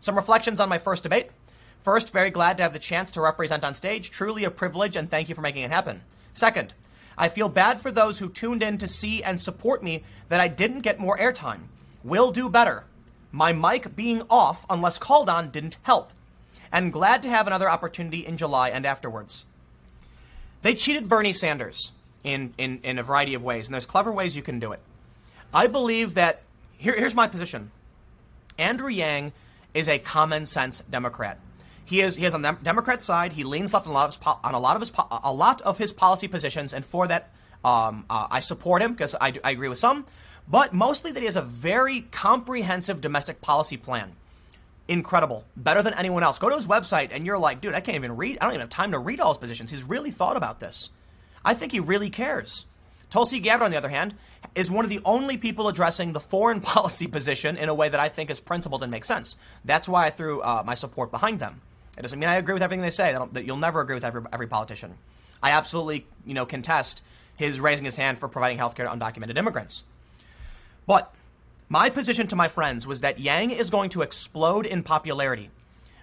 [0.00, 1.30] "Some reflections on my first debate.
[1.80, 4.10] First, very glad to have the chance to represent on stage.
[4.10, 6.00] Truly a privilege, and thank you for making it happen.
[6.32, 6.74] Second,
[7.18, 10.48] I feel bad for those who tuned in to see and support me that I
[10.48, 11.68] didn't get more airtime.
[12.04, 12.84] Will do better.
[13.32, 16.12] My mic being off, unless called on, didn't help.
[16.70, 19.46] And glad to have another opportunity in July and afterwards."
[20.62, 21.92] They cheated Bernie Sanders
[22.24, 24.80] in, in, in a variety of ways, and there's clever ways you can do it.
[25.54, 26.42] I believe that
[26.76, 27.70] here, here's my position
[28.58, 29.32] Andrew Yang
[29.74, 31.38] is a common sense Democrat.
[31.86, 33.32] He is he is on the Democrat side.
[33.32, 34.92] He leans left on a lot of his, on a lot of his
[35.24, 37.32] a lot of his policy positions, and for that,
[37.64, 40.04] um, uh, I support him because I, I agree with some,
[40.48, 44.12] but mostly that he has a very comprehensive domestic policy plan
[44.88, 46.38] incredible, better than anyone else.
[46.38, 48.38] Go to his website and you're like, dude, I can't even read.
[48.40, 49.70] I don't even have time to read all his positions.
[49.70, 50.90] He's really thought about this.
[51.44, 52.66] I think he really cares.
[53.10, 54.14] Tulsi Gabbard, on the other hand,
[54.54, 58.00] is one of the only people addressing the foreign policy position in a way that
[58.00, 59.36] I think is principled and makes sense.
[59.64, 61.60] That's why I threw uh, my support behind them.
[61.96, 63.16] It doesn't mean I agree with everything they say.
[63.32, 64.94] That you'll never agree with every, every politician.
[65.42, 67.02] I absolutely, you know, contest
[67.36, 69.84] his raising his hand for providing health care to undocumented immigrants.
[70.86, 71.14] But
[71.68, 75.50] my position to my friends was that Yang is going to explode in popularity.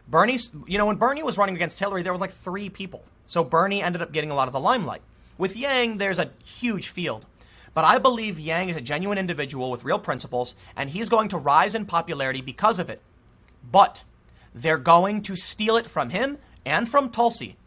[0.07, 0.37] Bernie,
[0.67, 3.03] you know, when Bernie was running against Hillary, there was like three people.
[3.25, 5.01] So Bernie ended up getting a lot of the limelight.
[5.37, 7.25] With Yang, there's a huge field.
[7.73, 11.37] But I believe Yang is a genuine individual with real principles, and he's going to
[11.37, 13.01] rise in popularity because of it.
[13.71, 14.03] But
[14.53, 17.57] they're going to steal it from him and from Tulsi.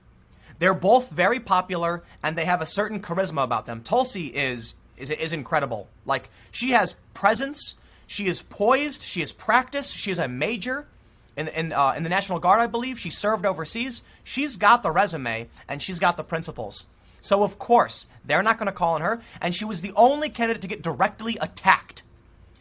[0.59, 3.83] They're both very popular, and they have a certain charisma about them.
[3.83, 5.89] Tulsi is is, is incredible.
[6.07, 7.77] Like she has presence
[8.07, 9.03] she is poised.
[9.03, 9.97] She is practiced.
[9.97, 10.87] She is a major
[11.37, 12.99] in, in, uh, in the National Guard, I believe.
[12.99, 14.03] She served overseas.
[14.23, 16.87] She's got the resume and she's got the principles.
[17.21, 19.21] So, of course, they're not going to call on her.
[19.41, 22.05] And she was the only candidate to get directly attacked.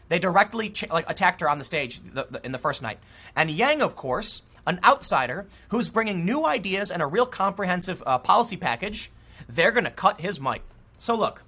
[0.08, 3.00] They directly ch- like attacked her on the stage the, the, in the first night.
[3.36, 8.18] And Yang, of course, an outsider who's bringing new ideas and a real comprehensive uh,
[8.20, 9.12] policy package,
[9.48, 10.64] they're going to cut his mic.
[11.00, 11.44] So, look,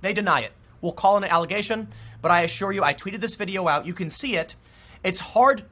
[0.00, 0.52] they deny it.
[0.80, 1.88] We'll call it an allegation.
[2.20, 3.86] But I assure you, I tweeted this video out.
[3.86, 4.54] You can see it.
[5.02, 5.64] It's hard.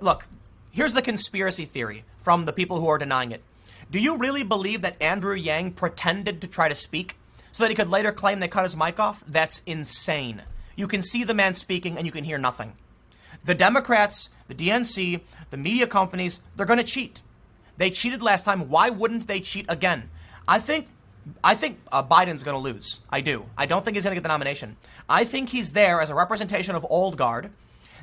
[0.00, 0.26] Look,
[0.70, 3.42] here's the conspiracy theory from the people who are denying it.
[3.90, 7.16] Do you really believe that Andrew Yang pretended to try to speak
[7.52, 9.22] so that he could later claim they cut his mic off?
[9.28, 10.42] That's insane.
[10.76, 12.72] You can see the man speaking and you can hear nothing.
[13.44, 15.20] The Democrats, the DNC,
[15.50, 17.22] the media companies, they're going to cheat.
[17.76, 18.68] They cheated last time.
[18.68, 20.10] Why wouldn't they cheat again?
[20.46, 20.88] I think
[21.44, 23.00] I think uh, Biden's going to lose.
[23.08, 23.46] I do.
[23.56, 24.76] I don't think he's going to get the nomination.
[25.08, 27.50] I think he's there as a representation of old guard.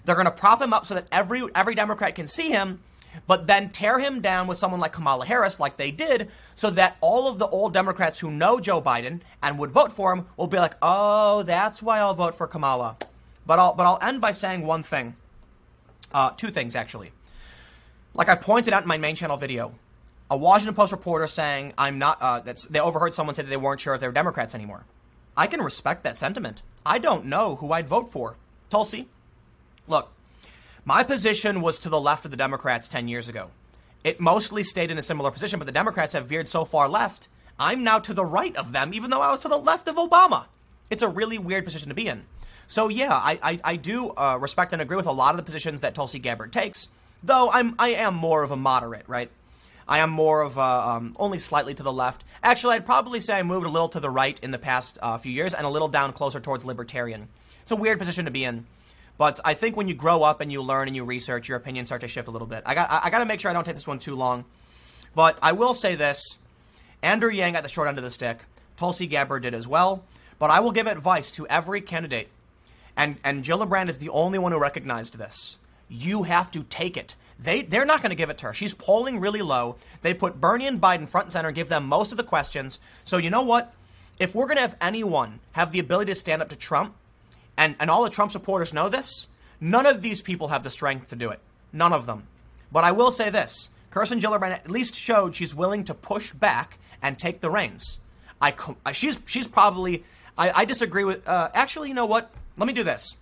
[0.05, 2.79] They're going to prop him up so that every every Democrat can see him,
[3.27, 6.97] but then tear him down with someone like Kamala Harris, like they did, so that
[7.01, 10.47] all of the old Democrats who know Joe Biden and would vote for him will
[10.47, 12.97] be like, "Oh, that's why I'll vote for Kamala."
[13.45, 15.15] But I'll but I'll end by saying one thing,
[16.13, 17.11] uh, two things actually.
[18.13, 19.73] Like I pointed out in my main channel video,
[20.29, 22.17] a Washington Post reporter saying I'm not.
[22.21, 24.85] Uh, that's they overheard someone say that they weren't sure if they were Democrats anymore.
[25.35, 26.61] I can respect that sentiment.
[26.85, 28.35] I don't know who I'd vote for.
[28.69, 29.07] Tulsi,
[29.87, 30.11] look,
[30.89, 33.51] my position was to the left of the Democrats 10 years ago.
[34.03, 37.27] It mostly stayed in a similar position, but the Democrats have veered so far left.
[37.59, 39.97] I'm now to the right of them, even though I was to the left of
[39.97, 40.45] Obama.
[40.89, 42.23] It's a really weird position to be in.
[42.65, 45.43] So yeah, I I, I do uh, respect and agree with a lot of the
[45.43, 46.89] positions that Tulsi Gabbard takes,
[47.21, 49.29] though I'm I am more of a moderate, right?
[49.87, 52.23] I am more of a, um, only slightly to the left.
[52.41, 55.19] Actually, I'd probably say I moved a little to the right in the past uh,
[55.19, 57.27] few years and a little down closer towards libertarian.
[57.61, 58.65] It's a weird position to be in.
[59.19, 61.89] But I think when you grow up and you learn and you research, your opinions
[61.89, 62.63] start to shift a little bit.
[62.65, 64.45] I got I got to make sure I don't take this one too long.
[65.13, 66.39] But I will say this:
[67.03, 68.45] Andrew Yang got the short end of the stick.
[68.77, 70.05] Tulsi Gabbard did as well.
[70.39, 72.29] But I will give advice to every candidate,
[72.95, 75.59] and and Gillibrand is the only one who recognized this.
[75.89, 77.15] You have to take it.
[77.37, 78.53] They, they're not going to give it to her.
[78.53, 79.77] She's polling really low.
[80.01, 82.81] They put Bernie and Biden front and center give them most of the questions.
[83.05, 83.73] So, you know what?
[84.19, 86.95] If we're going to have anyone have the ability to stand up to Trump,
[87.59, 89.27] and, and all the Trump supporters know this,
[89.61, 91.39] none of these people have the strength to do it.
[91.71, 92.23] None of them.
[92.71, 96.79] But I will say this Kirsten Gillibrand at least showed she's willing to push back
[97.01, 97.99] and take the reins.
[98.41, 98.53] I,
[98.93, 100.03] she's, she's probably,
[100.37, 102.31] I, I disagree with, uh, actually, you know what?
[102.57, 103.15] Let me do this.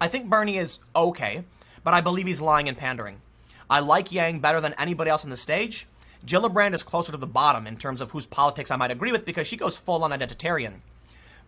[0.00, 1.44] I think Bernie is okay
[1.84, 3.20] but I believe he's lying and pandering.
[3.68, 5.86] I like Yang better than anybody else on the stage.
[6.26, 9.24] Gillibrand is closer to the bottom in terms of whose politics I might agree with
[9.24, 10.74] because she goes full on identitarian.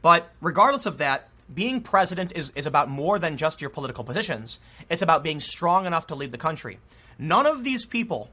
[0.03, 4.59] But regardless of that, being president is, is about more than just your political positions.
[4.89, 6.79] It's about being strong enough to lead the country.
[7.19, 8.31] None of these people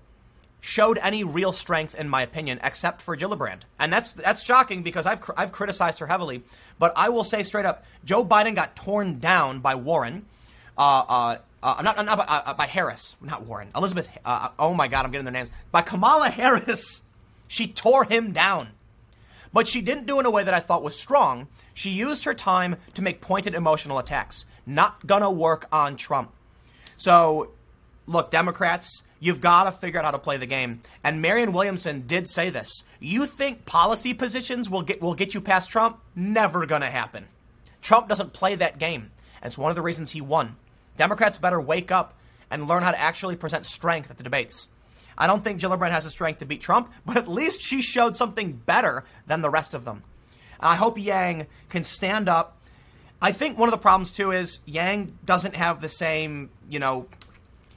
[0.59, 3.61] showed any real strength, in my opinion, except for Gillibrand.
[3.79, 6.43] And that's that's shocking because I've I've criticized her heavily.
[6.79, 10.25] But I will say straight up, Joe Biden got torn down by Warren.
[10.77, 14.09] Uh, uh, uh, not, not by, uh, by, Harris, not Warren, Elizabeth.
[14.25, 15.49] Uh, oh my God, I'm getting their names.
[15.71, 17.03] By Kamala Harris,
[17.47, 18.69] she tore him down.
[19.53, 21.47] But she didn't do it in a way that I thought was strong.
[21.73, 24.45] She used her time to make pointed emotional attacks.
[24.65, 26.31] Not gonna work on Trump.
[26.97, 27.51] So,
[28.05, 30.81] look, Democrats, you've got to figure out how to play the game.
[31.03, 32.83] And Marianne Williamson did say this.
[32.99, 35.99] You think policy positions will get will get you past Trump?
[36.15, 37.27] Never gonna happen.
[37.81, 39.11] Trump doesn't play that game.
[39.41, 40.57] And it's one of the reasons he won.
[40.97, 42.13] Democrats better wake up
[42.51, 44.69] and learn how to actually present strength at the debates.
[45.21, 48.17] I don't think Gillibrand has the strength to beat Trump, but at least she showed
[48.17, 50.01] something better than the rest of them.
[50.59, 52.57] And I hope Yang can stand up.
[53.21, 57.05] I think one of the problems too is Yang doesn't have the same, you know,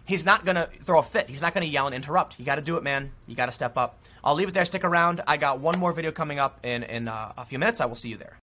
[0.07, 1.29] he's not going to throw a fit.
[1.29, 2.39] He's not going to yell and interrupt.
[2.39, 3.13] You got to do it, man.
[3.27, 3.99] You got to step up.
[4.25, 4.65] I'll leave it there.
[4.65, 5.21] Stick around.
[5.27, 7.79] I got one more video coming up in, in uh, a few minutes.
[7.83, 8.39] I will see you there.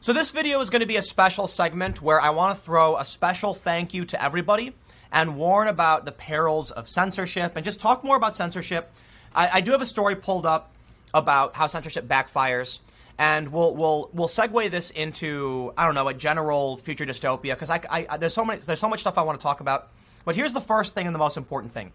[0.00, 2.96] So, this video is going to be a special segment where I want to throw
[2.96, 4.74] a special thank you to everybody
[5.12, 8.90] and warn about the perils of censorship and just talk more about censorship.
[9.34, 10.72] I, I do have a story pulled up
[11.14, 12.80] about how censorship backfires,
[13.18, 17.70] and we'll we'll we'll segue this into I don't know a general future dystopia because
[17.70, 19.88] I, I, there's so many there's so much stuff I want to talk about.
[20.24, 21.92] But here's the first thing and the most important thing.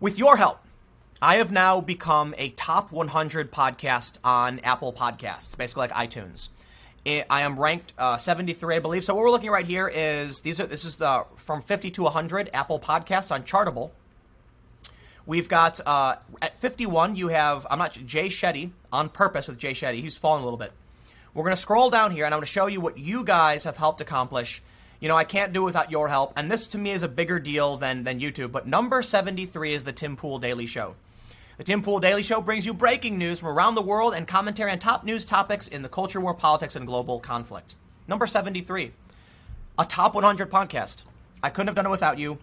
[0.00, 0.60] With your help,
[1.20, 6.48] I have now become a top 100 podcast on Apple Podcasts, basically like iTunes.
[7.06, 9.04] I am ranked uh, 73, I believe.
[9.04, 12.02] So what we're looking right here is these are this is the from 50 to
[12.02, 13.90] 100 Apple Podcasts on Chartable.
[15.26, 17.16] We've got uh, at 51.
[17.16, 20.00] You have I'm not Jay Shetty on purpose with Jay Shetty.
[20.00, 20.72] He's fallen a little bit.
[21.34, 23.76] We're going to scroll down here, and I'm to show you what you guys have
[23.76, 24.62] helped accomplish.
[25.00, 27.08] You know, I can't do it without your help, and this to me is a
[27.08, 28.52] bigger deal than than YouTube.
[28.52, 30.96] But number 73 is the Tim Pool Daily Show.
[31.58, 34.70] The Tim Pool Daily Show brings you breaking news from around the world and commentary
[34.70, 37.74] on top news topics in the culture war, politics, and global conflict.
[38.06, 38.92] Number 73,
[39.76, 41.04] a top 100 podcast.
[41.42, 42.38] I couldn't have done it without you.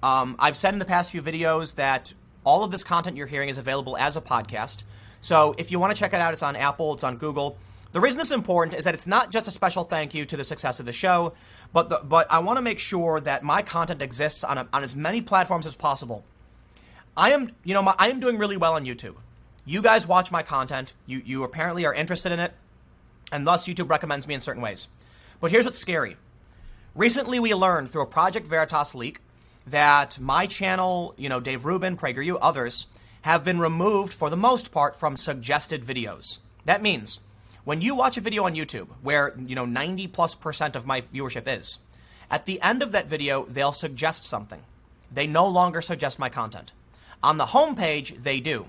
[0.00, 2.14] Um, I've said in the past few videos that
[2.44, 4.84] all of this content you're hearing is available as a podcast.
[5.20, 7.58] So if you want to check it out, it's on Apple, it's on Google.
[7.90, 10.36] The reason this is important is that it's not just a special thank you to
[10.36, 11.32] the success of the show,
[11.72, 14.84] but the, but I want to make sure that my content exists on, a, on
[14.84, 16.24] as many platforms as possible.
[17.16, 19.16] I am, you know, my, I am doing really well on YouTube.
[19.64, 20.94] You guys watch my content.
[21.06, 22.52] You you apparently are interested in it,
[23.30, 24.88] and thus YouTube recommends me in certain ways.
[25.40, 26.16] But here's what's scary.
[26.94, 29.20] Recently, we learned through a Project Veritas leak
[29.66, 32.86] that my channel, you know, Dave Rubin, PragerU, others,
[33.22, 36.40] have been removed for the most part from suggested videos.
[36.64, 37.20] That means
[37.64, 41.00] when you watch a video on YouTube where, you know, 90 plus percent of my
[41.00, 41.78] viewership is,
[42.30, 44.62] at the end of that video, they'll suggest something.
[45.12, 46.72] They no longer suggest my content.
[47.22, 48.66] On the homepage, they do.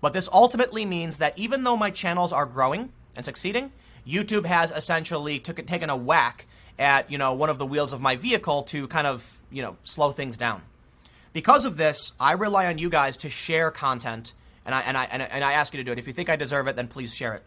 [0.00, 3.72] But this ultimately means that even though my channels are growing and succeeding,
[4.06, 6.46] YouTube has essentially took, taken a whack
[6.78, 9.76] at, you know, one of the wheels of my vehicle to kind of, you know,
[9.82, 10.62] slow things down.
[11.32, 14.32] Because of this, I rely on you guys to share content,
[14.64, 15.98] and I, and I, and I ask you to do it.
[15.98, 17.42] If you think I deserve it, then please share it.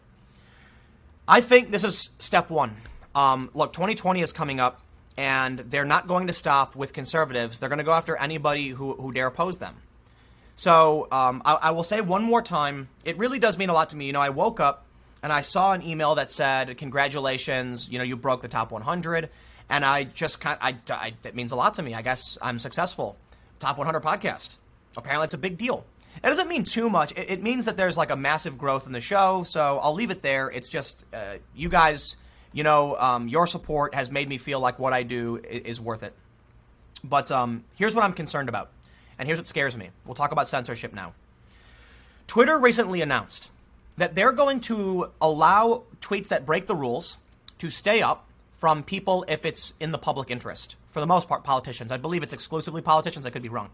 [1.26, 2.76] I think this is step one.
[3.14, 4.80] Um, look, 2020 is coming up,
[5.16, 7.58] and they're not going to stop with conservatives.
[7.58, 9.76] They're going to go after anybody who, who dare oppose them.
[10.60, 13.88] So um, I, I will say one more time, it really does mean a lot
[13.90, 14.04] to me.
[14.04, 14.84] You know, I woke up
[15.22, 19.30] and I saw an email that said, "Congratulations, you know, you broke the top 100,"
[19.70, 21.94] and I just kind, I, I that means a lot to me.
[21.94, 23.16] I guess I'm successful.
[23.58, 24.56] Top 100 podcast.
[24.98, 25.86] Apparently, it's a big deal.
[26.22, 27.12] It doesn't mean too much.
[27.12, 29.44] It, it, means that there's like a massive growth in the show.
[29.44, 30.50] So I'll leave it there.
[30.50, 32.18] It's just uh, you guys,
[32.52, 35.80] you know, um, your support has made me feel like what I do is, is
[35.80, 36.12] worth it.
[37.02, 38.68] But um, here's what I'm concerned about,
[39.20, 39.90] and here's what scares me.
[40.06, 41.12] We'll talk about censorship now.
[42.26, 43.50] Twitter recently announced
[43.98, 47.18] that they're going to allow tweets that break the rules
[47.58, 50.76] to stay up from people if it's in the public interest.
[50.88, 51.92] For the most part, politicians.
[51.92, 53.26] I believe it's exclusively politicians.
[53.26, 53.68] I could be wrong.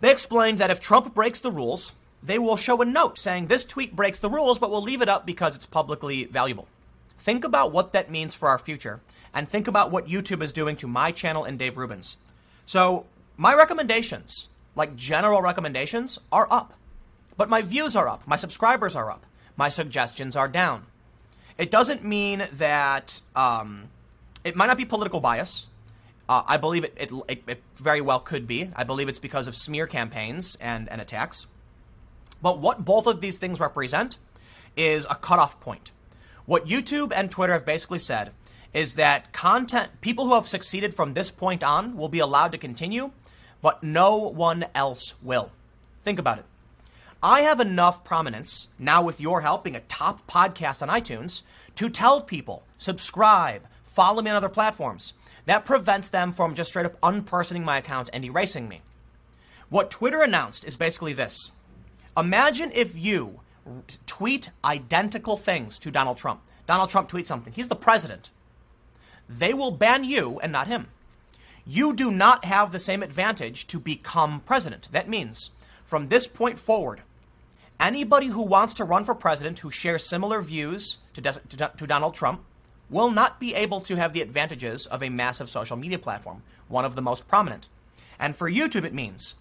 [0.00, 1.92] They explained that if Trump breaks the rules,
[2.22, 5.08] they will show a note saying this tweet breaks the rules, but we'll leave it
[5.10, 6.66] up because it's publicly valuable.
[7.18, 9.00] Think about what that means for our future,
[9.34, 12.16] and think about what YouTube is doing to my channel and Dave Rubin's.
[12.64, 13.04] So,
[13.40, 16.74] my recommendations, like general recommendations, are up.
[17.38, 19.24] But my views are up, my subscribers are up,
[19.56, 20.84] my suggestions are down.
[21.56, 23.88] It doesn't mean that um,
[24.44, 25.70] it might not be political bias.
[26.28, 28.70] Uh, I believe it, it, it, it, very well could be.
[28.76, 31.46] I believe it's because of smear campaigns and, and attacks.
[32.42, 34.18] But what both of these things represent
[34.76, 35.92] is a cutoff point.
[36.44, 38.32] What YouTube and Twitter have basically said
[38.74, 42.58] is that content, people who have succeeded from this point on will be allowed to
[42.58, 43.12] continue,
[43.62, 45.52] but no one else will.
[46.04, 46.44] Think about it.
[47.22, 51.42] I have enough prominence, now with your help being a top podcast on iTunes,
[51.74, 55.14] to tell people, subscribe, follow me on other platforms.
[55.44, 58.80] That prevents them from just straight up unpersoning my account and erasing me.
[59.68, 61.52] What Twitter announced is basically this
[62.16, 63.40] Imagine if you
[64.06, 66.40] tweet identical things to Donald Trump.
[66.66, 67.52] Donald Trump tweets something.
[67.52, 68.30] He's the president.
[69.28, 70.88] They will ban you and not him.
[71.66, 74.88] You do not have the same advantage to become president.
[74.92, 75.52] That means
[75.84, 77.02] from this point forward,
[77.78, 82.14] anybody who wants to run for president who shares similar views to, to, to Donald
[82.14, 82.42] Trump
[82.88, 86.84] will not be able to have the advantages of a massive social media platform, one
[86.84, 87.68] of the most prominent.
[88.18, 89.36] And for YouTube, it means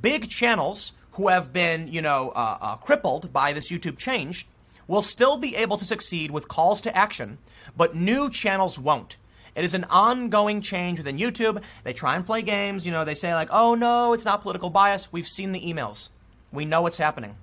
[0.00, 4.46] big channels who have been, you know, uh, uh, crippled by this YouTube change
[4.86, 7.38] will still be able to succeed with calls to action,
[7.76, 9.16] but new channels won't.
[9.54, 11.62] It is an ongoing change within YouTube.
[11.84, 12.86] They try and play games.
[12.86, 15.12] You know, they say, like, oh no, it's not political bias.
[15.12, 16.10] We've seen the emails.
[16.52, 17.36] We know what's happening.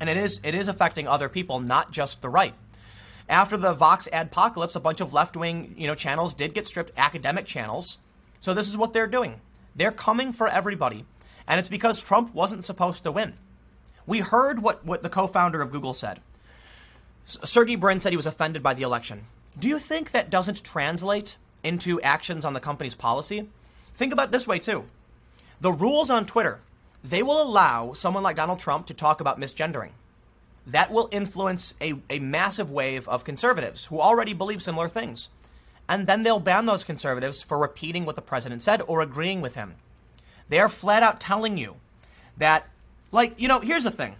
[0.00, 2.54] And it is, it is affecting other people, not just the right.
[3.28, 6.92] After the Vox adpocalypse, a bunch of left wing you know, channels did get stripped,
[6.96, 7.98] academic channels.
[8.40, 9.40] So this is what they're doing.
[9.76, 11.04] They're coming for everybody.
[11.46, 13.34] And it's because Trump wasn't supposed to win.
[14.06, 16.20] We heard what, what the co founder of Google said.
[17.24, 19.26] Sergey Brin said he was offended by the election.
[19.58, 23.48] Do you think that doesn't translate into actions on the company's policy?
[23.94, 24.84] Think about this way, too.
[25.60, 26.60] The rules on Twitter,
[27.04, 29.90] they will allow someone like Donald Trump to talk about misgendering
[30.66, 35.28] that will influence a, a massive wave of conservatives who already believe similar things.
[35.88, 39.56] And then they'll ban those conservatives for repeating what the president said or agreeing with
[39.56, 39.74] him.
[40.48, 41.76] They are flat out telling you
[42.36, 42.68] that,
[43.10, 44.16] like, you know, here's the thing.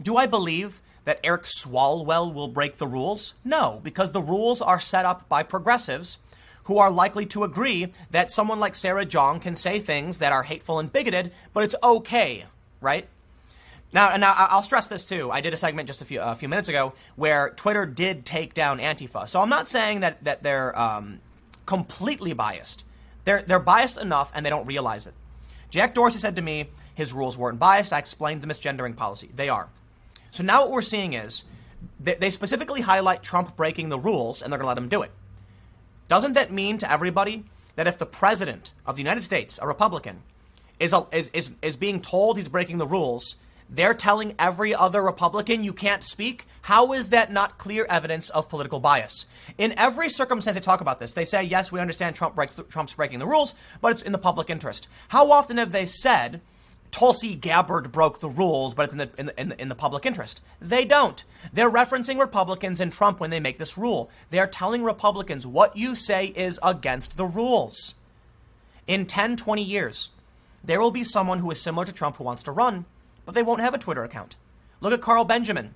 [0.00, 0.80] Do I believe
[1.10, 3.34] that Eric Swalwell will break the rules?
[3.44, 6.20] No, because the rules are set up by progressives
[6.64, 10.44] who are likely to agree that someone like Sarah Jeong can say things that are
[10.44, 12.44] hateful and bigoted, but it's okay,
[12.80, 13.08] right?
[13.92, 15.32] Now, now I'll stress this too.
[15.32, 18.54] I did a segment just a few a few minutes ago where Twitter did take
[18.54, 19.26] down Antifa.
[19.26, 21.18] So I'm not saying that that they're um,
[21.66, 22.84] completely biased.
[23.24, 25.14] They're they're biased enough, and they don't realize it.
[25.70, 27.92] Jack Dorsey said to me his rules weren't biased.
[27.92, 29.28] I explained the misgendering policy.
[29.34, 29.70] They are.
[30.30, 31.44] So now what we're seeing is
[31.98, 35.02] they, they specifically highlight Trump breaking the rules, and they're going to let him do
[35.02, 35.10] it.
[36.08, 37.44] Doesn't that mean to everybody
[37.76, 40.22] that if the president of the United States, a Republican,
[40.78, 43.36] is, a, is, is, is being told he's breaking the rules,
[43.68, 46.46] they're telling every other Republican you can't speak.
[46.62, 49.26] How is that not clear evidence of political bias?
[49.56, 52.94] In every circumstance they talk about this, they say, yes, we understand Trump breaks Trump's
[52.94, 54.88] breaking the rules, but it's in the public interest.
[55.08, 56.40] How often have they said
[56.90, 59.74] Tulsi Gabbard broke the rules, but it's in the, in the, in the, in the
[59.74, 60.40] public interest.
[60.60, 61.22] They don't.
[61.52, 64.10] They're referencing Republicans and Trump when they make this rule.
[64.30, 67.94] They are telling Republicans what you say is against the rules.
[68.86, 70.10] In 10, 20 years,
[70.64, 72.86] there will be someone who is similar to Trump who wants to run,
[73.24, 74.36] but they won't have a Twitter account.
[74.80, 75.74] Look at Carl Benjamin.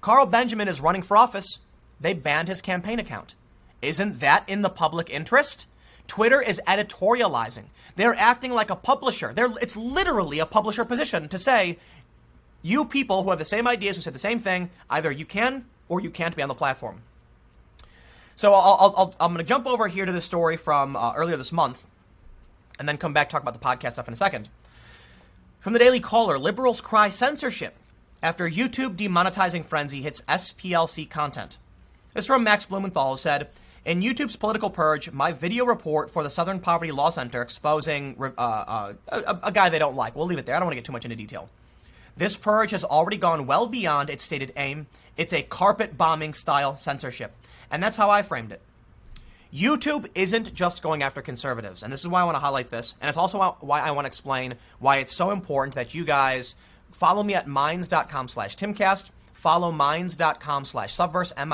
[0.00, 1.60] Carl Benjamin is running for office.
[2.00, 3.34] They banned his campaign account.
[3.80, 5.66] Isn't that in the public interest?
[6.10, 7.66] Twitter is editorializing.
[7.94, 9.32] They're acting like a publisher.
[9.32, 11.78] They're, it's literally a publisher position to say,
[12.62, 15.66] you people who have the same ideas, who say the same thing, either you can
[15.88, 17.02] or you can't be on the platform.
[18.34, 21.52] So i am going to jump over here to this story from uh, earlier this
[21.52, 21.86] month
[22.80, 24.48] and then come back talk about the podcast stuff in a second.
[25.60, 27.76] From the Daily Caller, liberals cry censorship
[28.20, 31.58] after YouTube demonetizing frenzy hits SPLC content.
[32.14, 33.48] This from Max Blumenthal who said,
[33.84, 38.40] in YouTube's political purge, my video report for the Southern Poverty Law Center exposing uh,
[38.40, 40.14] uh, a, a, guy they don't like.
[40.14, 40.54] We'll leave it there.
[40.54, 41.48] I don't want to get too much into detail.
[42.16, 44.86] This purge has already gone well beyond its stated aim.
[45.16, 47.32] It's a carpet bombing style censorship.
[47.70, 48.60] And that's how I framed it.
[49.52, 51.82] YouTube isn't just going after conservatives.
[51.82, 52.94] And this is why I want to highlight this.
[53.00, 56.54] And it's also why I want to explain why it's so important that you guys
[56.92, 59.10] follow me at minds.com slash timcast.
[59.32, 61.50] Follow minds.com slash subverse, M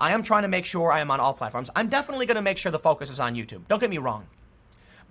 [0.00, 1.68] I am trying to make sure I am on all platforms.
[1.76, 3.68] I'm definitely going to make sure the focus is on YouTube.
[3.68, 4.26] Don't get me wrong.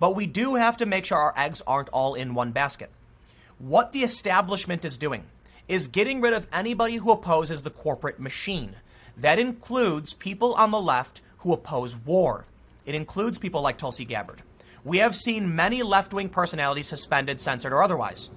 [0.00, 2.90] But we do have to make sure our eggs aren't all in one basket.
[3.60, 5.24] What the establishment is doing
[5.68, 8.74] is getting rid of anybody who opposes the corporate machine.
[9.16, 12.46] That includes people on the left who oppose war.
[12.84, 14.42] It includes people like Tulsi Gabbard.
[14.82, 18.30] We have seen many left wing personalities suspended, censored, or otherwise.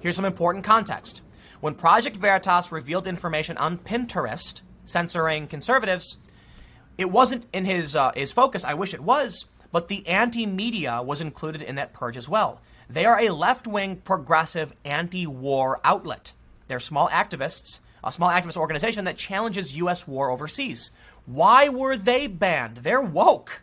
[0.00, 1.22] Here's some important context.
[1.60, 6.16] When Project Veritas revealed information on Pinterest, censoring conservatives.
[6.96, 8.64] It wasn't in his uh, his focus.
[8.64, 12.62] I wish it was, but the anti-media was included in that purge as well.
[12.88, 16.32] They are a left-wing, progressive, anti-war outlet.
[16.68, 20.06] They're small activists, a small activist organization that challenges U.S.
[20.06, 20.92] war overseas.
[21.26, 22.78] Why were they banned?
[22.78, 23.62] They're woke.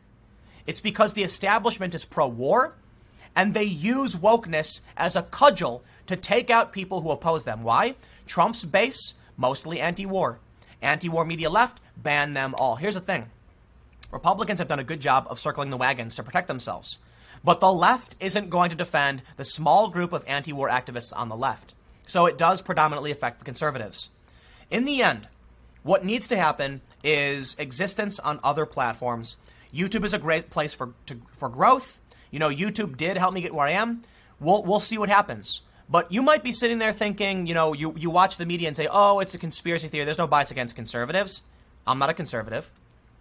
[0.67, 2.75] It's because the establishment is pro-war,
[3.35, 7.63] and they use wokeness as a cudgel to take out people who oppose them.
[7.63, 7.95] Why?
[8.25, 10.39] Trump's base mostly anti-war.
[10.83, 12.75] Anti war media left, ban them all.
[12.75, 13.31] Here's the thing
[14.11, 16.99] Republicans have done a good job of circling the wagons to protect themselves.
[17.43, 21.29] But the left isn't going to defend the small group of anti war activists on
[21.29, 21.73] the left.
[22.05, 24.11] So it does predominantly affect the conservatives.
[24.69, 25.27] In the end,
[25.83, 29.37] what needs to happen is existence on other platforms.
[29.73, 31.99] YouTube is a great place for, to, for growth.
[32.31, 34.01] You know, YouTube did help me get where I am.
[34.39, 35.61] We'll, we'll see what happens.
[35.89, 38.77] But you might be sitting there thinking, you know, you, you watch the media and
[38.77, 40.05] say, oh, it's a conspiracy theory.
[40.05, 41.43] There's no bias against conservatives.
[41.85, 42.73] I'm not a conservative.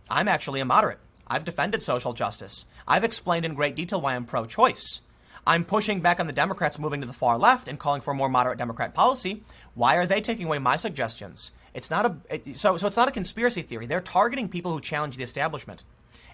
[0.09, 0.98] I'm actually a moderate.
[1.26, 2.66] I've defended social justice.
[2.86, 5.02] I've explained in great detail why I'm pro choice.
[5.47, 8.28] I'm pushing back on the Democrats moving to the far left and calling for more
[8.28, 9.43] moderate Democrat policy.
[9.74, 11.51] Why are they taking away my suggestions?
[11.74, 13.86] It's not a it, so so it's not a conspiracy theory.
[13.86, 15.84] They're targeting people who challenge the establishment.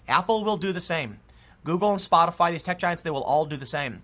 [0.07, 1.19] Apple will do the same.
[1.63, 4.03] Google and Spotify, these tech giants, they will all do the same.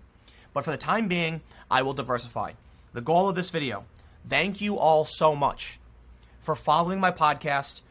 [0.52, 2.52] But for the time being, I will diversify.
[2.92, 3.84] The goal of this video,
[4.28, 5.78] thank you all so much
[6.40, 7.82] for following my podcast,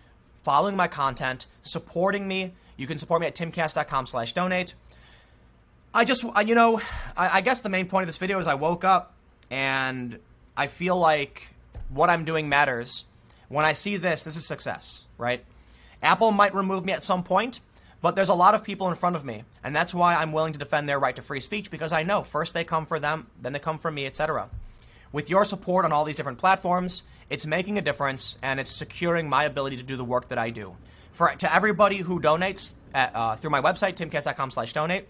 [0.43, 2.53] following my content, supporting me.
[2.77, 4.76] You can support me at timcast.com slash donate.
[5.93, 6.81] I just, you know,
[7.15, 9.14] I, I guess the main point of this video is I woke up
[9.49, 10.19] and
[10.57, 11.53] I feel like
[11.89, 13.06] what I'm doing matters.
[13.47, 15.43] When I see this, this is success, right?
[16.02, 17.61] Apple might remove me at some point,
[18.06, 20.53] but there's a lot of people in front of me, and that's why I'm willing
[20.53, 23.26] to defend their right to free speech because I know first they come for them,
[23.41, 24.48] then they come for me, etc.
[25.11, 29.27] With your support on all these different platforms, it's making a difference and it's securing
[29.27, 30.76] my ability to do the work that I do.
[31.14, 35.07] For to everybody who donates at, uh, through my website timcast.com/donate,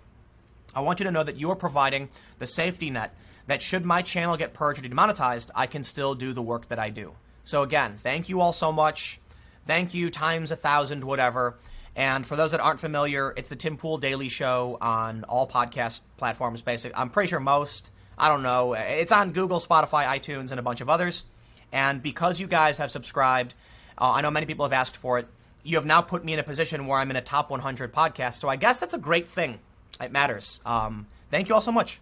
[0.73, 2.07] I want you to know that you are providing
[2.39, 3.13] the safety net
[3.47, 6.79] that should my channel get purged or demonetized, I can still do the work that
[6.79, 7.15] I do.
[7.43, 9.19] So again, thank you all so much.
[9.67, 11.57] Thank you times a thousand, whatever.
[11.95, 16.01] And for those that aren't familiar, it's the Tim Pool Daily Show on all podcast
[16.17, 16.61] platforms.
[16.61, 17.89] Basically, I'm pretty sure most.
[18.17, 18.73] I don't know.
[18.73, 21.23] It's on Google, Spotify, iTunes, and a bunch of others.
[21.71, 23.53] And because you guys have subscribed,
[23.97, 25.27] uh, I know many people have asked for it.
[25.63, 28.33] You have now put me in a position where I'm in a top 100 podcast.
[28.35, 29.59] So I guess that's a great thing.
[29.99, 30.61] It matters.
[30.65, 31.99] Um, thank you all so much.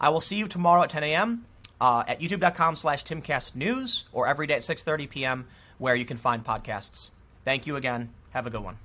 [0.00, 1.46] I will see you tomorrow at 10 a.m.
[1.80, 5.46] Uh, at youtube.com slash timcastnews or every day at 6.30 p.m.
[5.78, 7.10] where you can find podcasts.
[7.44, 8.10] Thank you again.
[8.30, 8.78] Have a good one.